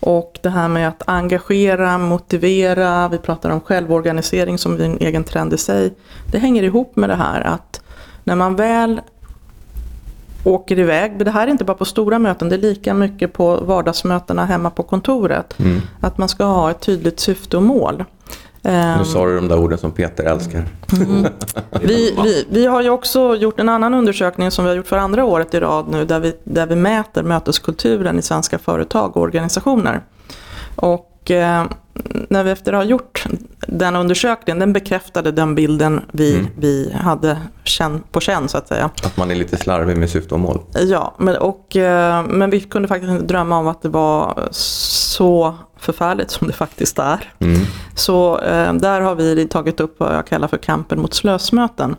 Och 0.00 0.38
det 0.42 0.48
här 0.48 0.68
med 0.68 0.88
att 0.88 1.02
engagera, 1.06 1.98
motivera, 1.98 3.08
vi 3.08 3.18
pratar 3.18 3.50
om 3.50 3.60
självorganisering 3.60 4.58
som 4.58 4.74
är 4.74 4.80
en 4.84 4.98
egen 5.00 5.24
trend 5.24 5.52
i 5.52 5.58
sig. 5.58 5.94
Det 6.32 6.38
hänger 6.38 6.62
ihop 6.62 6.96
med 6.96 7.10
det 7.10 7.16
här 7.16 7.40
att 7.40 7.80
när 8.24 8.36
man 8.36 8.56
väl 8.56 9.00
åker 10.44 10.78
iväg. 10.78 11.12
Men 11.16 11.24
det 11.24 11.30
här 11.30 11.46
är 11.46 11.50
inte 11.50 11.64
bara 11.64 11.76
på 11.76 11.84
stora 11.84 12.18
möten, 12.18 12.48
det 12.48 12.56
är 12.56 12.60
lika 12.60 12.94
mycket 12.94 13.32
på 13.32 13.56
vardagsmötena 13.56 14.44
hemma 14.44 14.70
på 14.70 14.82
kontoret. 14.82 15.54
Att 16.00 16.18
man 16.18 16.28
ska 16.28 16.44
ha 16.44 16.70
ett 16.70 16.80
tydligt 16.80 17.20
syfte 17.20 17.56
och 17.56 17.62
mål. 17.62 18.04
Ehm, 18.64 18.98
Nu 18.98 19.04
sa 19.04 19.26
du 19.26 19.34
de 19.34 19.48
där 19.48 19.58
orden 19.58 19.78
som 19.78 19.92
Peter 19.92 20.24
älskar. 20.24 20.64
vi, 21.80 22.16
vi, 22.24 22.46
vi 22.50 22.66
har 22.66 22.82
ju 22.82 22.90
också 22.90 23.36
gjort 23.36 23.60
en 23.60 23.68
annan 23.68 23.94
undersökning 23.94 24.50
som 24.50 24.64
vi 24.64 24.70
har 24.70 24.76
gjort 24.76 24.86
för 24.86 24.96
andra 24.96 25.24
året 25.24 25.54
i 25.54 25.60
rad 25.60 25.88
nu 25.88 26.04
där 26.04 26.20
vi, 26.20 26.36
där 26.44 26.66
vi 26.66 26.76
mäter 26.76 27.22
möteskulturen 27.22 28.18
i 28.18 28.22
svenska 28.22 28.58
företag 28.58 29.16
och 29.16 29.22
organisationer. 29.22 30.00
Och 30.76 31.30
eh, 31.30 31.64
när 32.28 32.44
vi 32.44 32.50
efter 32.50 32.72
att 32.72 32.78
ha 32.78 32.84
gjort 32.84 33.24
den 33.68 33.96
undersökningen, 33.96 34.58
den 34.58 34.72
bekräftade 34.72 35.32
den 35.32 35.54
bilden 35.54 36.00
vi, 36.12 36.46
vi 36.58 36.92
hade 37.00 37.38
känn, 37.64 38.02
på 38.12 38.20
känn 38.20 38.48
så 38.48 38.58
att 38.58 38.68
säga. 38.68 38.90
Att 39.02 39.16
man 39.16 39.30
är 39.30 39.34
lite 39.34 39.56
slarvig 39.56 39.96
med 39.96 40.10
syfte 40.10 40.34
och 40.34 40.40
mål. 40.40 40.60
Ja, 40.74 41.14
men, 41.18 41.36
och, 41.36 41.76
eh, 41.76 42.26
men 42.26 42.50
vi 42.50 42.60
kunde 42.60 42.88
faktiskt 42.88 43.10
inte 43.10 43.24
drömma 43.24 43.58
om 43.58 43.68
att 43.68 43.82
det 43.82 43.88
var 43.88 44.48
så 44.50 45.54
förfärligt 45.84 46.30
som 46.30 46.46
det 46.46 46.52
faktiskt 46.52 46.98
är. 46.98 47.32
Så 47.94 48.38
eh, 48.38 48.74
där 48.74 49.00
har 49.00 49.14
vi 49.14 49.48
tagit 49.48 49.80
upp 49.80 50.00
vad 50.00 50.16
jag 50.16 50.26
kallar 50.26 50.48
för 50.48 50.56
kampen 50.56 51.00
mot 51.00 51.14
slösmöten. 51.14 51.96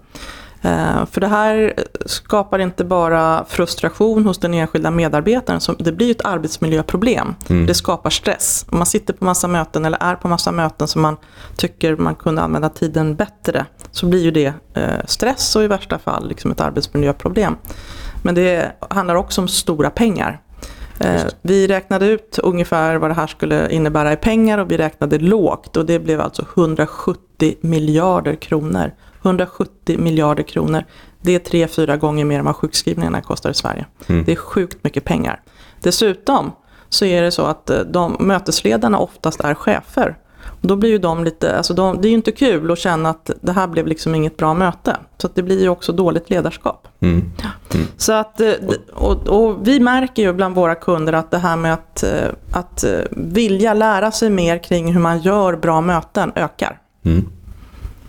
Eh, 0.61 1.05
för 1.11 1.21
det 1.21 1.27
här 1.27 1.73
skapar 2.05 2.59
inte 2.59 2.83
bara 2.83 3.45
frustration 3.47 4.25
hos 4.25 4.37
den 4.37 4.53
enskilda 4.53 4.91
medarbetaren, 4.91 5.61
som, 5.61 5.75
det 5.79 5.91
blir 5.91 6.11
ett 6.11 6.25
arbetsmiljöproblem. 6.25 7.35
Det 7.67 7.73
skapar 7.73 8.09
stress. 8.09 8.65
Om 8.71 8.77
man 8.77 8.85
sitter 8.85 9.13
på 9.13 9.25
massa 9.25 9.47
möten 9.47 9.85
eller 9.85 9.97
är 10.01 10.15
på 10.15 10.27
massa 10.27 10.51
möten 10.51 10.87
som 10.87 11.01
man 11.01 11.17
tycker 11.55 11.95
man 11.95 12.15
kunde 12.15 12.41
använda 12.41 12.69
tiden 12.69 13.15
bättre, 13.15 13.65
så 13.91 14.05
blir 14.05 14.23
ju 14.23 14.31
det 14.31 14.53
eh, 14.73 15.05
stress 15.05 15.55
och 15.55 15.63
i 15.63 15.67
värsta 15.67 15.99
fall 15.99 16.27
liksom 16.27 16.51
ett 16.51 16.61
arbetsmiljöproblem. 16.61 17.55
Men 18.23 18.35
det 18.35 18.71
handlar 18.89 19.15
också 19.15 19.41
om 19.41 19.47
stora 19.47 19.89
pengar. 19.89 20.41
Eh, 20.99 21.23
vi 21.41 21.67
räknade 21.67 22.05
ut 22.05 22.39
ungefär 22.43 22.95
vad 22.95 23.09
det 23.09 23.13
här 23.13 23.27
skulle 23.27 23.71
innebära 23.71 24.13
i 24.13 24.15
pengar 24.15 24.57
och 24.57 24.71
vi 24.71 24.77
räknade 24.77 25.19
lågt 25.19 25.77
och 25.77 25.85
det 25.85 25.99
blev 25.99 26.21
alltså 26.21 26.45
170 26.55 27.55
miljarder 27.61 28.35
kronor. 28.35 28.91
170 29.21 29.99
miljarder 29.99 30.43
kronor. 30.43 30.83
Det 31.21 31.35
är 31.35 31.39
tre, 31.39 31.67
fyra 31.67 31.97
gånger 31.97 32.25
mer 32.25 32.39
än 32.39 32.45
vad 32.45 32.55
sjukskrivningarna 32.55 33.21
kostar 33.21 33.49
i 33.49 33.53
Sverige. 33.53 33.85
Det 34.25 34.31
är 34.31 34.35
sjukt 34.35 34.83
mycket 34.83 35.05
pengar. 35.05 35.41
Dessutom 35.81 36.51
så 36.89 37.05
är 37.05 37.21
det 37.21 37.31
så 37.31 37.45
att 37.45 37.69
eh, 37.69 37.79
de 37.79 38.17
mötesledarna 38.19 38.99
oftast 38.99 39.39
är 39.39 39.53
chefer. 39.53 40.17
Och 40.61 40.67
då 40.67 40.75
blir 40.75 40.89
ju 40.89 40.97
de 40.97 41.23
lite, 41.23 41.57
alltså 41.57 41.73
de, 41.73 42.01
det 42.01 42.07
är 42.07 42.09
ju 42.09 42.15
inte 42.15 42.31
kul 42.31 42.71
att 42.71 42.79
känna 42.79 43.09
att 43.09 43.31
det 43.41 43.51
här 43.51 43.67
blev 43.67 43.87
liksom 43.87 44.15
inget 44.15 44.37
bra 44.37 44.53
möte. 44.53 44.97
Så 45.17 45.29
det 45.33 45.43
blir 45.43 45.61
ju 45.61 45.69
också 45.69 45.91
dåligt 45.91 46.29
ledarskap. 46.29 46.87
Mm. 46.99 47.31
Så 47.97 48.13
att, 48.13 48.41
eh, 48.41 48.53
och, 48.93 49.27
och 49.27 49.67
vi 49.67 49.79
märker 49.79 50.23
ju 50.23 50.33
bland 50.33 50.55
våra 50.55 50.75
kunder 50.75 51.13
att 51.13 51.31
det 51.31 51.37
här 51.37 51.55
med 51.55 51.73
att, 51.73 52.03
eh, 52.03 52.11
att 52.51 52.83
eh, 52.83 52.99
vilja 53.11 53.73
lära 53.73 54.11
sig 54.11 54.29
mer 54.29 54.63
kring 54.63 54.93
hur 54.93 54.99
man 54.99 55.19
gör 55.19 55.55
bra 55.55 55.81
möten 55.81 56.31
ökar. 56.35 56.79
Mm. 57.05 57.25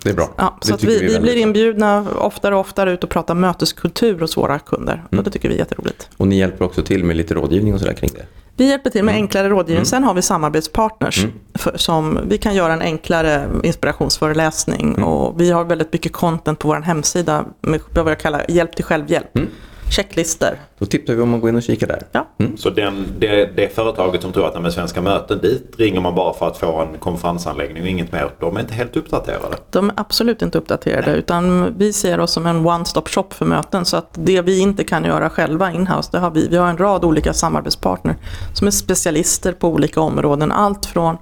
Det 0.02 0.10
är 0.10 0.14
bra. 0.14 0.28
Ja, 0.36 0.58
Det 0.60 0.66
så 0.66 0.76
vi, 0.76 0.86
vi 0.86 0.98
väldigt 0.98 1.22
blir 1.22 1.36
inbjudna 1.36 2.06
oftare 2.18 2.54
och 2.54 2.60
oftare 2.60 2.92
ut 2.92 3.04
och 3.04 3.10
prata 3.10 3.34
möteskultur 3.34 4.20
hos 4.20 4.36
våra 4.36 4.58
kunder. 4.58 5.04
Och 5.10 5.24
det 5.24 5.30
tycker 5.30 5.48
vi 5.48 5.54
är 5.54 5.58
jätteroligt. 5.58 6.08
Och 6.16 6.28
ni 6.28 6.38
hjälper 6.38 6.64
också 6.64 6.82
till 6.82 7.04
med 7.04 7.16
lite 7.16 7.34
rådgivning 7.34 7.74
och 7.74 7.80
sådär 7.80 7.92
kring 7.92 8.10
det? 8.14 8.24
Vi 8.57 8.68
hjälper 8.68 8.90
till 8.90 9.04
med 9.04 9.12
Mm. 9.12 9.22
enklare 9.24 9.48
rådgivning. 9.48 9.86
Sen 9.86 10.04
har 10.04 10.14
vi 10.14 10.22
samarbetspartners. 10.22 11.26
För, 11.54 11.76
som 11.76 12.20
vi 12.28 12.38
kan 12.38 12.54
göra 12.54 12.72
en 12.72 12.82
enklare 12.82 13.48
inspirationsföreläsning. 13.62 14.94
Mm. 14.94 15.04
Och 15.04 15.40
vi 15.40 15.50
har 15.50 15.64
väldigt 15.64 15.92
mycket 15.92 16.12
content 16.12 16.59
på 16.59 16.68
vår 16.68 16.80
hemsida 16.80 17.44
med 17.61 17.80
vad 17.94 18.11
jag 18.11 18.20
kallar 18.20 18.44
hjälp 18.48 18.76
till 18.76 18.84
självhjälp. 18.84 19.36
Mm. 19.36 19.48
Checklistor. 19.90 20.59
Då 20.78 20.86
tipsar 20.86 21.14
vi 21.14 21.22
om 21.22 21.34
att 21.34 21.40
gå 21.40 21.48
in 21.48 21.56
och 21.56 21.62
kika 21.62 21.86
där. 21.86 22.02
Ja. 22.12 22.26
Så 22.56 22.70
den, 22.70 23.06
det, 23.18 23.56
det 23.56 23.74
företaget 23.74 24.22
som 24.22 24.32
tror 24.32 24.46
att 24.46 24.54
de 24.54 24.64
är 24.64 24.70
svenska 24.70 25.02
möten, 25.02 25.38
dit 25.38 25.74
ringer 25.78 26.00
man 26.00 26.14
bara 26.14 26.34
för 26.34 26.46
att 26.46 26.56
få 26.56 26.80
en 26.80 26.98
konferensanläggning 26.98 27.82
och 27.82 27.88
inget 27.88 28.12
mer. 28.12 28.30
De 28.40 28.56
är 28.56 28.60
inte 28.60 28.74
helt 28.74 28.96
uppdaterade. 28.96 29.56
De 29.70 29.88
är 29.88 29.94
absolut 29.96 30.42
inte 30.42 30.58
uppdaterade 30.58 31.16
utan 31.16 31.74
vi 31.78 31.92
ser 31.92 32.20
oss 32.20 32.32
som 32.32 32.46
en 32.46 32.66
one-stop 32.66 33.08
shop 33.08 33.28
för 33.30 33.44
möten. 33.44 33.84
Så 33.84 33.96
att 33.96 34.10
det 34.12 34.40
vi 34.40 34.60
inte 34.60 34.84
kan 34.84 35.04
göra 35.04 35.30
själva 35.30 35.72
in-house, 35.72 36.08
det 36.12 36.18
har 36.18 36.30
vi. 36.30 36.48
Vi 36.48 36.56
har 36.56 36.68
en 36.68 36.78
rad 36.78 37.04
olika 37.04 37.32
samarbetspartner 37.32 38.16
som 38.54 38.66
är 38.66 38.70
specialister 38.70 39.52
på 39.52 39.68
olika 39.68 40.00
områden. 40.00 40.52
Allt 40.52 40.86
från 40.86 41.16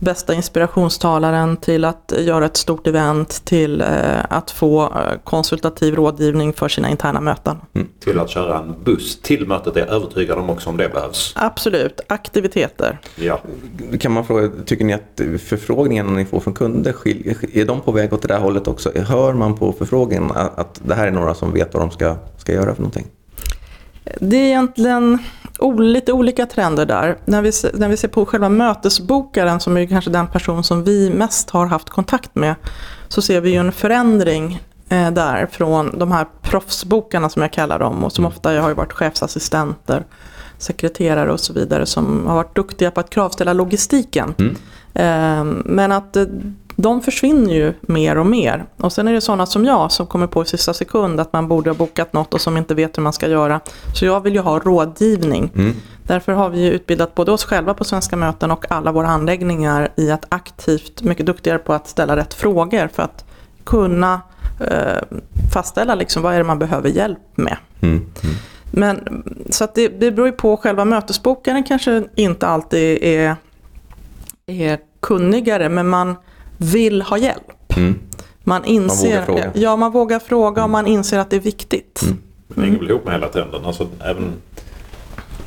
bästa 0.00 0.34
inspirationstalaren 0.34 1.56
till 1.56 1.84
att 1.84 2.12
göra 2.18 2.46
ett 2.46 2.56
stort 2.56 2.86
event 2.86 3.44
till 3.44 3.80
eh, 3.80 3.86
att 4.30 4.50
få 4.50 4.82
eh, 4.82 5.18
konsultativ 5.24 5.94
rådgivning 5.94 6.52
för 6.52 6.68
sina 6.68 6.90
interna 6.90 7.20
möten. 7.20 7.56
Till 8.00 8.18
att 8.18 8.30
köra 8.30 8.58
en 8.58 8.77
buss 8.84 9.20
till 9.22 9.46
mötet 9.46 9.76
är 9.76 9.80
jag 9.80 9.88
övertygad 9.88 10.38
om 10.38 10.50
också 10.50 10.70
om 10.70 10.76
det 10.76 10.88
behövs. 10.88 11.32
Absolut, 11.36 12.00
aktiviteter. 12.06 12.98
Ja. 13.16 13.40
Kan 14.00 14.12
man 14.12 14.24
fråga, 14.26 14.50
tycker 14.66 14.84
ni 14.84 14.92
att 14.92 15.20
förfrågningarna 15.42 16.10
ni 16.10 16.24
får 16.24 16.40
från 16.40 16.54
kunder, 16.54 16.92
skil- 16.92 17.36
är 17.52 17.64
de 17.64 17.80
på 17.80 17.92
väg 17.92 18.12
åt 18.12 18.22
det 18.22 18.28
där 18.28 18.38
hållet 18.40 18.68
också? 18.68 18.92
Hör 18.98 19.32
man 19.32 19.56
på 19.56 19.72
förfrågningen 19.72 20.30
att 20.34 20.80
det 20.84 20.94
här 20.94 21.06
är 21.06 21.10
några 21.10 21.34
som 21.34 21.52
vet 21.52 21.74
vad 21.74 21.82
de 21.82 21.90
ska, 21.90 22.16
ska 22.36 22.52
göra 22.52 22.74
för 22.74 22.82
någonting? 22.82 23.06
Det 24.20 24.36
är 24.36 24.44
egentligen 24.46 25.18
lite 25.78 26.12
olika 26.12 26.46
trender 26.46 26.86
där. 26.86 27.18
När 27.24 27.42
vi, 27.42 27.52
när 27.74 27.88
vi 27.88 27.96
ser 27.96 28.08
på 28.08 28.26
själva 28.26 28.48
mötesbokaren 28.48 29.60
som 29.60 29.76
är 29.76 29.86
kanske 29.86 30.10
den 30.10 30.26
person 30.26 30.64
som 30.64 30.84
vi 30.84 31.10
mest 31.10 31.50
har 31.50 31.66
haft 31.66 31.90
kontakt 31.90 32.34
med 32.34 32.54
så 33.08 33.22
ser 33.22 33.40
vi 33.40 33.50
ju 33.50 33.56
en 33.56 33.72
förändring 33.72 34.62
eh, 34.88 35.10
där 35.10 35.46
från 35.46 35.98
de 35.98 36.12
här 36.12 36.26
proffsbokarna 36.42 37.28
som 37.28 37.42
jag 37.42 37.52
kallar 37.52 37.78
dem 37.78 38.04
och 38.04 38.12
som 38.12 38.26
ofta 38.26 38.60
har 38.60 38.68
ju 38.68 38.74
varit 38.74 38.92
chefsassistenter, 38.92 40.04
sekreterare 40.58 41.32
och 41.32 41.40
så 41.40 41.52
vidare 41.52 41.86
som 41.86 42.26
har 42.26 42.34
varit 42.34 42.56
duktiga 42.56 42.90
på 42.90 43.00
att 43.00 43.10
kravställa 43.10 43.52
logistiken. 43.52 44.34
Eh, 44.94 45.44
men 45.64 45.92
att 45.92 46.16
eh, 46.16 46.24
de 46.76 47.00
försvinner 47.00 47.54
ju 47.54 47.74
mer 47.80 48.18
och 48.18 48.26
mer. 48.26 48.64
Och 48.76 48.92
sen 48.92 49.08
är 49.08 49.12
det 49.12 49.20
sådana 49.20 49.46
som 49.46 49.64
jag 49.64 49.92
som 49.92 50.06
kommer 50.06 50.26
på 50.26 50.42
i 50.42 50.46
sista 50.46 50.74
sekund 50.74 51.20
att 51.20 51.32
man 51.32 51.48
borde 51.48 51.70
ha 51.70 51.74
bokat 51.74 52.12
något 52.12 52.34
och 52.34 52.40
som 52.40 52.56
inte 52.56 52.74
vet 52.74 52.98
hur 52.98 53.02
man 53.02 53.12
ska 53.12 53.28
göra. 53.28 53.60
Så 53.94 54.04
jag 54.04 54.20
vill 54.20 54.34
ju 54.34 54.40
ha 54.40 54.58
rådgivning. 54.58 55.50
Därför 56.02 56.32
har 56.32 56.50
vi 56.50 56.66
utbildat 56.66 57.14
både 57.14 57.32
oss 57.32 57.44
själva 57.44 57.74
på 57.74 57.84
Svenska 57.84 58.16
möten 58.16 58.50
och 58.50 58.72
alla 58.72 58.92
våra 58.92 59.08
anläggningar 59.08 59.88
i 59.96 60.10
att 60.10 60.24
aktivt, 60.28 61.02
mycket 61.02 61.26
duktigare 61.26 61.58
på 61.58 61.72
att 61.72 61.88
ställa 61.88 62.16
rätt 62.16 62.34
frågor 62.34 62.88
för 62.92 63.02
att 63.02 63.24
kunna 63.64 64.20
fastställa 65.52 65.94
liksom 65.94 66.22
vad 66.22 66.34
är 66.34 66.38
det 66.38 66.44
man 66.44 66.58
behöver 66.58 66.88
hjälp 66.88 67.18
med. 67.34 67.56
Mm. 67.80 68.06
Men, 68.70 69.22
så 69.50 69.64
att 69.64 69.74
det, 69.74 69.88
det 69.88 70.10
beror 70.10 70.28
ju 70.28 70.32
på, 70.32 70.56
själva 70.56 70.84
mötesbokaren 70.84 71.64
kanske 71.64 72.04
inte 72.14 72.46
alltid 72.46 72.98
är, 73.02 73.36
är 74.46 74.78
kunnigare, 75.00 75.68
men 75.68 75.88
man 75.88 76.16
vill 76.56 77.02
ha 77.02 77.18
hjälp. 77.18 77.76
Mm. 77.76 77.98
Man 78.44 78.64
inser, 78.64 79.08
vågar 79.08 79.24
fråga. 79.24 79.50
Ja, 79.54 79.76
man 79.76 79.92
vågar 79.92 80.18
fråga 80.18 80.64
och 80.64 80.70
man 80.70 80.86
inser 80.86 81.18
att 81.18 81.30
det 81.30 81.36
är 81.36 81.40
viktigt. 81.40 82.02
Det 82.48 82.60
hänger 82.60 82.78
väl 82.78 82.90
ihop 82.90 83.04
med 83.04 83.14
hela 83.14 83.28
trenden. 83.28 83.64
Alltså, 83.64 83.88
även, 84.04 84.32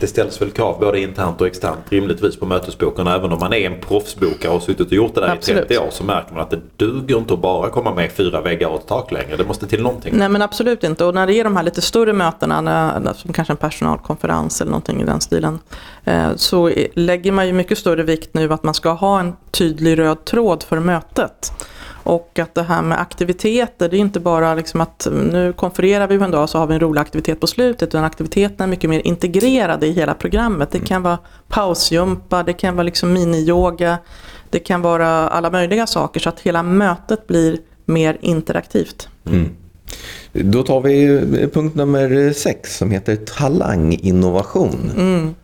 det 0.02 0.08
ställs 0.08 0.42
väl 0.42 0.52
krav 0.52 0.80
både 0.80 1.00
internt 1.00 1.42
och 1.42 1.48
externt 1.48 1.80
rimligtvis 1.90 2.40
på 2.40 2.46
mötesbokarna. 2.46 3.16
Även 3.16 3.32
om 3.32 3.40
man 3.40 3.54
är 3.54 3.58
en 3.58 3.82
proffsbokare 3.82 4.48
och 4.48 4.54
har 4.54 4.60
suttit 4.60 4.88
och 4.88 4.94
gjort 4.94 5.16
det 5.16 5.22
där 5.22 5.28
Absolut. 5.28 5.64
i 5.64 5.68
30 5.68 5.78
år 5.78 5.90
så 5.92 6.04
märker 6.04 6.34
man 6.34 6.44
att 6.44 6.50
det 6.50 6.60
duger 6.78 7.18
inte 7.18 7.34
att 7.34 7.40
bara 7.40 7.70
komma 7.70 7.94
med 7.94 8.12
fyra 8.12 8.42
väggar 8.42 8.68
och 8.68 8.80
ett 8.80 8.88
tak 8.88 9.12
längre. 9.12 9.38
Det 9.38 9.46
måste 9.46 9.68
till 9.68 9.82
någonting. 9.84 10.18
Nej 10.18 10.30
men 10.30 10.42
absolut 10.42 10.84
inte. 10.84 11.06
Och 11.06 11.14
när 11.14 11.28
det 11.28 11.34
är 11.34 11.44
de 11.44 11.56
här 11.56 11.64
lite 11.64 11.82
större 11.82 12.14
mötena, 12.14 13.14
som 13.14 13.34
kanske 13.34 13.54
en 13.54 13.58
personalkonferens 13.58 14.62
eller 14.62 14.72
någonting 14.72 15.02
i 15.02 15.06
den 15.06 15.22
stilen, 15.22 15.60
eh, 16.04 16.36
så 16.36 16.72
lägger 16.94 17.32
man 17.32 17.48
ju 17.48 17.54
mycket 17.54 17.78
större 17.78 18.04
vikt 18.04 18.34
nu 18.34 18.54
att 18.54 18.64
man 18.64 18.74
ska 18.74 18.92
ha 18.92 19.20
en 19.20 19.34
tydlig 19.52 20.00
röd 20.00 20.26
tråd 20.26 20.64
för 20.64 20.80
mötet. 20.80 21.52
Och 22.04 22.40
att 22.40 22.56
det 22.56 22.64
här 22.64 22.82
med 22.82 23.00
aktiviteter, 23.02 23.90
det 23.90 23.98
är 23.98 24.00
inte 24.00 24.20
bara 24.20 24.56
liksom 24.56 24.82
att 24.82 25.08
nu 25.12 25.54
konfererar 25.54 26.08
vi 26.08 26.16
en 26.16 26.32
dag 26.32 26.50
så 26.50 26.58
har 26.58 26.68
vi 26.68 26.74
en 26.74 26.80
rolig 26.80 27.02
aktivitet 27.02 27.40
på 27.40 27.48
slutet, 27.48 27.90
utan 27.90 28.04
aktiviteterna 28.04 28.64
är 28.64 28.68
mycket 28.68 28.90
mer 28.90 29.02
integrerade 29.08 29.88
i 29.88 29.92
hela 29.92 30.14
programmet. 30.14 30.72
Det 30.72 30.80
kan 30.80 31.04
vara 31.04 31.18
pausjumpa, 31.48 32.44
det 32.44 32.54
kan 32.54 32.76
vara 32.76 32.84
liksom 32.84 33.14
miniyoga, 33.14 33.98
det 34.50 34.60
kan 34.60 34.82
vara 34.82 35.08
alla 35.08 35.50
möjliga 35.50 35.88
saker 35.88 36.20
så 36.20 36.30
att 36.30 36.40
hela 36.40 36.64
mötet 36.64 37.28
blir 37.28 37.58
mer 37.86 38.18
interaktivt. 38.22 39.08
Då 40.34 40.64
tar 40.64 40.82
vi 40.82 41.08
punkt 41.54 41.76
nummer 41.76 42.34
sex 42.34 42.78
som 42.78 42.92
heter 42.92 43.16
talanginnovation. 43.16 44.92
Mm. 44.98 45.36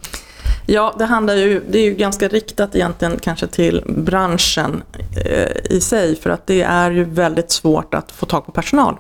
Ja, 0.70 0.96
det 0.98 1.06
handlar 1.06 1.36
ju, 1.36 1.64
det 1.70 1.80
är 1.80 1.84
ju 1.84 1.96
ganska 1.96 2.28
riktat 2.28 2.76
egentligen 2.76 3.20
kanske 3.20 3.48
till 3.48 3.84
branschen 3.88 4.84
eh, 5.26 5.76
i 5.76 5.82
sig 5.82 6.16
för 6.16 6.30
att 6.30 6.48
det 6.48 6.62
är 6.62 6.92
ju 6.92 7.04
väldigt 7.04 7.52
svårt 7.52 7.94
att 7.94 8.12
få 8.12 8.26
tag 8.26 8.46
på 8.46 8.52
personal 8.52 8.98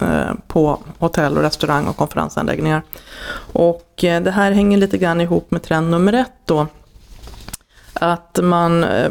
eh, 0.00 0.34
på 0.46 0.78
hotell 0.98 1.36
och 1.36 1.42
restaurang 1.42 1.86
och 1.86 1.96
konferensanläggningar. 1.96 2.82
Och 3.52 4.04
eh, 4.04 4.22
det 4.22 4.30
här 4.30 4.52
hänger 4.52 4.78
lite 4.78 4.98
grann 4.98 5.20
ihop 5.20 5.50
med 5.50 5.62
trend 5.62 5.90
nummer 5.90 6.12
ett 6.12 6.32
då. 6.44 6.66
Att 7.92 8.38
man 8.42 8.84
eh, 8.84 9.10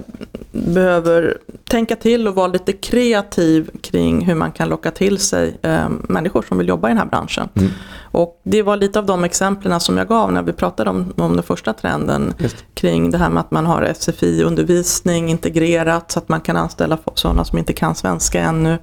behöver 0.68 1.38
tänka 1.70 1.95
till 1.95 2.28
och 2.28 2.36
vara 2.36 2.47
lite 2.47 2.74
kreativ 2.74 3.70
kring 3.82 4.26
hur 4.26 4.36
man 4.36 4.51
kan 4.51 4.70
locka 4.70 4.91
till 4.91 5.18
sig 5.18 5.57
eh, 5.62 5.89
människor 5.89 6.45
som 6.47 6.57
vill 6.57 6.68
jobba 6.68 6.88
i 6.88 6.91
den 6.91 6.97
här 6.97 7.05
branschen. 7.05 7.49
Och 8.12 8.41
det 8.43 8.62
var 8.64 8.78
lite 8.78 8.99
av 8.99 9.05
de 9.05 9.24
exemplen 9.24 9.80
som 9.80 9.97
jag 9.97 10.07
gav 10.07 10.32
när 10.34 10.41
vi 10.41 10.53
pratade 10.53 10.89
om, 10.89 11.14
om 11.18 11.34
den 11.34 11.43
första 11.43 11.74
trenden 11.74 12.34
kring 12.74 13.12
det 13.12 13.18
här 13.18 13.30
med 13.30 13.41
att 13.41 13.51
man 13.51 13.66
har 13.66 13.82
SFI-undervisning 13.93 15.30
integrerat 15.30 16.12
så 16.12 16.20
att 16.20 16.30
man 16.30 16.41
kan 16.41 16.57
anställa 16.57 16.97
sådana 17.14 17.45
som 17.45 17.57
inte 17.57 17.74
kan 17.74 17.95
svenska 17.95 18.41
ännu. 18.41 18.78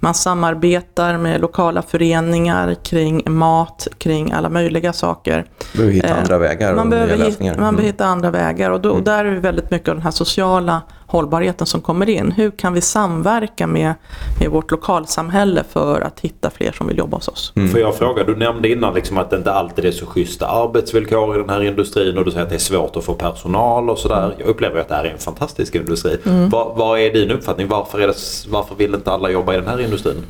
Man 0.00 0.14
samarbetar 0.14 1.18
med 1.18 1.40
lokala 1.40 1.82
föreningar 1.82 2.74
kring 2.74 3.22
mat, 3.32 3.88
kring 3.98 4.32
alla 4.32 4.48
möjliga 4.48 4.92
saker. 4.92 5.44
Behöver 5.76 5.92
hitta 5.94 6.08
Eh, 6.08 6.18
andra 6.18 6.38
vägar 6.38 6.74
man 6.74 6.90
behöver, 6.90 7.16
lösningar. 7.16 7.52
hitta, 7.52 7.60
man 7.62 7.68
Mm. 7.68 7.76
behöver 7.76 7.92
hitta 7.92 8.04
andra 8.06 8.30
vägar 8.30 8.70
och, 8.70 8.80
då, 8.80 8.90
och 8.90 9.02
där 9.02 9.24
är 9.24 9.34
väldigt 9.36 9.70
mycket 9.70 9.88
av 9.88 9.94
den 9.94 10.02
här 10.04 10.10
sociala 10.10 10.82
hållbarheten 11.08 11.66
som 11.66 11.80
kommer 11.80 12.08
in. 12.08 12.32
Hur 12.32 12.50
kan 12.50 12.72
vi 12.72 12.80
samverka 12.80 13.66
med, 13.66 13.94
med 14.40 14.50
vårt 14.50 14.70
lokalsamhälle 14.70 15.64
för 15.70 16.00
att 16.00 16.20
hitta 16.20 16.50
fler 16.50 16.72
som 16.72 16.86
vill 16.86 16.98
jobba 16.98 17.16
hos 17.16 17.28
oss? 17.28 17.52
Får 17.72 17.80
jag 17.80 17.96
fråga, 17.96 18.24
du 18.24 18.36
nämnde 18.36 18.68
innan 18.68 18.94
liksom 18.94 19.18
att 19.18 19.30
det 19.30 19.36
inte 19.36 19.52
alltid 19.52 19.84
är 19.84 19.90
så 19.92 20.06
schyssta 20.06 20.46
arbetsvillkor 20.46 21.34
i 21.36 21.38
den 21.38 21.50
här 21.50 21.62
industrin 21.64 22.18
och 22.18 22.24
du 22.24 22.30
säger 22.30 22.42
att 22.42 22.50
det 22.50 22.56
är 22.56 22.58
svårt 22.58 22.96
att 22.96 23.04
få 23.04 23.14
personal 23.14 23.90
och 23.90 23.98
sådär. 23.98 24.34
Jag 24.38 24.48
upplever 24.48 24.80
att 24.80 24.88
det 24.88 24.94
här 24.94 25.04
är 25.04 25.10
en 25.10 25.18
fantastisk 25.18 25.74
industri. 25.74 26.18
Vad, 26.50 26.76
vad 26.76 27.00
är 27.00 27.12
din 27.12 27.30
uppfattning? 27.30 27.68
Varför, 27.68 27.98
är 27.98 28.06
det, 28.06 28.16
varför 28.50 28.74
vill 28.74 28.94
inte 28.94 29.12
alla 29.12 29.30
jobba 29.30 29.54
i 29.54 29.56
den 29.56 29.66
här 29.68 29.80
industrin? 29.80 30.24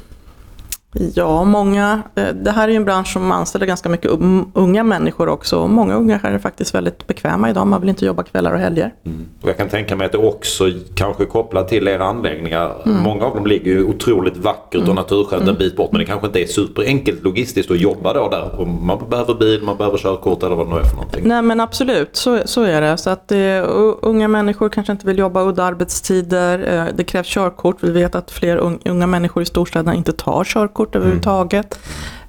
Ja, 1.14 1.44
många, 1.44 2.02
eh, 2.14 2.28
det 2.42 2.50
här 2.50 2.64
är 2.68 2.72
ju 2.72 2.76
en 2.76 2.84
bransch 2.84 3.12
som 3.12 3.32
anställer 3.32 3.66
ganska 3.66 3.88
mycket 3.88 4.10
um- 4.10 4.50
unga 4.54 4.82
människor 4.84 5.28
också. 5.28 5.66
Många 5.68 5.94
unga 5.94 6.20
är 6.22 6.38
faktiskt 6.38 6.74
väldigt 6.74 7.06
bekväma 7.06 7.50
idag. 7.50 7.66
Man 7.66 7.80
vill 7.80 7.88
inte 7.90 8.06
jobba 8.06 8.22
kvällar 8.22 8.52
och 8.52 8.58
helger. 8.58 8.94
Och 9.42 9.48
jag 9.48 9.56
kan 9.56 9.68
tänka 9.68 9.96
mig 9.96 10.06
att 10.06 10.12
det 10.12 10.18
också 10.18 10.64
kanske 10.94 11.24
kopplat 11.24 11.68
till 11.68 11.88
era 11.88 12.04
anläggningar. 12.04 12.72
Många 12.84 13.24
av 13.24 13.34
dem 13.34 13.46
ligger 13.46 13.72
ju 13.72 13.84
otroligt 13.84 14.36
vackert 14.36 14.88
och 14.88 14.94
naturskönt 14.94 15.48
en 15.48 15.54
bit 15.58 15.76
bort 15.76 15.92
men 15.92 15.98
det 15.98 16.04
kanske 16.06 16.26
inte 16.26 16.42
är 16.42 16.46
superenkelt 16.46 17.22
logistiskt 17.24 17.70
att 17.70 17.80
jobba 17.80 18.12
då 18.12 18.28
där. 18.28 18.66
Man 18.66 18.98
behöver 19.10 19.34
bil, 19.34 19.62
man 19.62 19.76
behöver 19.76 19.98
körkort 19.98 20.42
eller 20.42 20.56
vad 20.56 20.66
det 20.66 20.74
nu 20.74 20.80
är 20.80 20.84
för 20.84 20.96
någonting. 20.96 21.28
Nej 21.28 21.42
men 21.42 21.60
absolut, 21.60 22.16
så, 22.16 22.38
så 22.44 22.62
är 22.62 22.80
det. 22.80 22.96
Så 22.96 23.10
att 23.10 23.28
det, 23.28 23.60
unga 24.02 24.28
människor 24.28 24.68
kanske 24.68 24.92
inte 24.92 25.06
vill 25.06 25.18
jobba 25.18 25.42
udda 25.48 25.64
arbetstider. 25.64 26.74
eh, 26.88 26.94
Det 26.94 27.04
krävs 27.04 27.26
körkort. 27.26 27.76
Vi 27.80 27.90
vet 27.90 28.14
att 28.14 28.30
fler 28.30 28.56
un, 28.56 28.78
unga 28.84 29.06
människor 29.06 29.42
i 29.42 29.46
storstäderna 29.46 29.94
inte 29.94 30.12
tar 30.12 30.44
körkort 30.44 30.77
överhuvudtaget. 30.96 31.78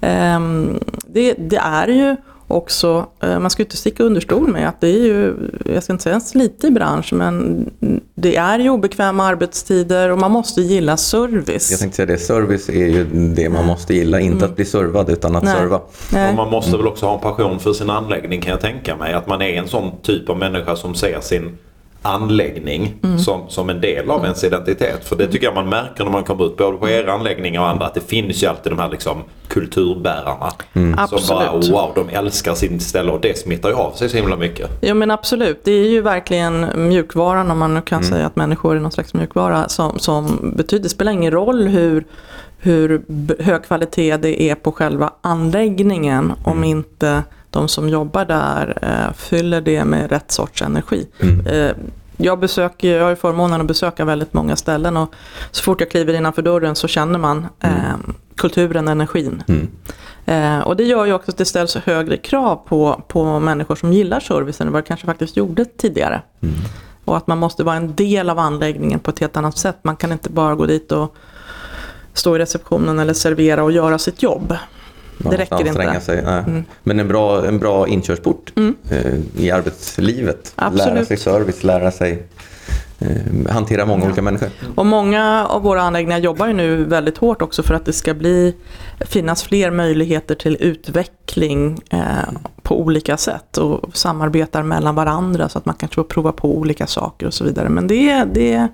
Ehm, 0.02 0.80
Det, 1.08 1.34
det 1.34 1.58
är 1.58 1.88
ju 1.88 2.16
också, 2.47 3.06
eh, 3.24 3.39
man 3.39 3.50
ska 3.50 3.62
ju 3.62 3.66
inte 3.66 3.78
sticka 3.78 4.04
under 4.04 4.22
stol 4.22 4.47
med 4.47 4.70
att 4.70 4.82
det 4.82 4.88
är 4.88 5.04
ju, 5.04 5.34
jag 5.66 5.84
ska 5.84 5.93
inte 5.93 6.04
säga 6.04 6.16
en 6.16 6.22
slitig 6.22 6.74
bransch, 6.74 7.14
men 7.14 7.66
det 8.16 8.36
är 8.36 8.60
ju 8.60 8.70
obekväma 8.70 9.24
arbetstider 9.26 10.10
och 10.10 10.18
man 10.18 10.32
måste 10.32 10.62
gilla 10.62 10.97
service. 10.97 11.72
Jag 11.72 11.80
tänkte 11.80 11.95
säga 11.95 12.06
det, 12.06 12.18
service 12.18 12.70
är 12.70 12.88
ju 12.88 13.04
det 13.36 13.50
man 13.50 13.66
måste 13.66 13.93
gilla, 13.93 14.20
inte 14.20 14.45
att 14.45 14.56
bli 14.56 14.66
servad 14.66 15.10
utan 15.10 15.36
att 15.36 15.43
Nej. 15.43 15.56
serva. 15.58 15.82
Nej. 16.14 16.30
Och 16.30 16.36
man 16.36 16.50
måste 16.50 16.78
väl 16.78 16.88
också 16.88 17.06
ha 17.06 17.14
en 17.14 17.22
passion 17.22 17.60
för 17.60 17.74
sin 17.74 17.89
anläggning 17.89 18.41
kan 18.41 18.52
jag 18.52 18.62
tänka 18.62 18.95
mig. 18.95 19.14
Att 19.14 19.28
man 19.28 19.41
är 19.41 19.54
en 19.54 19.68
sån 19.68 19.91
typ 20.02 20.30
av 20.30 20.38
människa 20.38 20.76
som 20.76 20.95
ser 20.95 21.20
sin 21.22 21.58
anläggning 22.02 22.95
som, 23.26 23.50
som 23.50 23.70
en 23.70 23.82
del 23.82 24.10
av 24.10 24.24
ens 24.24 24.43
identitet. 24.43 25.06
För 25.06 25.16
det 25.16 25.28
tycker 25.28 25.45
jag 25.45 25.56
man 25.56 25.70
märker 25.70 26.04
när 26.04 26.12
man 26.12 26.24
kommer 26.24 26.45
ut 26.45 26.58
både 26.58 26.78
på 26.78 26.89
era 26.89 27.14
anläggningar 27.14 27.62
och 27.62 27.68
andra. 27.68 27.86
Att 27.86 27.93
det 27.93 28.10
finns 28.10 28.43
ju 28.43 28.47
alltid 28.47 28.72
de 28.72 28.80
här 28.80 28.89
liksom 28.89 29.24
kulturbärarna. 29.47 30.52
Som 30.74 30.95
bara 31.30 31.50
Absolut. 31.50 31.70
wow, 31.72 31.91
de 31.95 32.10
älskar 32.10 32.56
sin 32.56 32.80
ställe 32.80 33.12
och 33.12 33.22
det 33.22 33.38
smittar 33.38 33.70
ju 33.70 33.76
av 33.76 33.91
sig 33.91 34.10
så 34.10 34.18
himla 34.18 34.36
mycket. 34.36 34.70
Ja 34.82 34.93
men 34.93 35.12
absolut, 35.12 35.62
det 35.64 35.72
är 35.72 35.89
ju 35.89 36.02
verkligen 36.02 36.68
mjukvaran 36.76 37.52
om 37.52 37.60
man 37.60 37.74
nu 37.74 37.82
kan 37.82 38.04
säga 38.04 38.26
att 38.26 38.36
människor 38.36 38.76
är 38.76 38.80
någon 38.80 38.91
slags 38.91 39.14
mjukvara 39.14 39.70
som, 39.70 40.00
som 40.00 40.54
betyder, 40.58 40.84
det 40.84 40.89
spelar 40.89 41.12
ingen 41.12 41.32
roll 41.32 41.68
hur, 41.68 42.06
hur 42.58 43.02
hög 43.39 43.64
kvalitet 43.64 44.18
det 44.18 44.41
är 44.41 44.56
på 44.56 44.72
själva 44.72 45.14
anläggningen 45.22 46.34
om 46.43 46.64
inte 46.64 47.24
de 47.52 47.68
som 47.68 47.89
jobbar 47.89 48.26
där 48.26 48.78
eh, 48.82 49.14
fyller 49.14 49.62
det 49.62 49.86
med 49.86 50.12
rätt 50.12 50.32
sorts 50.32 50.62
energi. 50.62 51.08
Eh, 51.45 51.72
jag, 52.18 52.39
besöker, 52.39 52.97
jag 52.97 53.04
har 53.04 53.10
ju 53.10 53.16
förmånen 53.16 53.62
att 53.62 53.68
besöka 53.68 54.06
väldigt 54.06 54.34
många 54.34 54.56
ställen 54.56 54.97
och 54.97 55.14
så 55.52 55.64
fort 55.64 55.80
jag 55.80 55.91
kliver 55.91 56.14
innanför 56.14 56.41
dörren 56.41 56.76
så 56.76 56.88
känner 56.88 57.20
man 57.20 57.47
eh, 57.60 57.72
kulturen, 58.36 58.88
energin. 58.88 59.43
Eh, 60.26 60.60
och 60.60 60.76
det 60.76 60.84
gör 60.84 61.06
ju 61.06 61.14
också 61.14 61.32
att 61.32 61.38
det 61.38 61.45
ställs 61.45 61.76
högre 61.76 62.18
krav 62.18 62.56
på, 62.56 63.04
på 63.08 63.39
människor 63.39 63.76
som 63.76 63.93
gillar 63.93 64.20
servicen 64.20 64.68
än 64.68 64.74
vad 64.74 64.84
det 64.84 64.88
kanske 64.88 65.06
faktiskt 65.06 65.38
gjorde 65.38 65.66
tidigare. 65.66 66.22
Och 67.06 67.18
att 67.18 67.28
man 67.28 67.38
måste 67.38 67.64
vara 67.64 67.76
en 67.76 67.95
del 67.95 68.30
av 68.30 68.39
anläggningen 68.39 69.00
på 69.00 69.12
ett 69.12 69.20
helt 69.20 69.38
annat 69.38 69.58
sätt. 69.58 69.78
Man 69.82 69.95
kan 69.95 70.12
inte 70.12 70.30
bara 70.30 70.56
gå 70.56 70.66
dit 70.66 70.91
och 70.91 71.16
stå 72.14 72.36
i 72.36 72.39
receptionen 72.39 73.00
eller 73.00 73.14
servera 73.14 73.64
och 73.64 73.72
göra 73.72 73.97
sitt 73.97 74.24
jobb. 74.24 74.56
Det 75.20 75.38
räcker 75.38 75.67
inte. 75.67 75.84
Mm. 75.84 76.01
Sig. 76.01 76.24
Nej. 76.26 76.63
Men 76.84 76.99
en 76.99 77.07
bra, 77.07 77.47
en 77.47 77.59
bra 77.59 77.88
inkörsport 77.88 78.53
eh, 78.89 79.13
i 79.38 79.51
arbetslivet. 79.51 80.53
Absolut. 80.55 80.93
Lära 80.93 81.05
sig 81.05 81.17
service, 81.17 81.63
lära 81.63 81.91
sig 81.91 82.24
eh, 82.99 83.51
hantera 83.51 83.86
många 83.86 84.05
olika 84.05 84.22
människor. 84.22 84.49
Och 84.76 84.86
många 84.86 85.47
av 85.47 85.61
våra 85.61 85.82
anläggningar 85.82 86.20
jobbar 86.20 86.47
ju 86.47 86.53
nu 86.53 86.84
väldigt 86.84 87.17
hårt 87.17 87.41
också 87.41 87.63
för 87.63 87.74
att 87.74 87.86
det 87.86 87.93
ska 87.93 88.13
bli, 88.13 88.55
finnas 88.99 89.43
fler 89.43 89.72
möjligheter 89.72 90.36
till 90.36 90.57
utveckling 90.59 91.82
eh, 91.89 91.99
på 92.61 92.82
olika 92.82 93.17
sätt 93.17 93.57
och 93.57 93.97
samarbetar 93.97 94.63
mellan 94.63 94.95
varandra 94.95 95.49
så 95.49 95.57
att 95.57 95.65
man 95.65 95.76
kanske 95.76 95.95
får 95.95 96.03
prova 96.03 96.32
på 96.32 96.57
olika 96.57 96.88
saker 96.88 97.28
och 97.28 97.34
så 97.34 97.43
vidare. 97.43 97.70
Men 97.70 97.88
det, 97.88 98.24
det, 98.34 98.67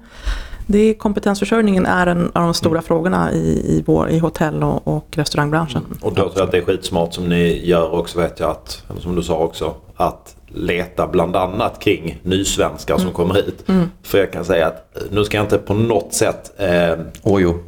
det 0.68 0.93
kompetensförsörjningen 0.93 1.86
är 1.86 2.07
en 2.07 2.32
av 2.34 2.43
de 2.43 2.53
stora 2.53 2.82
frågorna 2.82 3.34
i, 3.34 3.38
i, 3.78 3.84
vår, 3.86 4.09
i 4.09 4.20
hotell 4.20 4.63
och, 4.63 4.88
och 4.88 5.07
restaurangbranschen. 5.11 5.86
Och 6.01 6.13
då 6.13 6.22
tror 6.22 6.32
jag 6.36 6.43
att 6.45 6.51
det 6.51 6.57
är 6.57 6.61
skitsmart 6.61 7.13
som 7.13 7.30
ni 7.30 7.68
gör 7.68 7.93
också 7.93 8.20
vet 8.20 8.39
jag 8.39 8.49
att, 8.49 8.84
eller 8.89 9.01
som 9.01 9.16
du 9.16 9.24
sa 9.24 9.38
också, 9.38 9.74
att 9.95 10.36
leta 10.47 11.07
bland 11.07 11.36
annat 11.36 11.80
kring 11.80 12.20
nysvenskar 12.24 12.97
som 12.97 13.11
kommer 13.11 13.34
hit. 13.34 13.63
För 14.03 14.18
jag 14.18 14.32
kan 14.32 14.45
säga 14.45 14.68
att 14.68 14.97
nu 15.11 15.24
ska 15.24 15.38
jag 15.38 15.45
inte 15.45 15.57
på 15.57 15.74
något 15.74 16.13
sätt 16.13 16.51
eh, 16.57 16.93
Åh 17.24 17.41
jo. 17.41 17.59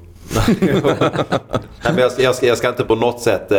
Nej, 0.59 1.93
men 1.93 1.97
jag, 1.97 2.11
ska, 2.11 2.23
jag, 2.23 2.36
ska, 2.36 2.47
jag 2.47 2.57
ska 2.57 2.69
inte 2.69 2.84
på 2.84 2.95
något 2.95 3.21
sätt 3.21 3.51
eh, 3.51 3.57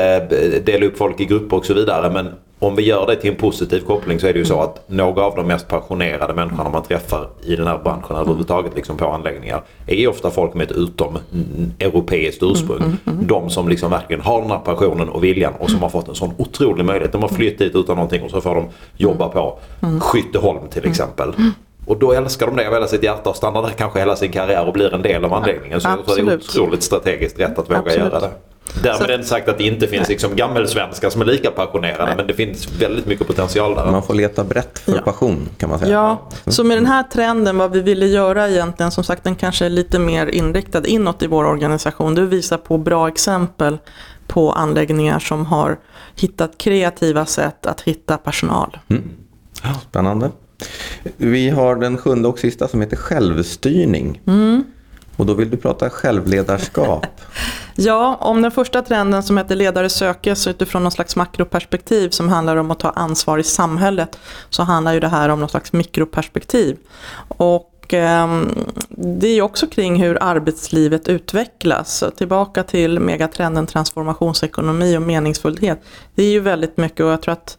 dela 0.65 0.87
upp 0.87 0.99
folk 0.99 1.21
i 1.21 1.25
grupper 1.25 1.57
och 1.57 1.65
så 1.65 1.75
vidare. 1.75 2.11
Men 2.11 2.29
om 2.59 2.77
vi 2.77 2.83
gör 2.83 3.07
det 3.07 3.17
till 3.17 3.31
en 3.31 3.37
positiv 3.37 3.81
koppling 3.81 4.21
så 4.21 4.27
är 4.27 4.33
det 4.33 4.39
ju 4.39 4.45
så 4.45 4.61
att 4.61 4.89
några 4.89 5.23
av 5.23 5.37
de 5.37 5.47
mest 5.47 5.69
passionerade 5.69 6.35
människorna 6.35 6.71
man 6.71 6.83
träffar 6.83 7.29
i 7.45 7.57
den 7.57 7.67
här 7.67 7.79
branschen 7.79 8.17
överhuvudtaget 8.17 8.77
liksom 8.77 8.97
på 8.97 9.07
anläggningar 9.07 9.63
är 9.87 10.09
ofta 10.09 10.31
folk 10.31 10.55
med 10.55 10.71
ett 10.71 10.77
utom 10.77 11.19
mm, 11.33 11.73
europeiskt 11.79 12.43
ursprung. 12.43 12.97
De 13.05 13.51
som 13.51 13.69
liksom 13.69 13.91
verkligen 13.91 14.23
har 14.23 14.41
den 14.41 14.51
här 14.51 14.59
passionen 14.59 15.09
och 15.09 15.25
viljan 15.25 15.53
och 15.59 15.71
som 15.71 15.83
har 15.83 15.89
fått 15.89 16.09
en 16.09 16.15
sån 16.15 16.35
otrolig 16.37 16.85
möjlighet. 16.85 17.13
De 17.13 17.23
har 17.23 17.29
flytt 17.29 17.59
dit 17.59 17.75
utan 17.75 17.97
någonting 17.97 18.23
och 18.23 18.31
så 18.31 18.41
får 18.41 18.55
de 18.55 18.69
jobba 18.97 19.29
på 19.29 19.59
Skytteholm 20.01 20.69
till 20.71 20.87
exempel. 20.87 21.33
Och 21.89 21.99
då 21.99 22.13
älskar 22.13 22.47
de 22.47 22.57
det 22.57 22.67
av 22.67 22.73
hela 22.75 22.87
sitt 22.87 23.03
hjärta 23.03 23.31
och 23.31 23.37
stannar 23.37 23.63
där 23.63 23.71
kanske 23.71 23.99
hela 23.99 24.17
sin 24.17 24.33
karriär 24.33 24.67
och 24.67 24.73
blir 24.73 24.95
en 24.95 25.03
del 25.03 25.25
av 25.25 25.35
anläggningen. 25.35 25.81
Så 25.81 25.89
jag 25.89 26.07
tror 26.07 26.17
det 26.27 26.33
är 26.33 26.35
Absolut. 26.35 26.49
otroligt 26.65 26.83
strategiskt 26.83 27.39
rätt 27.41 27.59
att 27.59 27.71
våga 27.71 27.79
Absolut. 27.79 27.99
göra 27.99 28.21
det. 28.21 28.31
Därmed 28.83 29.11
inte 29.11 29.27
sagt 29.29 29.49
att 29.49 29.59
det 29.59 29.65
inte 29.65 29.87
finns 29.87 30.09
liksom 30.09 30.37
gammelsvenskar 30.37 31.11
som 31.11 31.21
är 31.21 31.25
lika 31.25 31.51
passionerade. 31.51 32.15
Men 32.17 32.27
det 32.27 32.35
finns 32.35 32.73
väldigt 32.81 33.07
mycket 33.07 33.27
potential 33.27 33.75
där. 33.75 33.91
Man 33.91 34.03
får 34.03 34.15
leta 34.15 34.45
brett 34.45 34.79
för 34.79 34.93
Ja. 34.95 35.01
passion 35.03 35.49
kan 35.59 35.71
man 35.71 35.79
säga. 35.79 35.93
Ja, 35.93 36.29
så 36.47 36.65
med 36.65 36.77
den 36.77 36.87
här 36.87 37.03
trenden, 37.03 37.59
vad 37.59 37.73
vi 37.73 37.81
ville 37.81 38.07
göra 38.07 38.49
egentligen, 38.49 38.93
som 38.93 39.05
sagt 39.05 39.25
den 39.25 39.35
kanske 39.35 39.67
är 39.67 39.71
lite 39.71 39.99
mer 39.99 40.27
inriktad 40.27 40.87
inåt 40.87 41.23
i 41.23 41.27
vår 41.27 41.45
organisation, 41.45 42.15
det 42.15 42.21
är 42.21 42.25
att 42.25 42.31
visa 42.33 42.59
på 42.59 42.79
bra 42.79 43.09
exempel 43.09 43.79
på 44.27 44.53
anläggningar 44.53 45.19
som 45.19 45.47
har 45.47 45.79
hittat 46.17 46.59
kreativa 46.59 47.27
sätt 47.27 47.67
att 47.67 47.81
hitta 47.81 48.17
personal. 48.19 48.79
Spännande. 49.91 50.31
Vi 51.17 51.51
har 51.51 51.77
den 51.77 51.99
sjunde 51.99 52.29
och 52.29 52.39
sista 52.39 52.69
som 52.69 52.81
heter 52.81 52.97
självstyrning. 52.97 54.21
Mm. 54.27 54.65
Och 55.17 55.27
då 55.27 55.35
vill 55.35 55.51
du 55.51 55.57
prata 55.57 55.91
självledarskap. 55.91 57.07
Ja, 57.81 58.19
om 58.21 58.43
den 58.43 58.51
första 58.51 58.83
trenden 58.83 59.23
som 59.23 59.39
heter 59.39 59.57
ledare 59.57 59.89
sökes 59.89 60.47
utifrån 60.47 60.83
någon 60.83 60.93
slags 60.93 61.17
makroperspektiv 61.17 62.11
som 62.11 62.29
handlar 62.29 62.57
om 62.57 62.71
att 62.71 62.79
ta 62.79 62.91
ansvar 62.91 63.39
i 63.39 63.43
samhället 63.43 64.19
så 64.51 64.63
handlar 64.63 64.93
ju 64.93 65.01
det 65.01 65.09
här 65.09 65.29
om 65.29 65.41
någon 65.41 65.49
slags 65.49 65.73
mikroperspektiv. 65.73 66.77
Och 67.29 67.95
ehm, 67.95 68.49
det 68.89 69.29
är 69.29 69.43
också 69.43 69.67
kring 69.67 70.03
hur 70.03 70.23
arbetslivet 70.23 71.09
utvecklas. 71.09 72.05
Tillbaka 72.17 72.63
till 72.63 73.01
megatrenden 73.01 73.67
transformationsekonomi 73.67 74.97
och 74.97 75.03
meningsfullhet. 75.03 75.83
Det 76.15 76.23
är 76.23 76.31
ju 76.31 76.41
väldigt 76.41 76.77
mycket 76.77 77.01
och 77.01 77.13
jag 77.13 77.23
tror 77.23 77.33
att 77.33 77.59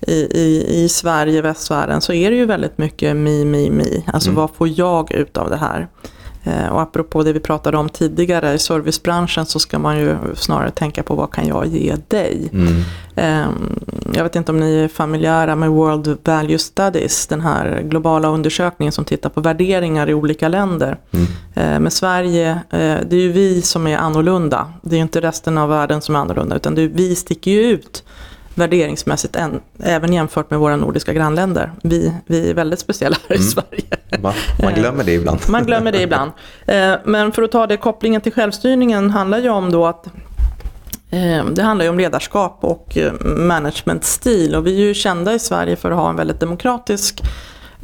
i, 0.00 0.12
i, 0.40 0.64
i 0.84 0.88
Sverige, 0.88 1.42
västvärlden, 1.42 2.00
så 2.00 2.12
är 2.12 2.30
det 2.30 2.36
ju 2.36 2.46
väldigt 2.46 2.78
mycket 2.78 3.16
mi, 3.16 3.44
mi, 3.44 3.70
mi. 3.70 4.04
Alltså 4.06 4.30
vad 4.30 4.50
får 4.50 4.68
jag 4.68 5.12
ut 5.12 5.36
av 5.36 5.50
det 5.50 5.56
här? 5.56 5.88
Eh, 6.46 6.68
Och 6.68 6.80
apropå 6.82 7.22
det 7.22 7.32
vi 7.32 7.40
pratade 7.40 7.76
om 7.76 7.88
tidigare, 7.88 8.54
i 8.54 8.58
servicebranschen 8.58 9.46
så 9.46 9.58
ska 9.58 9.78
man 9.78 9.98
ju 9.98 10.16
snarare 10.34 10.70
tänka 10.70 11.02
på 11.02 11.14
vad 11.14 11.32
kan 11.32 11.46
jag 11.46 11.66
ge 11.66 11.96
dig? 12.08 12.50
Eh, 13.16 13.46
Jag 14.14 14.22
vet 14.22 14.36
inte 14.36 14.52
om 14.52 14.60
ni 14.60 14.74
är 14.74 14.88
familjära 14.88 15.56
med 15.56 15.70
World 15.70 16.18
Value 16.24 16.58
Studies, 16.58 17.26
den 17.26 17.40
här 17.40 17.82
globala 17.84 18.28
undersökningen 18.28 18.92
som 18.92 19.04
tittar 19.04 19.30
på 19.30 19.40
värderingar 19.40 20.08
i 20.10 20.14
olika 20.14 20.48
länder. 20.48 20.98
Eh, 21.54 21.80
Men 21.80 21.90
Sverige, 21.90 22.50
eh, 22.50 22.96
det 23.08 23.12
är 23.16 23.20
ju 23.20 23.32
vi 23.32 23.62
som 23.62 23.86
är 23.86 23.96
annorlunda. 23.96 24.72
Det 24.82 24.94
är 24.94 24.98
ju 24.98 25.02
inte 25.02 25.20
resten 25.20 25.58
av 25.58 25.68
världen 25.68 26.00
som 26.00 26.16
är 26.16 26.18
annorlunda, 26.20 26.56
utan 26.56 26.74
det 26.74 26.82
är, 26.82 26.88
vi 26.88 27.14
sticker 27.14 27.50
ju 27.50 27.60
ut 27.62 28.04
värderingsmässigt 28.54 29.36
än, 29.36 29.60
även 29.78 30.12
jämfört 30.12 30.50
med 30.50 30.58
våra 30.58 30.76
nordiska 30.76 31.12
grannländer. 31.12 31.72
Vi, 31.82 32.14
vi 32.26 32.50
är 32.50 32.54
väldigt 32.54 32.78
speciella 32.80 33.16
här 33.28 33.36
i 33.36 33.38
Sverige. 33.38 33.84
Man, 34.22 34.32
man 34.62 34.74
glömmer 34.74 35.04
det 35.04 35.12
ibland. 35.12 35.40
Man 35.48 35.64
glömmer 35.64 35.92
det 35.92 36.02
ibland. 36.02 36.32
Eh, 36.66 36.94
Men 37.04 37.32
för 37.32 37.42
att 37.42 37.52
ta 37.52 37.66
det, 37.66 37.76
kopplingen 37.76 38.20
till 38.20 38.32
självstyrningen 38.32 39.10
handlar 39.10 39.38
ju 39.38 39.48
om 39.48 39.72
då 39.72 39.86
att 39.86 40.06
eh, 41.10 41.44
det 41.44 41.62
handlar 41.62 41.84
ju 41.84 41.88
om 41.88 41.98
ledarskap 41.98 42.58
och 42.60 42.98
eh, 42.98 43.12
managementstil 43.22 44.54
och 44.54 44.66
vi 44.66 44.82
är 44.82 44.86
ju 44.86 44.94
kända 44.94 45.34
i 45.34 45.38
Sverige 45.38 45.76
för 45.76 45.90
att 45.90 45.96
ha 45.96 46.10
en 46.10 46.16
väldigt 46.16 46.40
demokratisk 46.40 47.22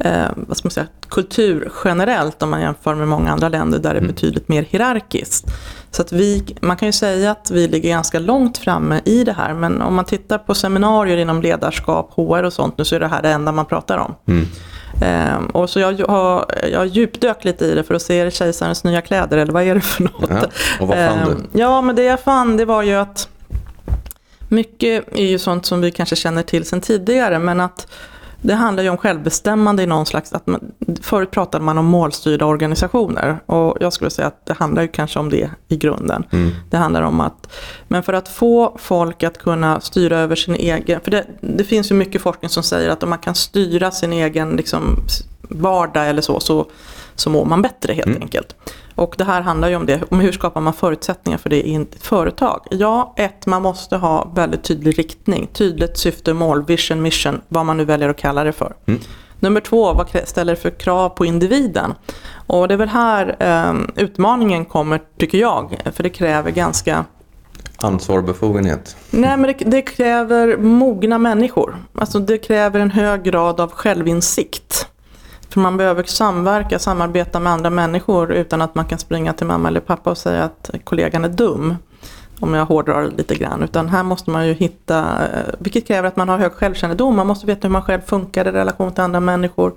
eh, 0.05 0.25
vad 0.35 0.57
ska 0.57 0.65
man 0.65 0.71
säga, 0.71 0.87
kultur 1.09 1.71
generellt 1.85 2.43
om 2.43 2.49
man 2.49 2.61
jämför 2.61 2.95
med 2.95 3.07
många 3.07 3.31
andra 3.31 3.49
länder 3.49 3.79
där 3.79 3.93
det 3.93 3.99
är 3.99 4.07
betydligt 4.07 4.47
mer 4.47 4.63
hierarkiskt. 4.69 5.45
Så 5.91 6.01
att 6.01 6.11
vi, 6.11 6.55
man 6.61 6.77
kan 6.77 6.87
ju 6.87 6.91
säga 6.91 7.31
att 7.31 7.51
vi 7.51 7.67
ligger 7.67 7.89
ganska 7.89 8.19
långt 8.19 8.57
framme 8.57 9.01
i 9.05 9.23
det 9.23 9.33
här 9.33 9.53
men 9.53 9.81
om 9.81 9.95
man 9.95 10.05
tittar 10.05 10.37
på 10.37 10.53
seminarier 10.55 11.17
inom 11.17 11.41
ledarskap, 11.41 12.13
HR 12.15 12.43
och 12.43 12.53
sånt 12.53 12.77
nu 12.77 12.85
så 12.85 12.95
är 12.95 12.99
det 12.99 13.07
här 13.07 13.21
det 13.21 13.29
enda 13.29 13.51
man 13.51 13.65
pratar 13.65 13.97
om. 13.97 14.15
Ehm, 15.01 15.45
och 15.45 15.69
så 15.69 15.79
jag 15.79 16.07
har, 16.07 16.45
jag 16.71 16.87
djupdök 16.87 17.43
lite 17.43 17.65
i 17.65 17.75
det 17.75 17.83
för 17.83 17.93
att 17.95 18.01
se, 18.01 18.19
är 18.19 18.25
det 18.25 18.31
kejsarens 18.31 18.83
nya 18.83 19.01
kläder 19.01 19.37
eller 19.37 19.53
vad 19.53 19.63
är 19.63 19.75
det 19.75 19.81
för 19.81 20.03
något? 20.03 20.29
Ja, 20.29 20.43
och 20.79 20.87
vad 20.87 20.97
fann 20.97 21.17
du? 21.25 21.31
Ehm, 21.31 21.47
Ja, 21.53 21.81
men 21.81 21.95
det 21.95 22.03
jag 22.03 22.19
fann 22.19 22.57
det 22.57 22.65
var 22.65 22.83
ju 22.83 22.95
att 22.95 23.27
mycket 24.47 25.17
är 25.17 25.25
ju 25.25 25.39
sånt 25.39 25.65
som 25.65 25.81
vi 25.81 25.91
kanske 25.91 26.15
känner 26.15 26.43
till 26.43 26.65
sedan 26.65 26.81
tidigare, 26.81 27.39
men 27.39 27.59
att 27.59 27.87
det 28.41 28.53
handlar 28.53 28.83
ju 28.83 28.89
om 28.89 28.97
självbestämmande 28.97 29.83
i 29.83 29.85
någon 29.85 30.05
slags, 30.05 30.33
att 30.33 30.47
man, 30.47 30.71
förut 31.01 31.31
pratade 31.31 31.65
man 31.65 31.77
om 31.77 31.85
målstyrda 31.85 32.45
organisationer 32.45 33.39
och 33.45 33.77
jag 33.79 33.93
skulle 33.93 34.09
säga 34.09 34.27
att 34.27 34.45
det 34.45 34.53
handlar 34.53 34.81
ju 34.81 34.87
kanske 34.87 35.19
om 35.19 35.29
det 35.29 35.49
i 35.67 35.77
grunden. 35.77 36.23
Det 36.69 36.77
handlar 36.77 37.01
om 37.01 37.21
att, 37.21 37.53
men 37.87 38.03
för 38.03 38.13
att 38.13 38.29
få 38.29 38.77
folk 38.79 39.23
att 39.23 39.37
kunna 39.37 39.81
styra 39.81 40.19
över 40.19 40.35
sin 40.35 40.55
egen, 40.55 41.01
för 41.01 41.11
det, 41.11 41.25
det 41.41 41.63
finns 41.63 41.91
ju 41.91 41.95
mycket 41.95 42.21
forskning 42.21 42.49
som 42.49 42.63
säger 42.63 42.89
att 42.89 43.03
om 43.03 43.09
man 43.09 43.19
kan 43.19 43.35
styra 43.35 43.91
sin 43.91 44.13
egen 44.13 44.49
liksom, 44.55 44.99
vardag 45.41 46.09
eller 46.09 46.21
så, 46.21 46.39
så, 46.39 46.65
så 47.15 47.29
mår 47.29 47.45
man 47.45 47.61
bättre 47.61 47.93
helt 47.93 48.21
enkelt. 48.21 48.55
Och 48.95 49.15
det 49.17 49.23
här 49.23 49.41
handlar 49.41 49.69
ju 49.69 49.75
om 49.75 49.85
det, 49.85 50.01
om 50.09 50.19
hur 50.19 50.31
skapar 50.31 50.61
man 50.61 50.73
förutsättningar 50.73 51.37
för 51.37 51.49
det 51.49 51.61
i 51.61 51.75
ett 51.75 52.03
företag? 52.03 52.67
Ja, 52.69 53.13
ett, 53.17 53.45
man 53.45 53.61
måste 53.61 53.97
ha 53.97 54.31
väldigt 54.35 54.63
tydlig 54.63 54.99
riktning, 54.99 55.47
tydligt 55.53 55.97
syfte, 55.97 56.33
mål, 56.33 56.65
vision, 56.65 57.01
mission, 57.01 57.41
vad 57.47 57.65
man 57.65 57.77
nu 57.77 57.85
väljer 57.85 58.09
att 58.09 58.17
kalla 58.17 58.43
det 58.43 58.51
för. 58.51 58.73
Mm. 58.85 59.01
Nummer 59.39 59.61
två, 59.61 59.93
vad 59.93 60.09
ställer 60.25 60.55
det 60.55 60.61
för 60.61 60.69
krav 60.69 61.09
på 61.09 61.25
individen? 61.25 61.93
Och 62.47 62.67
det 62.67 62.73
är 62.73 62.77
väl 62.77 62.89
här 62.89 63.35
eh, 63.39 64.03
utmaningen 64.03 64.65
kommer, 64.65 65.01
tycker 65.17 65.37
jag, 65.37 65.77
för 65.93 66.03
det 66.03 66.09
kräver 66.09 66.51
ganska 66.51 67.05
Ansvar 67.83 68.17
och 68.17 68.23
befogenhet? 68.23 68.95
Nej, 69.09 69.37
men 69.37 69.53
det, 69.57 69.65
det, 69.65 69.81
kräver 69.81 70.57
mogna 70.57 71.17
människor. 71.17 71.75
Alltså 71.95 72.19
det 72.19 72.37
kräver 72.37 72.79
en 72.79 72.91
hög 72.91 73.23
grad 73.23 73.59
av 73.59 73.71
självinsikt. 73.71 74.87
För 75.51 75.59
man 75.59 75.77
behöver 75.77 76.03
samverka, 76.03 76.79
samarbeta 76.79 77.39
med 77.39 77.53
andra 77.53 77.69
människor 77.69 78.31
utan 78.31 78.61
att 78.61 78.75
man 78.75 78.85
kan 78.85 78.99
springa 78.99 79.33
till 79.33 79.47
mamma 79.47 79.67
eller 79.67 79.79
pappa 79.79 80.09
och 80.09 80.17
säga 80.17 80.43
att 80.43 80.69
kollegan 80.83 81.25
är 81.25 81.29
dum. 81.29 81.75
Om 82.39 82.53
jag 82.53 82.65
hårdrar 82.65 83.01
det 83.01 83.17
lite 83.17 83.35
grann. 83.35 83.63
Utan 83.63 83.89
här 83.89 84.03
måste 84.03 84.29
man 84.29 84.47
ju 84.47 84.53
hitta, 84.53 84.99
eh, 84.99 85.53
vilket 85.59 85.87
kräver 85.87 86.07
att 86.07 86.15
man 86.15 86.29
har 86.29 86.37
hög 86.37 86.51
självkännedom. 86.51 87.15
Man 87.15 87.27
måste 87.27 87.47
veta 87.47 87.67
hur 87.67 87.71
man 87.71 87.81
själv 87.81 88.01
funkar 88.01 88.47
i 88.47 88.51
relation 88.51 88.91
till 88.91 89.03
andra 89.03 89.19
människor. 89.19 89.73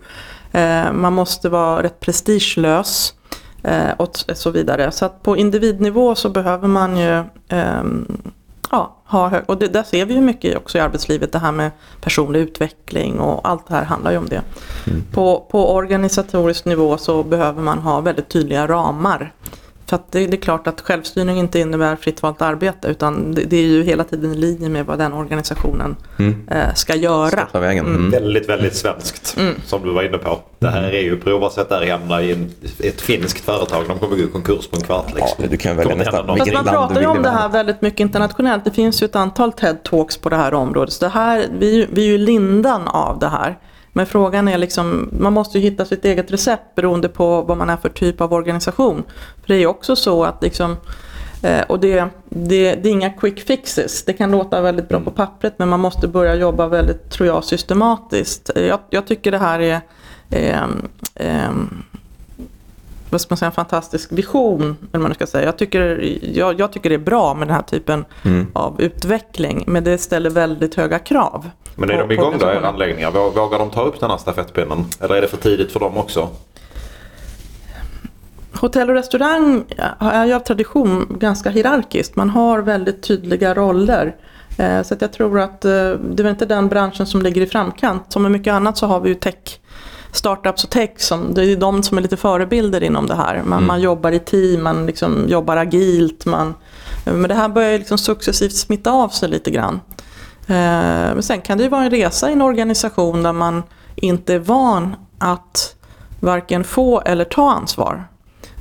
Eh, 0.53 0.93
man 0.93 1.13
måste 1.13 1.49
vara 1.49 1.83
rätt 1.83 2.01
prestigelös 2.01 3.15
eh, 3.63 3.91
och 3.97 4.11
så 4.35 4.51
vidare. 4.51 4.91
Så 4.91 5.05
att 5.05 5.23
på 5.23 5.37
individnivå 5.37 6.15
så 6.15 6.29
behöver 6.29 6.69
man 6.69 6.97
ju 6.97 7.25
ehm, 7.49 8.07
ja, 8.75 8.97
ha 9.05 9.29
hög, 9.29 9.43
och 9.47 9.59
det, 9.59 9.69
där 9.69 9.83
ser 9.83 10.07
vi 10.07 10.15
ju 10.15 10.21
mycket 10.21 10.57
också 10.57 10.79
i 10.79 10.81
arbetslivet, 10.81 11.33
det 11.33 11.39
här 11.39 11.53
med 11.53 11.71
personlig 12.01 12.41
utveckling 12.41 13.21
och 13.21 13.49
allt 13.49 13.67
det 13.69 13.75
här 13.75 13.85
handlar 13.85 14.11
ju 14.11 14.19
om 14.19 14.29
det. 14.29 14.43
Mm. 14.87 15.03
På, 15.13 15.47
på 15.51 15.75
organisatorisk 15.75 16.65
nivå 16.65 16.99
så 16.99 17.23
behöver 17.23 17.63
man 17.63 17.79
ha 17.79 18.01
väldigt 18.01 18.29
tydliga 18.29 18.67
ramar 18.67 19.33
för 19.95 20.05
det, 20.11 20.27
det, 20.27 20.37
är 20.37 20.41
klart 20.41 20.67
att 20.67 20.81
självstyrning 20.81 21.39
inte 21.39 21.59
innebär 21.59 21.97
fritt 21.97 22.23
valt 22.23 22.43
arbete 22.43 22.89
utan 22.89 23.35
det, 23.35 23.43
det, 23.43 23.57
är 23.57 23.67
ju 23.67 23.83
hela 23.83 24.05
tiden 24.05 24.33
i 24.33 24.37
linje 24.37 24.69
med 24.69 24.87
vad 24.87 24.99
den 24.99 25.13
organisationen 25.13 25.97
mm. 26.19 26.49
eh, 26.51 26.75
ska 26.75 26.95
göra. 26.95 27.47
Ska 27.47 27.59
vägen. 27.59 27.87
Mm. 27.87 28.11
Väldigt, 28.11 28.49
väldigt 28.49 28.77
svenskt 28.77 29.37
mm. 29.39 29.55
som 29.67 29.83
du 29.83 29.93
var 29.93 30.03
inne 30.03 30.19
på. 30.19 30.41
Det 30.59 30.69
här 30.69 30.83
är 30.83 31.03
ju 31.03 31.21
prova 31.21 31.47
att 31.47 31.53
sätta 31.53 31.81
det 31.81 31.87
händerna 31.87 32.23
i 32.23 32.33
en, 32.33 32.51
ett 32.79 33.01
finskt 33.01 33.45
företag. 33.45 33.85
De 33.89 33.99
kommer 33.99 34.17
gå 34.17 34.23
i 34.23 34.27
konkurs 34.27 34.67
på 34.67 34.77
en 34.77 34.83
kvart. 34.83 35.15
Liksom. 35.15 35.29
Ja, 35.39 35.47
du 35.51 35.57
kan 35.57 35.77
välja 35.77 35.95
nästan 35.95 36.39
Fast 36.39 36.53
man 36.53 36.65
pratar 36.65 37.01
ju 37.01 37.07
om 37.07 37.23
det 37.23 37.31
här 37.31 37.49
väldigt 37.49 37.83
mycket 37.83 38.01
internationellt. 38.01 38.65
Det 38.65 38.71
finns 38.71 39.03
ju 39.03 39.05
ett 39.05 39.17
antal 39.17 39.51
TED-talks 39.51 40.23
på 40.23 40.29
det 40.29 40.37
här 40.37 40.55
området. 40.55 40.93
Så 40.93 41.05
det 41.05 41.11
här, 41.11 41.47
vi, 41.59 41.89
vi 41.93 42.03
är 42.03 42.09
ju 42.09 42.19
lindan 42.19 42.89
av 42.89 43.19
det 43.19 43.29
här. 43.29 43.59
Men 43.97 44.07
frågan 44.07 44.49
är 44.49 44.59
liksom, 44.59 45.09
man 45.19 45.33
måste 45.33 45.59
ju 45.59 45.71
hitta 45.71 45.85
sitt 45.85 46.05
eget 46.05 46.31
recept 46.31 46.75
beroende 46.75 47.09
på 47.09 47.43
vad 47.43 47.59
man 47.59 47.71
är 47.71 47.77
för 47.77 47.89
typ 47.89 48.21
av 48.21 48.33
organisation. 48.33 49.03
För 49.41 49.49
det 49.49 49.55
är 49.55 49.59
ju 49.59 49.67
också 49.67 49.97
så 49.97 50.25
att 50.25 50.43
liksom, 50.43 50.77
eh, 51.43 51.61
och 51.69 51.81
det, 51.81 52.05
det, 52.29 52.75
det, 52.75 52.89
är 52.89 52.93
inga 52.93 53.11
quick 53.11 53.41
fixes. 53.41 54.05
Det 54.05 54.13
kan 54.13 54.31
låta 54.31 54.61
väldigt 54.61 54.89
bra 54.89 55.01
på 55.01 55.11
pappret 55.11 55.59
men 55.59 55.69
man 55.69 55.81
måste 55.81 56.09
börja 56.09 56.35
jobba 56.35 56.69
väldigt, 56.69 57.11
tror 57.11 57.27
jag, 57.27 57.45
systematiskt. 57.45 58.51
Jag, 58.55 58.81
jag 58.91 59.07
tycker 59.07 59.31
det 59.31 59.39
här 59.39 59.61
är 59.61 59.81
eh, 60.31 60.63
eh, 61.15 61.53
vad 63.15 63.21
ska 63.21 63.33
man 63.33 63.37
säga, 63.37 63.47
en 63.47 63.53
fantastisk 63.53 64.13
vision. 64.13 64.77
Eller 64.93 65.03
man 65.03 65.15
ska 65.15 65.27
säga. 65.27 65.45
Jag, 65.45 65.59
tycker, 65.59 66.19
jag, 66.23 66.61
jag 66.61 66.73
tycker 66.73 66.89
det 66.89 66.97
är 66.97 66.99
bra 66.99 67.35
med 67.35 67.49
den 67.49 67.55
här 67.55 67.63
typen 67.63 68.05
mm. 68.23 68.47
av 68.53 68.81
utveckling. 68.81 69.65
Men 69.67 69.85
det 69.85 69.99
ställer 69.99 70.31
väldigt 70.31 70.75
höga 70.75 70.99
krav. 70.99 71.51
Men 71.75 71.91
är 71.91 71.95
på, 71.95 72.07
de 72.07 72.15
igång 72.15 72.35
då, 72.39 72.47
era 72.47 72.69
anläggningar? 72.69 73.11
Vågar 73.11 73.59
de 73.59 73.71
ta 73.71 73.83
upp 73.83 74.01
den 74.01 74.11
här 74.11 74.17
stafettpinnen? 74.17 74.85
Eller 75.01 75.15
är 75.15 75.21
det 75.21 75.29
för 75.29 75.37
tidigt 75.37 75.73
för 75.73 75.81
dem 75.81 75.97
också? 75.97 76.29
Hotell 78.53 78.91
och 78.91 78.97
restaurang 78.97 79.65
är 79.99 80.27
ju 80.27 80.33
av 80.33 80.41
tradition 80.41 81.17
ganska 81.21 81.51
hierarkiskt. 81.51 82.17
Man 82.17 82.31
har 82.31 82.59
väldigt 82.59 83.03
tydliga 83.03 83.55
roller. 83.55 84.15
Eh, 84.59 84.83
så 84.83 84.95
jag 84.99 85.13
tror 85.13 85.41
att 85.41 85.65
eh, 85.65 85.91
det 85.91 86.23
är 86.23 86.31
inte 86.31 86.47
den 86.47 86.69
branschen 86.69 87.07
som 87.07 87.23
ligger 87.23 87.43
i 87.43 87.47
framkant. 87.47 88.13
Som 88.13 88.23
med 88.23 88.31
mycket 88.31 88.53
annat 88.53 88.79
så 88.79 88.87
har 88.87 89.01
vi 89.01 89.09
ju 89.09 89.15
tech 89.15 89.61
startups 90.15 90.65
och 90.65 90.71
tech, 90.71 90.91
som, 90.97 91.35
det 91.35 91.45
är 91.45 91.57
de 91.57 91.83
som 91.83 91.99
är 91.99 92.03
lite 92.03 92.17
förebilder 92.17 92.83
inom 92.83 93.07
det 93.07 93.15
här. 93.15 93.35
Man, 93.35 93.53
mm. 93.53 93.67
man 93.67 93.81
jobbar 93.81 94.13
i 94.13 94.19
team, 94.19 94.63
man 94.63 94.87
liksom 94.87 95.25
jobbar 95.29 95.57
agilt. 95.57 96.27
Man, 96.27 96.55
men 97.05 97.23
det 97.23 97.35
här 97.35 97.49
börjar 97.49 97.79
liksom 97.79 97.99
successivt 97.99 98.55
smitta 98.55 98.91
av 98.91 99.09
sig 99.09 99.29
lite 99.29 99.51
grann. 99.51 99.81
Eh, 100.47 101.15
men 101.15 101.23
sen 101.23 101.41
kan 101.41 101.59
det 101.59 101.65
ju 101.65 101.71
vara 101.71 101.85
en 101.85 101.91
resa 101.91 102.31
i 102.31 102.33
en 102.33 102.43
organisation 102.43 103.23
där 103.23 103.33
man 103.33 103.63
inte 103.95 104.35
är 104.35 104.39
van 104.39 104.97
att 105.19 105.75
varken 106.21 106.65
få 106.65 107.01
eller 107.01 107.25
ta 107.25 107.53
ansvar. 107.53 108.05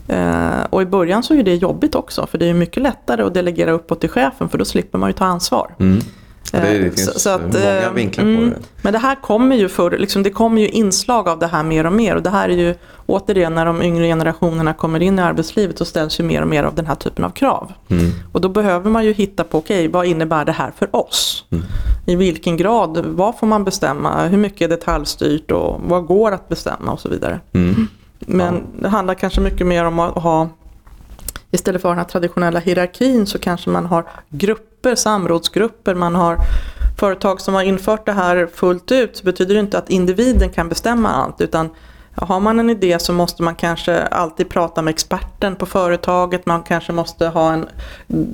Eh, 0.07 0.63
och 0.69 0.81
i 0.81 0.85
början 0.85 1.23
så 1.23 1.33
är 1.33 1.43
det 1.43 1.55
jobbigt 1.55 1.95
också 1.95 2.27
för 2.27 2.37
det 2.37 2.45
är 2.45 2.53
mycket 2.53 2.83
lättare 2.83 3.23
att 3.23 3.33
delegera 3.33 3.71
uppåt 3.71 3.99
till 3.99 4.09
chefen 4.09 4.49
för 4.49 4.57
då 4.57 4.65
slipper 4.65 4.97
man 4.97 5.09
ju 5.09 5.13
ta 5.13 5.25
ansvar. 5.25 5.75
Mm. 5.79 5.99
Det, 6.51 6.59
det 6.59 6.77
eh, 6.77 6.81
finns 6.81 7.23
så, 7.23 7.29
att, 7.29 7.41
många 7.41 7.81
eh, 7.81 7.91
vinklar 7.91 8.25
mm, 8.25 8.37
på 8.37 8.55
det. 8.55 8.65
Men 8.81 8.93
det 8.93 8.99
här 8.99 9.15
kommer 9.15 9.55
ju 9.55 9.69
för, 9.69 9.91
liksom, 9.91 10.23
det 10.23 10.29
kommer 10.29 10.61
ju 10.61 10.69
inslag 10.69 11.29
av 11.29 11.39
det 11.39 11.47
här 11.47 11.63
mer 11.63 11.85
och 11.85 11.93
mer. 11.93 12.15
Och 12.15 12.23
det 12.23 12.29
här 12.29 12.49
är 12.49 12.57
ju 12.57 12.75
återigen 13.05 13.55
när 13.55 13.65
de 13.65 13.81
yngre 13.81 14.07
generationerna 14.07 14.73
kommer 14.73 15.01
in 15.01 15.19
i 15.19 15.21
arbetslivet 15.21 15.77
så 15.77 15.85
ställs 15.85 16.19
ju 16.19 16.23
mer 16.23 16.41
och 16.41 16.47
mer 16.47 16.63
av 16.63 16.75
den 16.75 16.85
här 16.85 16.95
typen 16.95 17.25
av 17.25 17.29
krav. 17.29 17.71
Mm. 17.89 18.11
Och 18.31 18.41
då 18.41 18.49
behöver 18.49 18.89
man 18.89 19.05
ju 19.05 19.13
hitta 19.13 19.43
på, 19.43 19.57
okej 19.57 19.79
okay, 19.79 19.87
vad 19.87 20.05
innebär 20.05 20.45
det 20.45 20.51
här 20.51 20.71
för 20.77 20.95
oss? 20.95 21.45
Mm. 21.49 21.63
I 22.05 22.15
vilken 22.15 22.57
grad, 22.57 23.05
vad 23.05 23.37
får 23.39 23.47
man 23.47 23.63
bestämma? 23.63 24.27
Hur 24.27 24.37
mycket 24.37 24.61
är 24.61 24.69
detaljstyrt 24.69 25.51
och 25.51 25.81
vad 25.87 26.05
går 26.05 26.31
att 26.31 26.49
bestämma 26.49 26.91
och 26.91 26.99
så 26.99 27.09
vidare. 27.09 27.39
Mm. 27.53 27.87
Men 28.19 28.55
ja. 28.55 28.81
det 28.81 28.89
handlar 28.89 29.13
kanske 29.13 29.41
mycket 29.41 29.67
mer 29.67 29.85
om 29.85 29.99
att 29.99 30.23
ha 30.23 30.49
Istället 31.53 31.81
för 31.81 31.89
den 31.89 31.97
här 31.97 32.05
traditionella 32.05 32.59
hierarkin 32.59 33.25
så 33.25 33.39
kanske 33.39 33.69
man 33.69 33.85
har 33.85 34.05
grupper, 34.29 34.95
samrådsgrupper, 34.95 35.95
man 35.95 36.15
har 36.15 36.37
företag 36.99 37.41
som 37.41 37.53
har 37.53 37.63
infört 37.63 38.05
det 38.05 38.11
här 38.11 38.49
fullt 38.53 38.91
ut 38.91 39.17
så 39.17 39.23
betyder 39.23 39.53
det 39.53 39.59
inte 39.59 39.77
att 39.77 39.89
individen 39.89 40.49
kan 40.49 40.69
bestämma 40.69 41.09
allt 41.09 41.41
utan 41.41 41.69
har 42.15 42.39
man 42.39 42.59
en 42.59 42.69
idé 42.69 42.99
så 42.99 43.13
måste 43.13 43.43
man 43.43 43.55
kanske 43.55 44.03
alltid 44.03 44.49
prata 44.49 44.81
med 44.81 44.91
experten 44.91 45.55
på 45.55 45.65
företaget. 45.65 46.45
Man 46.45 46.63
kanske 46.63 46.91
måste 46.91 47.27
ha 47.27 47.53
en, 47.53 47.65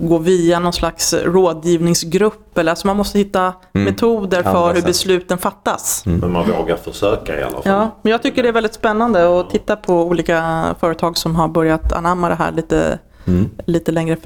gå 0.02 0.18
via 0.18 0.60
någon 0.60 0.74
slags 0.74 1.14
rådgivningsgrupp. 1.14 2.58
Eller, 2.58 2.72
alltså 2.72 2.88
man 2.88 2.98
måste 2.98 3.18
hitta 3.18 3.54
mm. 3.74 3.86
metoder 3.86 4.44
för 4.44 4.68
ja, 4.68 4.72
hur 4.72 4.82
besluten 4.82 5.38
fattas. 5.38 6.04
Mm. 6.06 6.20
Men 6.20 6.32
man 6.32 6.52
vågar 6.52 6.76
försöka 6.76 7.40
i 7.40 7.44
alla 7.44 7.52
fall. 7.52 7.62
Ja, 7.66 8.00
men 8.02 8.12
jag 8.12 8.22
tycker 8.22 8.44
det 8.44 8.50
är 8.50 8.54
väldigt 8.54 8.74
spännande 8.74 9.40
att 9.40 9.50
titta 9.50 9.76
på 9.76 10.04
olika 10.04 10.66
företag 10.80 11.18
som 11.18 11.36
har 11.36 11.48
börjat 11.48 11.94
anamma 11.94 12.30
det 12.30 12.36
här 12.36 12.52
lite 12.52 13.00
mm. 13.30 13.50
lite, 13.66 13.92
längre, 13.92 14.18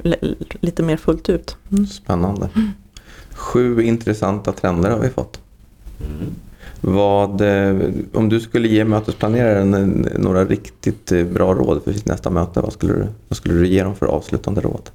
lite 0.60 0.82
mer 0.82 0.96
fullt 0.96 1.28
ut. 1.28 1.56
Mm. 1.72 1.86
Spännande. 1.86 2.48
Sju 3.32 3.82
intressanta 3.82 4.52
trender 4.52 4.90
har 4.90 4.98
vi 4.98 5.08
fått. 5.08 5.40
Mm. 6.00 6.34
Vad, 6.80 7.40
eh, 7.40 7.76
om 8.12 8.28
du 8.28 8.40
skulle 8.40 8.68
ge 8.68 8.84
mötesplaneraren 8.84 10.08
några 10.18 10.44
riktigt 10.44 11.12
eh, 11.12 11.24
bra 11.24 11.54
råd 11.54 11.84
för 11.84 11.92
sitt 11.92 12.06
nästa 12.06 12.30
möte, 12.30 12.60
vad 12.60 12.72
skulle, 12.72 12.92
du, 12.92 13.06
vad 13.28 13.36
skulle 13.36 13.54
du 13.54 13.66
ge 13.66 13.82
dem 13.82 13.96
för 13.96 14.06
avslutande 14.06 14.60
råd? 14.60 14.90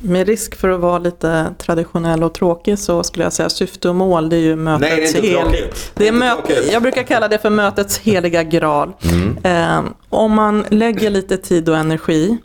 Med 0.00 0.26
risk 0.26 0.54
för 0.54 0.68
att 0.68 0.80
vara 0.80 0.98
lite 0.98 1.54
traditionell 1.58 2.24
och 2.24 2.34
tråkig 2.34 2.78
så 2.78 3.02
skulle 3.02 3.24
jag 3.24 3.32
säga 3.32 3.48
syfte 3.48 3.88
och 3.88 3.94
mål 3.94 4.28
det 4.28 4.36
är 4.36 4.40
ju 4.40 4.56
mötets 4.56 4.90
Nej, 4.90 4.96
det 4.96 5.28
är 5.28 5.42
inte 5.42 5.56
hel... 5.58 5.70
det 5.94 6.08
är 6.08 6.12
möt... 6.12 6.38
Jag 6.72 6.82
brukar 6.82 7.02
kalla 7.02 7.28
det 7.28 7.38
för 7.38 7.50
mötets 7.50 7.98
heliga 7.98 8.42
graal. 8.42 8.92
Mm. 9.02 9.38
Eh, 9.42 9.90
om 10.08 10.32
man 10.32 10.64
lägger 10.68 11.10
lite 11.10 11.36
tid 11.36 11.68
och 11.68 11.76
energi 11.76 12.38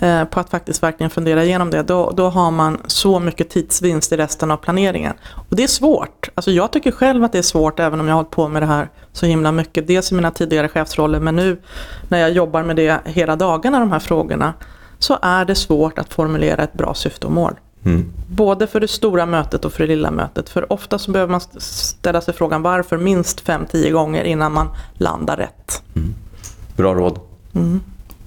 eh, 0.00 0.24
på 0.24 0.40
att 0.40 0.50
faktiskt 0.50 0.82
verkligen 0.82 1.10
fundera 1.10 1.44
igenom 1.44 1.70
det, 1.70 1.82
då, 1.82 2.10
då 2.10 2.28
har 2.28 2.50
man 2.50 2.78
så 2.86 3.20
mycket 3.20 3.50
tidsvinst 3.50 4.12
i 4.12 4.16
resten 4.16 4.50
av 4.50 4.56
planeringen. 4.56 5.14
Och 5.48 5.56
det 5.56 5.62
är 5.62 5.68
svårt. 5.68 6.28
Alltså 6.34 6.50
jag 6.50 6.70
tycker 6.70 6.90
själv 6.90 7.24
att 7.24 7.32
det 7.32 7.38
är 7.38 7.42
svårt 7.42 7.80
även 7.80 8.00
om 8.00 8.06
jag 8.06 8.14
har 8.14 8.18
hållit 8.18 8.30
på 8.30 8.48
med 8.48 8.62
det 8.62 8.66
här 8.66 8.88
så 9.12 9.26
himla 9.26 9.52
mycket. 9.52 9.86
Dels 9.86 10.12
i 10.12 10.14
mina 10.14 10.30
tidigare 10.30 10.68
chefsroller 10.68 11.20
men 11.20 11.36
nu 11.36 11.60
när 12.08 12.18
jag 12.18 12.30
jobbar 12.30 12.62
med 12.62 12.76
det 12.76 13.00
hela 13.04 13.36
dagarna, 13.36 13.78
de 13.78 13.92
här 13.92 13.98
frågorna 13.98 14.54
så 14.98 15.18
är 15.22 15.44
det 15.44 15.54
svårt 15.54 15.98
att 15.98 16.12
formulera 16.12 16.62
ett 16.62 16.72
bra 16.72 16.94
syfte 16.94 17.26
och 17.26 17.32
mål. 17.32 17.54
Mm. 17.84 18.12
Både 18.28 18.66
för 18.66 18.80
det 18.80 18.88
stora 18.88 19.26
mötet 19.26 19.64
och 19.64 19.72
för 19.72 19.86
det 19.86 19.86
lilla 19.86 20.10
mötet. 20.10 20.48
För 20.48 20.72
ofta 20.72 20.98
så 20.98 21.10
behöver 21.10 21.30
man 21.30 21.40
ställa 21.60 22.20
sig 22.20 22.34
frågan 22.34 22.62
varför 22.62 22.98
minst 22.98 23.46
5-10 23.46 23.90
gånger 23.90 24.24
innan 24.24 24.52
man 24.52 24.68
landar 24.94 25.36
rätt. 25.36 25.82
Mm. 25.96 26.14
Bra 26.76 26.94
råd. 26.94 27.18
Mm. 27.54 27.80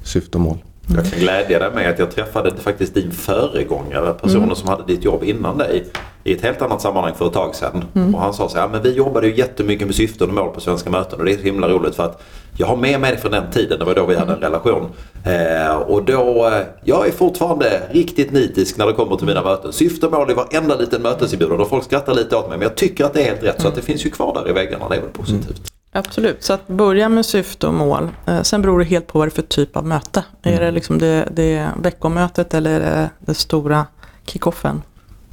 Syfte 0.03 0.37
och 0.37 0.41
mål. 0.41 0.57
Jag 0.95 1.05
kan 1.05 1.19
glädja 1.19 1.59
dig 1.59 1.71
med 1.71 1.89
att 1.89 1.99
jag 1.99 2.11
träffade 2.11 2.51
faktiskt 2.55 2.93
din 2.93 3.11
föregångare, 3.11 4.13
personen 4.13 4.43
mm. 4.43 4.55
som 4.55 4.69
hade 4.69 4.83
ditt 4.87 5.03
jobb 5.03 5.23
innan 5.23 5.57
dig 5.57 5.85
i 6.23 6.33
ett 6.33 6.41
helt 6.41 6.61
annat 6.61 6.81
sammanhang 6.81 7.13
för 7.15 7.27
ett 7.27 7.33
tag 7.33 7.55
sedan. 7.55 7.83
Mm. 7.95 8.15
Och 8.15 8.21
han 8.21 8.33
sa 8.33 8.49
så 8.49 8.57
här, 8.57 8.67
men 8.67 8.81
vi 8.81 8.93
jobbade 8.93 9.27
ju 9.27 9.35
jättemycket 9.35 9.87
med 9.87 9.95
syften 9.95 10.27
och 10.29 10.35
mål 10.35 10.53
på 10.53 10.61
svenska 10.61 10.89
möten 10.89 11.19
och 11.19 11.25
det 11.25 11.31
är 11.31 11.37
så 11.37 11.43
himla 11.43 11.69
roligt 11.69 11.95
för 11.95 12.03
att 12.03 12.23
jag 12.57 12.67
har 12.67 12.75
med 12.75 12.99
mig 12.99 13.17
från 13.17 13.31
den 13.31 13.51
tiden, 13.51 13.79
det 13.79 13.85
var 13.85 13.95
då 13.95 14.05
vi 14.05 14.15
hade 14.15 14.31
en 14.31 14.37
mm. 14.37 14.51
relation. 14.51 14.89
Eh, 15.25 15.75
och 15.75 16.03
då, 16.03 16.47
eh, 16.47 16.61
jag 16.83 17.07
är 17.07 17.11
fortfarande 17.11 17.81
riktigt 17.91 18.31
nitisk 18.31 18.77
när 18.77 18.87
det 18.87 18.93
kommer 18.93 19.15
till 19.15 19.27
mina 19.27 19.43
möten. 19.43 19.73
Syfte 19.73 20.05
och 20.05 20.11
mål 20.11 20.31
i 20.31 20.33
varenda 20.33 20.75
liten 20.75 21.01
mötesinbjudan 21.01 21.59
och 21.59 21.69
folk 21.69 21.83
skrattar 21.83 22.13
lite 22.13 22.35
åt 22.35 22.49
mig 22.49 22.57
men 22.57 22.67
jag 22.67 22.75
tycker 22.75 23.05
att 23.05 23.13
det 23.13 23.21
är 23.21 23.25
helt 23.25 23.43
rätt 23.43 23.61
så 23.61 23.67
att 23.67 23.75
det 23.75 23.81
finns 23.81 24.05
ju 24.05 24.09
kvar 24.09 24.33
där 24.33 24.49
i 24.49 24.53
väggarna, 24.53 24.89
det 24.89 24.95
är 24.95 25.01
väl 25.01 25.09
positivt. 25.09 25.72
Absolut, 25.95 26.43
så 26.43 26.53
att 26.53 26.67
börja 26.67 27.09
med 27.09 27.25
syfte 27.25 27.67
och 27.67 27.73
mål. 27.73 28.09
Eh, 28.25 28.41
sen 28.41 28.61
beror 28.61 28.79
det 28.79 28.85
helt 28.85 29.07
på 29.07 29.19
vad 29.19 29.27
det 29.27 29.29
är 29.29 29.35
för 29.35 29.41
typ 29.41 29.77
av 29.77 29.85
möte. 29.85 30.23
Är 30.43 30.59
det 30.59 30.71
liksom 30.71 30.99
det, 30.99 31.27
det 31.31 31.67
veckomötet 31.81 32.53
eller 32.53 32.71
är 32.71 32.79
det 32.79 33.09
det 33.19 33.33
stora 33.33 33.85
kickoffen? 34.25 34.81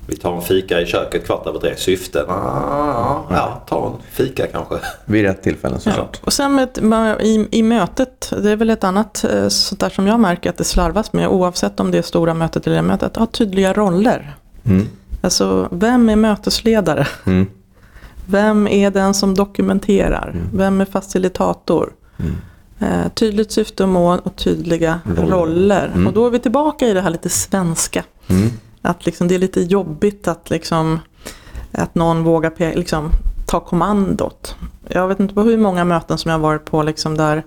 Vi 0.06 0.16
tar 0.16 0.36
en 0.36 0.42
fika 0.42 0.80
i 0.80 0.86
köket 0.86 1.26
kvart 1.26 1.46
över 1.46 1.58
tre. 1.58 1.76
Syfte? 1.76 2.24
Ah, 2.28 3.22
ja, 3.30 3.62
ta 3.68 3.86
en 3.86 3.92
fika 4.10 4.46
kanske. 4.46 4.74
Vid 5.04 5.24
rätt 5.24 5.42
tillfällen 5.42 5.80
såklart. 5.80 6.20
Och 6.24 6.32
sen 6.32 6.66
med, 6.80 7.20
i, 7.20 7.48
i 7.50 7.62
mötet, 7.62 8.32
det 8.42 8.50
är 8.50 8.56
väl 8.56 8.70
ett 8.70 8.84
annat 8.84 9.24
eh, 9.24 9.48
sånt 9.48 9.80
där 9.80 9.90
som 9.90 10.06
jag 10.06 10.20
märker 10.20 10.50
att 10.50 10.56
det 10.56 10.64
slarvas 10.64 11.12
med 11.12 11.28
oavsett 11.28 11.80
om 11.80 11.90
det 11.90 11.98
är 11.98 12.02
stora 12.02 12.34
mötet 12.34 12.66
eller 12.66 12.82
mötet. 12.82 13.16
Ha 13.16 13.26
tydliga 13.26 13.72
roller. 13.72 14.34
Mm. 14.64 14.88
Alltså, 15.20 15.68
vem 15.70 16.08
är 16.08 16.16
mötesledare? 16.16 17.06
Mm. 17.26 17.46
Vem 18.30 18.68
är 18.68 18.90
den 18.90 19.14
som 19.14 19.34
dokumenterar? 19.34 20.34
Vem 20.54 20.80
är 20.80 20.84
facilitator? 20.84 21.92
Eh, 22.78 23.08
tydligt 23.14 23.52
syfte 23.52 23.82
och 23.82 23.88
mål 23.88 24.20
och 24.24 24.36
tydliga 24.36 25.00
roller. 25.16 26.06
Och 26.06 26.12
då 26.12 26.26
är 26.26 26.30
vi 26.30 26.38
tillbaka 26.38 26.86
i 26.88 26.94
det 26.94 27.00
här 27.00 27.10
lite 27.10 27.28
svenska. 27.28 28.04
Att 28.82 29.06
liksom, 29.06 29.28
det 29.28 29.34
är 29.34 29.38
lite 29.38 29.60
jobbigt 29.60 30.28
att, 30.28 30.50
liksom, 30.50 30.98
att 31.72 31.94
någon 31.94 32.24
vågar 32.24 32.76
liksom, 32.76 33.10
ta 33.46 33.60
kommandot. 33.60 34.56
Jag 34.88 35.08
vet 35.08 35.20
inte 35.20 35.34
på 35.34 35.42
hur 35.42 35.58
många 35.58 35.84
möten 35.84 36.18
som 36.18 36.30
jag 36.30 36.38
har 36.38 36.42
varit 36.42 36.64
på 36.64 36.82
liksom, 36.82 37.16
där 37.16 37.44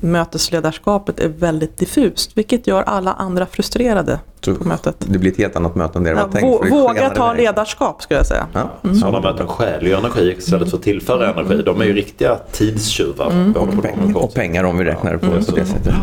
mötesledarskapet 0.00 1.20
är 1.20 1.28
väldigt 1.28 1.76
diffust. 1.78 2.30
Vilket 2.34 2.66
gör 2.66 2.82
alla 2.82 3.12
andra 3.12 3.46
frustrerade 3.46 4.18
Så 4.40 4.54
på 4.54 4.64
mötet. 4.68 4.96
Det 4.98 5.18
blir 5.18 5.32
ett 5.32 5.38
helt 5.38 5.56
annat 5.56 5.74
möte 5.74 5.98
än 5.98 6.04
det 6.04 6.10
det 6.14 6.20
Ja, 6.20 6.28
tänkt. 6.28 6.72
våga 6.72 7.10
ta 7.10 7.32
ledarskap 7.32 8.02
skulle 8.02 8.18
jag 8.20 8.26
säga. 8.26 8.46
Ja. 8.52 8.70
Sådana 9.00 9.20
möten 9.20 9.46
stjäl 9.46 9.86
ju 9.86 9.92
energi 9.94 10.34
istället 10.38 10.70
för 10.70 10.76
att 10.76 10.82
tillföra 10.82 11.30
energi. 11.32 11.62
De 11.62 11.80
är 11.80 11.84
ju 11.84 11.92
riktiga 11.92 12.36
tidstjuvar. 12.52 13.30
Mm. 13.30 13.52
Vi 13.52 13.58
håller 13.58 13.72
på 13.72 13.82
Peng- 13.82 14.06
med 14.06 14.16
Och 14.16 14.34
pengar 14.34 14.64
om 14.64 14.78
vi 14.78 14.84
räknar 14.84 15.16
på, 15.16 15.26
på 15.26 15.56
det 15.56 15.66
sättet. 15.66 15.94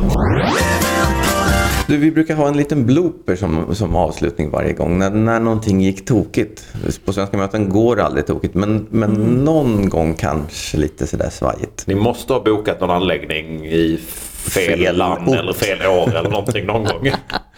Du, 1.94 1.98
vi 2.00 2.12
brukar 2.12 2.36
ha 2.36 2.48
en 2.48 2.58
liten 2.58 2.86
blooper 2.86 3.36
som, 3.36 3.76
som 3.76 3.96
avslutning 3.96 4.50
varje 4.50 4.74
gång. 4.74 5.00
När, 5.00 5.10
när 5.10 5.40
någonting 5.40 5.82
gick 5.82 6.06
tokigt. 6.06 6.66
På 7.06 7.14
svenska 7.14 7.38
möten 7.38 7.70
går 7.70 7.96
det 7.96 8.04
aldrig 8.04 8.26
tokigt. 8.28 8.54
Men, 8.56 8.88
men 8.90 9.12
någon 9.46 9.90
gång 9.90 10.14
kanske 10.16 10.78
lite 10.78 11.08
sådär 11.08 11.30
svajigt. 11.30 11.88
Ni 11.88 11.96
måste 11.96 12.34
ha 12.34 12.44
bokat 12.44 12.80
någon 12.82 12.90
anläggning 12.92 13.66
i 13.66 13.98
fel, 13.98 14.78
Fel 14.80 14.98
land 14.98 15.30
ort. 15.30 15.36
eller 15.36 15.54
fel 15.54 15.88
år 15.88 16.16
eller 16.16 16.30
någonting 16.30 16.66
någon 16.66 16.84
gång. 16.84 17.12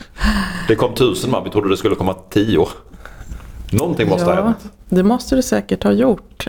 Det 0.68 0.76
kom 0.76 0.94
tusen 0.94 1.32
man, 1.32 1.44
vi 1.44 1.50
trodde 1.50 1.70
det 1.70 1.78
skulle 1.78 1.96
komma 1.96 2.16
tio. 2.30 2.68
Någonting 3.72 4.10
måste 4.10 4.26
ha 4.26 4.36
Ja, 4.36 4.44
hänt. 4.44 4.58
det 4.90 5.04
måste 5.04 5.36
det 5.36 5.44
säkert 5.44 5.84
ha 5.84 5.92
gjort. 5.92 6.48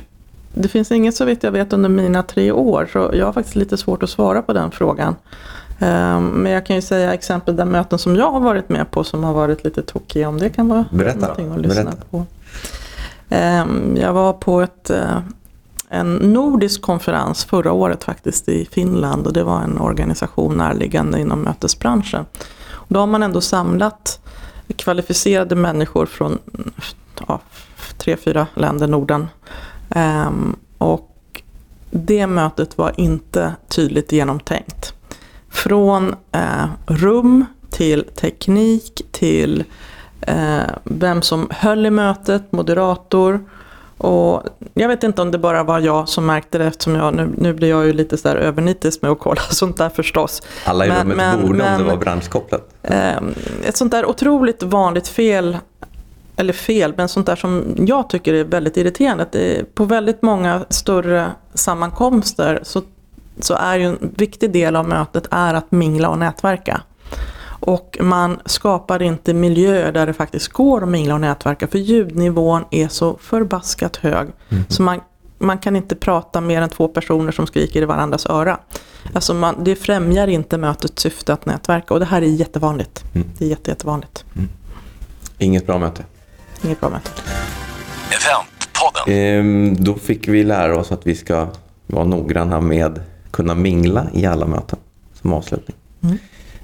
Det 0.55 0.68
finns 0.68 0.93
inget 0.93 1.14
så 1.14 1.24
vitt 1.24 1.43
jag 1.43 1.53
vet 1.53 1.72
under 1.72 1.89
mina 1.89 2.22
tre 2.22 2.53
år 2.53 2.89
så 2.93 3.11
jag 3.14 3.26
har 3.26 3.32
faktiskt 3.32 3.57
lite 3.57 3.76
svårt 3.76 4.03
att 4.03 4.11
svara 4.11 4.43
på 4.43 4.53
den 4.53 4.70
frågan. 4.70 5.14
Ehm, 5.79 6.27
Men 6.29 6.53
jag 6.53 6.66
kan 6.66 6.77
ju 6.77 6.83
säga 6.83 7.14
exempel 7.14 7.57
där 7.57 7.64
möten 7.64 7.99
som 7.99 8.16
jag 8.16 8.31
har 8.33 8.41
varit 8.41 8.68
med 8.68 8.91
på 8.91 9.05
som 9.05 9.24
har 9.24 9.33
varit 9.33 9.64
lite 9.64 9.83
tokiga 9.83 10.29
om 10.29 10.39
det 10.39 10.51
kan 10.51 10.68
vara 10.68 10.85
Berätta. 10.91 11.18
någonting 11.18 11.53
att 11.53 11.59
lyssna 11.61 11.85
Berätta. 11.85 12.03
på. 12.11 12.24
Ehm, 13.29 13.97
Jag 13.97 14.12
var 14.12 14.33
på 14.33 14.61
ett, 14.61 14.91
eh, 14.91 15.18
en 15.89 16.14
nordisk 16.14 16.83
konferens 16.83 17.45
förra 17.45 17.72
året 17.72 18.05
faktiskt 18.05 18.49
i 18.49 18.68
Finland 18.72 19.27
och 19.27 19.33
det 19.33 19.43
var 19.45 19.61
en 19.61 19.79
organisation 19.81 20.57
närliggande 20.57 21.20
inom 21.20 21.41
mötesbranschen. 21.43 22.24
Och 22.70 22.87
Då 22.89 23.01
har 23.01 23.07
man 23.07 23.22
ändå 23.22 23.41
samlat 23.41 24.20
kvalificerade 24.77 25.55
människor 25.55 26.07
från 26.07 26.39
ja, 27.29 27.41
tre, 27.99 28.16
fyra 28.16 28.47
länder 28.55 28.87
Norden. 28.89 29.27
Ehm, 29.91 30.57
och 30.79 31.11
det 31.91 32.27
mötet 32.27 32.79
var 32.79 32.93
inte 32.97 33.53
tydligt 33.68 34.12
genomtänkt. 34.12 34.93
Från 35.57 36.15
eh, 36.33 36.67
rum 36.87 37.45
till 37.71 38.05
teknik 38.05 39.03
till 39.13 39.65
eh, 40.21 40.61
vem 40.85 41.23
som 41.23 41.49
höll 41.51 41.87
i 41.87 41.91
mötet, 41.91 42.53
moderator. 42.53 43.41
Och 43.99 44.43
jag 44.75 44.89
vet 44.89 45.03
inte 45.05 45.23
om 45.23 45.31
det 45.31 45.39
bara 45.39 45.63
var 45.65 45.81
jag 45.81 46.09
som 46.09 46.27
märkte 46.27 46.59
det 46.59 46.65
eftersom 46.65 46.95
jag, 46.95 47.15
nu, 47.15 47.31
nu 47.39 47.53
blir 47.53 47.69
jag 47.71 47.87
ju 47.87 47.93
lite 47.93 48.17
så 48.17 48.29
där 48.29 48.37
övernitisk 48.37 49.03
med 49.03 49.11
att 49.11 49.19
kolla 49.19 49.41
sånt 49.51 49.77
där 49.77 49.89
förstås. 49.89 50.43
Alla 50.65 50.87
i 50.87 50.89
Men- 50.89 51.01
rummet 51.03 51.17
men- 51.17 51.37
borde 51.41 51.53
om 51.53 51.57
men- 51.59 51.79
det 51.83 51.85
var 51.87 51.97
branschkopplat. 51.97 52.69
Eh, 52.83 53.17
ett 53.65 53.77
sånt 53.77 53.91
där 53.93 54.07
otroligt 54.07 54.63
vanligt 54.63 55.09
fel, 55.09 55.57
eller 56.37 56.53
fel, 56.53 56.95
men 56.97 57.09
sånt 57.09 57.27
där 57.27 57.37
som 57.37 57.65
jag 57.79 58.09
tycker 58.11 58.35
är 58.35 58.45
väldigt 58.45 58.77
irriterande. 58.77 59.27
Är, 59.33 59.65
på 59.75 59.85
väldigt 59.85 60.23
många 60.23 60.65
större 60.69 61.27
sammankomster 61.55 62.61
så, 62.63 62.83
så 63.41 63.55
är 63.55 63.78
ju 63.78 63.84
en 63.84 64.14
viktig 64.16 64.53
del 64.53 64.76
av 64.76 64.89
mötet 64.89 65.26
är 65.30 65.55
att 65.55 65.72
mingla 65.72 66.09
och 66.09 66.18
nätverka. 66.18 66.80
Och 67.61 67.99
man 68.01 68.41
skapar 68.47 69.03
inte 69.03 69.34
miljöer 69.34 69.93
där 69.93 70.07
det 70.07 70.12
faktiskt 70.12 70.49
går 70.49 70.82
att 70.82 70.89
mingla 70.89 71.14
och 71.14 71.20
nätverka 71.20 71.66
för 71.66 71.78
ljudnivån 71.78 72.64
är 72.70 72.89
så 72.89 73.18
förbaskat 73.20 73.97
hög. 73.97 74.28
Så 74.68 74.82
man, 74.82 75.01
man 75.39 75.59
kan 75.59 75.76
inte 75.76 75.97
prata 75.97 76.41
mer 76.41 76.62
än 76.62 76.68
två 76.68 76.89
personer 76.89 77.32
som 77.32 77.47
skriker 77.47 77.82
i 77.82 77.84
varandras 77.84 78.26
öra. 78.26 78.59
Alltså 79.14 79.34
man, 79.34 79.64
det 79.64 79.76
främjar 79.76 80.26
inte 80.26 80.59
mötets 80.59 81.03
syfte 81.03 81.32
att 81.32 81.47
nätverka 81.47 81.95
och 81.95 82.01
det 82.01 82.07
här 82.07 82.22
är 82.22 82.26
jättevanligt. 82.26 83.05
Det 83.39 83.45
är 83.45 83.49
jätte, 83.49 83.70
jättevanligt. 83.70 84.24
Inget 85.39 85.66
bra 85.66 85.78
möte. 85.78 86.05
Inget 86.64 86.80
bra 86.80 86.89
möte. 86.89 87.11
Eventpodden. 88.11 89.14
Ehm, 89.14 89.84
då 89.84 89.95
fick 89.95 90.28
vi 90.28 90.45
lära 90.45 90.78
oss 90.78 90.93
att 90.93 91.07
vi 91.07 91.14
ska 91.14 91.49
vara 91.87 92.05
noggranna 92.05 92.61
med 92.61 93.01
kunna 93.37 93.55
mingla 93.55 94.07
i 94.14 94.26
alla 94.26 94.47
möten 94.47 94.78
som 95.14 95.32
avslutning. 95.32 95.76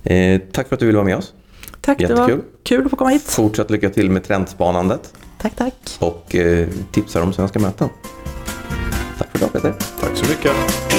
Eh, 0.02 0.40
tack 0.52 0.68
för 0.68 0.76
att 0.76 0.80
du 0.80 0.86
ville 0.86 0.96
vara 0.98 1.04
med 1.06 1.16
oss. 1.16 1.32
Tack, 1.80 1.98
det 1.98 2.02
Jättekul. 2.02 2.36
var 2.36 2.40
kul 2.62 2.84
att 2.84 2.90
få 2.90 2.96
komma 2.96 3.10
hit. 3.10 3.22
Fortsatt 3.22 3.70
lycka 3.70 3.90
till 3.90 4.10
med 4.10 4.24
trendspanandet 4.24 5.14
Tack, 5.40 5.56
tack. 5.56 5.74
och 6.00 6.34
eh, 6.34 6.68
tipsar 6.92 7.20
om 7.22 7.32
svenska 7.32 7.58
möten. 7.58 7.88
Tack 9.18 9.28
för 9.30 9.38
idag 9.38 9.52
Peter. 9.52 9.74
Tack 10.00 10.16
så 10.16 10.24
mycket. 10.30 10.91